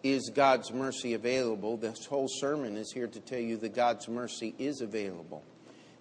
is 0.02 0.30
God's 0.34 0.72
mercy 0.72 1.14
available. 1.14 1.76
This 1.76 2.06
whole 2.06 2.28
sermon 2.28 2.76
is 2.76 2.92
here 2.92 3.08
to 3.08 3.20
tell 3.20 3.40
you 3.40 3.56
that 3.58 3.74
God's 3.74 4.08
mercy 4.08 4.54
is 4.58 4.80
available. 4.80 5.42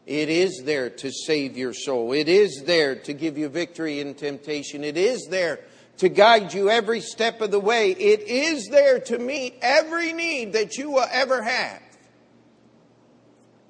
It 0.05 0.29
is 0.29 0.61
there 0.63 0.89
to 0.89 1.11
save 1.11 1.57
your 1.57 1.73
soul. 1.73 2.13
It 2.13 2.29
is 2.29 2.63
there 2.65 2.95
to 2.95 3.13
give 3.13 3.37
you 3.37 3.49
victory 3.49 3.99
in 3.99 4.15
temptation. 4.15 4.83
It 4.83 4.97
is 4.97 5.27
there 5.29 5.59
to 5.97 6.09
guide 6.09 6.53
you 6.53 6.69
every 6.69 7.01
step 7.01 7.41
of 7.41 7.51
the 7.51 7.59
way. 7.59 7.91
It 7.91 8.21
is 8.21 8.67
there 8.71 8.99
to 9.01 9.19
meet 9.19 9.55
every 9.61 10.13
need 10.13 10.53
that 10.53 10.77
you 10.77 10.91
will 10.91 11.07
ever 11.11 11.43
have. 11.43 11.81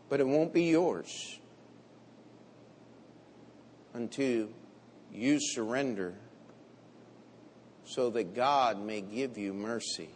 But 0.10 0.20
it 0.20 0.28
won't 0.28 0.54
be 0.54 0.64
yours 0.64 1.40
until 3.94 4.48
you 5.12 5.40
surrender 5.42 6.14
so 7.90 8.12
that 8.12 8.36
God 8.36 8.80
may 8.80 9.02
give 9.02 9.36
you 9.38 9.52
mercy. 9.52 10.10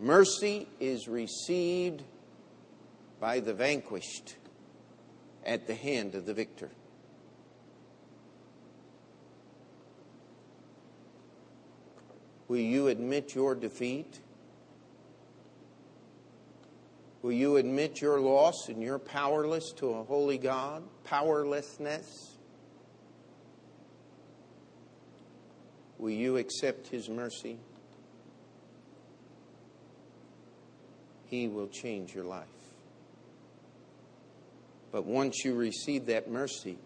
Mercy 0.00 0.66
is 0.80 1.06
received 1.06 2.02
by 3.20 3.38
the 3.38 3.54
vanquished 3.54 4.34
at 5.44 5.68
the 5.68 5.74
hand 5.74 6.16
of 6.16 6.26
the 6.26 6.34
victor. 6.34 6.70
Will 12.48 12.58
you 12.58 12.88
admit 12.88 13.34
your 13.36 13.54
defeat? 13.54 14.20
Will 17.22 17.32
you 17.32 17.56
admit 17.56 18.00
your 18.00 18.20
loss 18.20 18.68
and 18.68 18.82
you're 18.82 18.98
powerless 18.98 19.72
to 19.76 19.90
a 19.90 20.02
holy 20.04 20.38
God? 20.38 20.82
Powerlessness? 21.04 22.35
Will 25.98 26.10
you 26.10 26.36
accept 26.36 26.88
His 26.88 27.08
mercy? 27.08 27.58
He 31.26 31.48
will 31.48 31.68
change 31.68 32.14
your 32.14 32.24
life. 32.24 32.46
But 34.92 35.04
once 35.04 35.44
you 35.44 35.54
receive 35.54 36.06
that 36.06 36.30
mercy, 36.30 36.78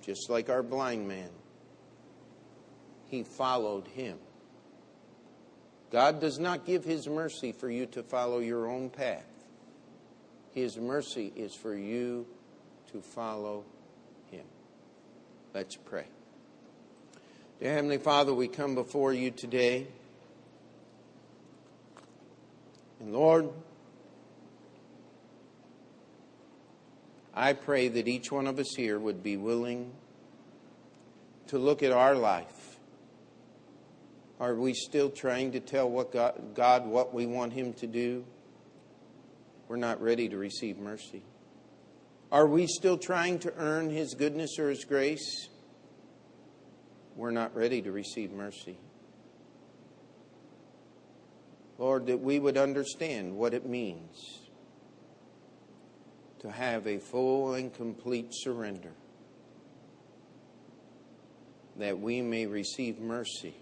just 0.00 0.28
like 0.28 0.50
our 0.50 0.62
blind 0.62 1.06
man, 1.06 1.28
he 3.08 3.22
followed 3.22 3.86
him. 3.88 4.18
God 5.90 6.20
does 6.20 6.38
not 6.38 6.64
give 6.64 6.84
his 6.84 7.06
mercy 7.06 7.52
for 7.52 7.70
you 7.70 7.86
to 7.86 8.02
follow 8.02 8.38
your 8.38 8.68
own 8.68 8.88
path. 8.88 9.26
His 10.52 10.78
mercy 10.78 11.30
is 11.36 11.54
for 11.54 11.76
you 11.76 12.26
to 12.92 13.02
follow 13.02 13.64
him. 14.30 14.46
Let's 15.54 15.76
pray. 15.76 16.06
Dear 17.62 17.74
Heavenly 17.74 17.98
Father, 17.98 18.34
we 18.34 18.48
come 18.48 18.74
before 18.74 19.12
you 19.12 19.30
today. 19.30 19.86
And 22.98 23.12
Lord, 23.12 23.50
I 27.32 27.52
pray 27.52 27.86
that 27.86 28.08
each 28.08 28.32
one 28.32 28.48
of 28.48 28.58
us 28.58 28.74
here 28.76 28.98
would 28.98 29.22
be 29.22 29.36
willing 29.36 29.92
to 31.46 31.58
look 31.58 31.84
at 31.84 31.92
our 31.92 32.16
life. 32.16 32.78
Are 34.40 34.56
we 34.56 34.74
still 34.74 35.10
trying 35.10 35.52
to 35.52 35.60
tell 35.60 35.88
what 35.88 36.10
God, 36.10 36.56
God 36.56 36.84
what 36.84 37.14
we 37.14 37.26
want 37.26 37.52
Him 37.52 37.74
to 37.74 37.86
do? 37.86 38.24
We're 39.68 39.76
not 39.76 40.02
ready 40.02 40.28
to 40.28 40.36
receive 40.36 40.78
mercy. 40.78 41.22
Are 42.32 42.48
we 42.48 42.66
still 42.66 42.98
trying 42.98 43.38
to 43.38 43.54
earn 43.56 43.88
His 43.88 44.14
goodness 44.14 44.58
or 44.58 44.68
His 44.68 44.84
grace? 44.84 45.48
We're 47.16 47.30
not 47.30 47.54
ready 47.54 47.82
to 47.82 47.92
receive 47.92 48.32
mercy. 48.32 48.78
Lord, 51.78 52.06
that 52.06 52.20
we 52.20 52.38
would 52.38 52.56
understand 52.56 53.36
what 53.36 53.54
it 53.54 53.66
means 53.66 54.38
to 56.40 56.50
have 56.50 56.86
a 56.86 56.98
full 56.98 57.54
and 57.54 57.72
complete 57.72 58.28
surrender, 58.30 58.92
that 61.76 61.98
we 61.98 62.20
may 62.20 62.46
receive 62.46 62.98
mercy 62.98 63.54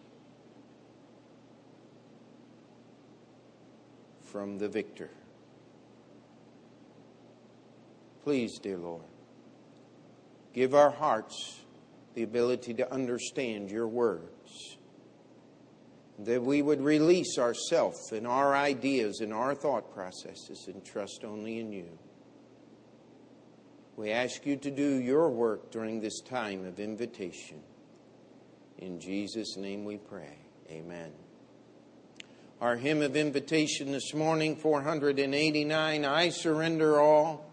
from 4.25 4.59
the 4.59 4.69
victor. 4.69 5.11
Please, 8.23 8.59
dear 8.59 8.79
Lord, 8.79 9.03
give 10.53 10.75
our 10.75 10.91
hearts 10.91 11.61
the 12.15 12.23
ability 12.23 12.75
to 12.75 12.93
understand 12.93 13.71
your 13.71 13.89
words 13.89 14.77
that 16.25 16.43
we 16.43 16.61
would 16.61 16.83
release 16.83 17.39
ourselves 17.39 18.13
and 18.13 18.27
our 18.27 18.55
ideas 18.55 19.21
and 19.21 19.33
our 19.33 19.55
thought 19.55 19.93
processes 19.95 20.67
and 20.67 20.85
trust 20.85 21.25
only 21.25 21.59
in 21.59 21.73
you. 21.73 21.99
We 23.97 24.11
ask 24.11 24.45
you 24.45 24.57
to 24.57 24.71
do 24.71 25.01
your 25.01 25.31
work 25.31 25.71
during 25.71 26.01
this 26.01 26.21
time 26.21 26.67
of 26.67 26.79
invitation. 26.79 27.61
In 28.79 29.01
Jesus' 29.01 29.57
name 29.57 29.85
we 29.85 29.99
pray. 29.99 30.39
Amen. 30.71 31.13
Our 32.61 32.77
hymn 32.77 33.03
of 33.03 33.17
invitation 33.17 33.93
this 33.93 34.13
morning, 34.13 34.57
489, 34.57 36.05
I 36.05 36.29
surrender 36.29 37.01
all. 37.01 37.50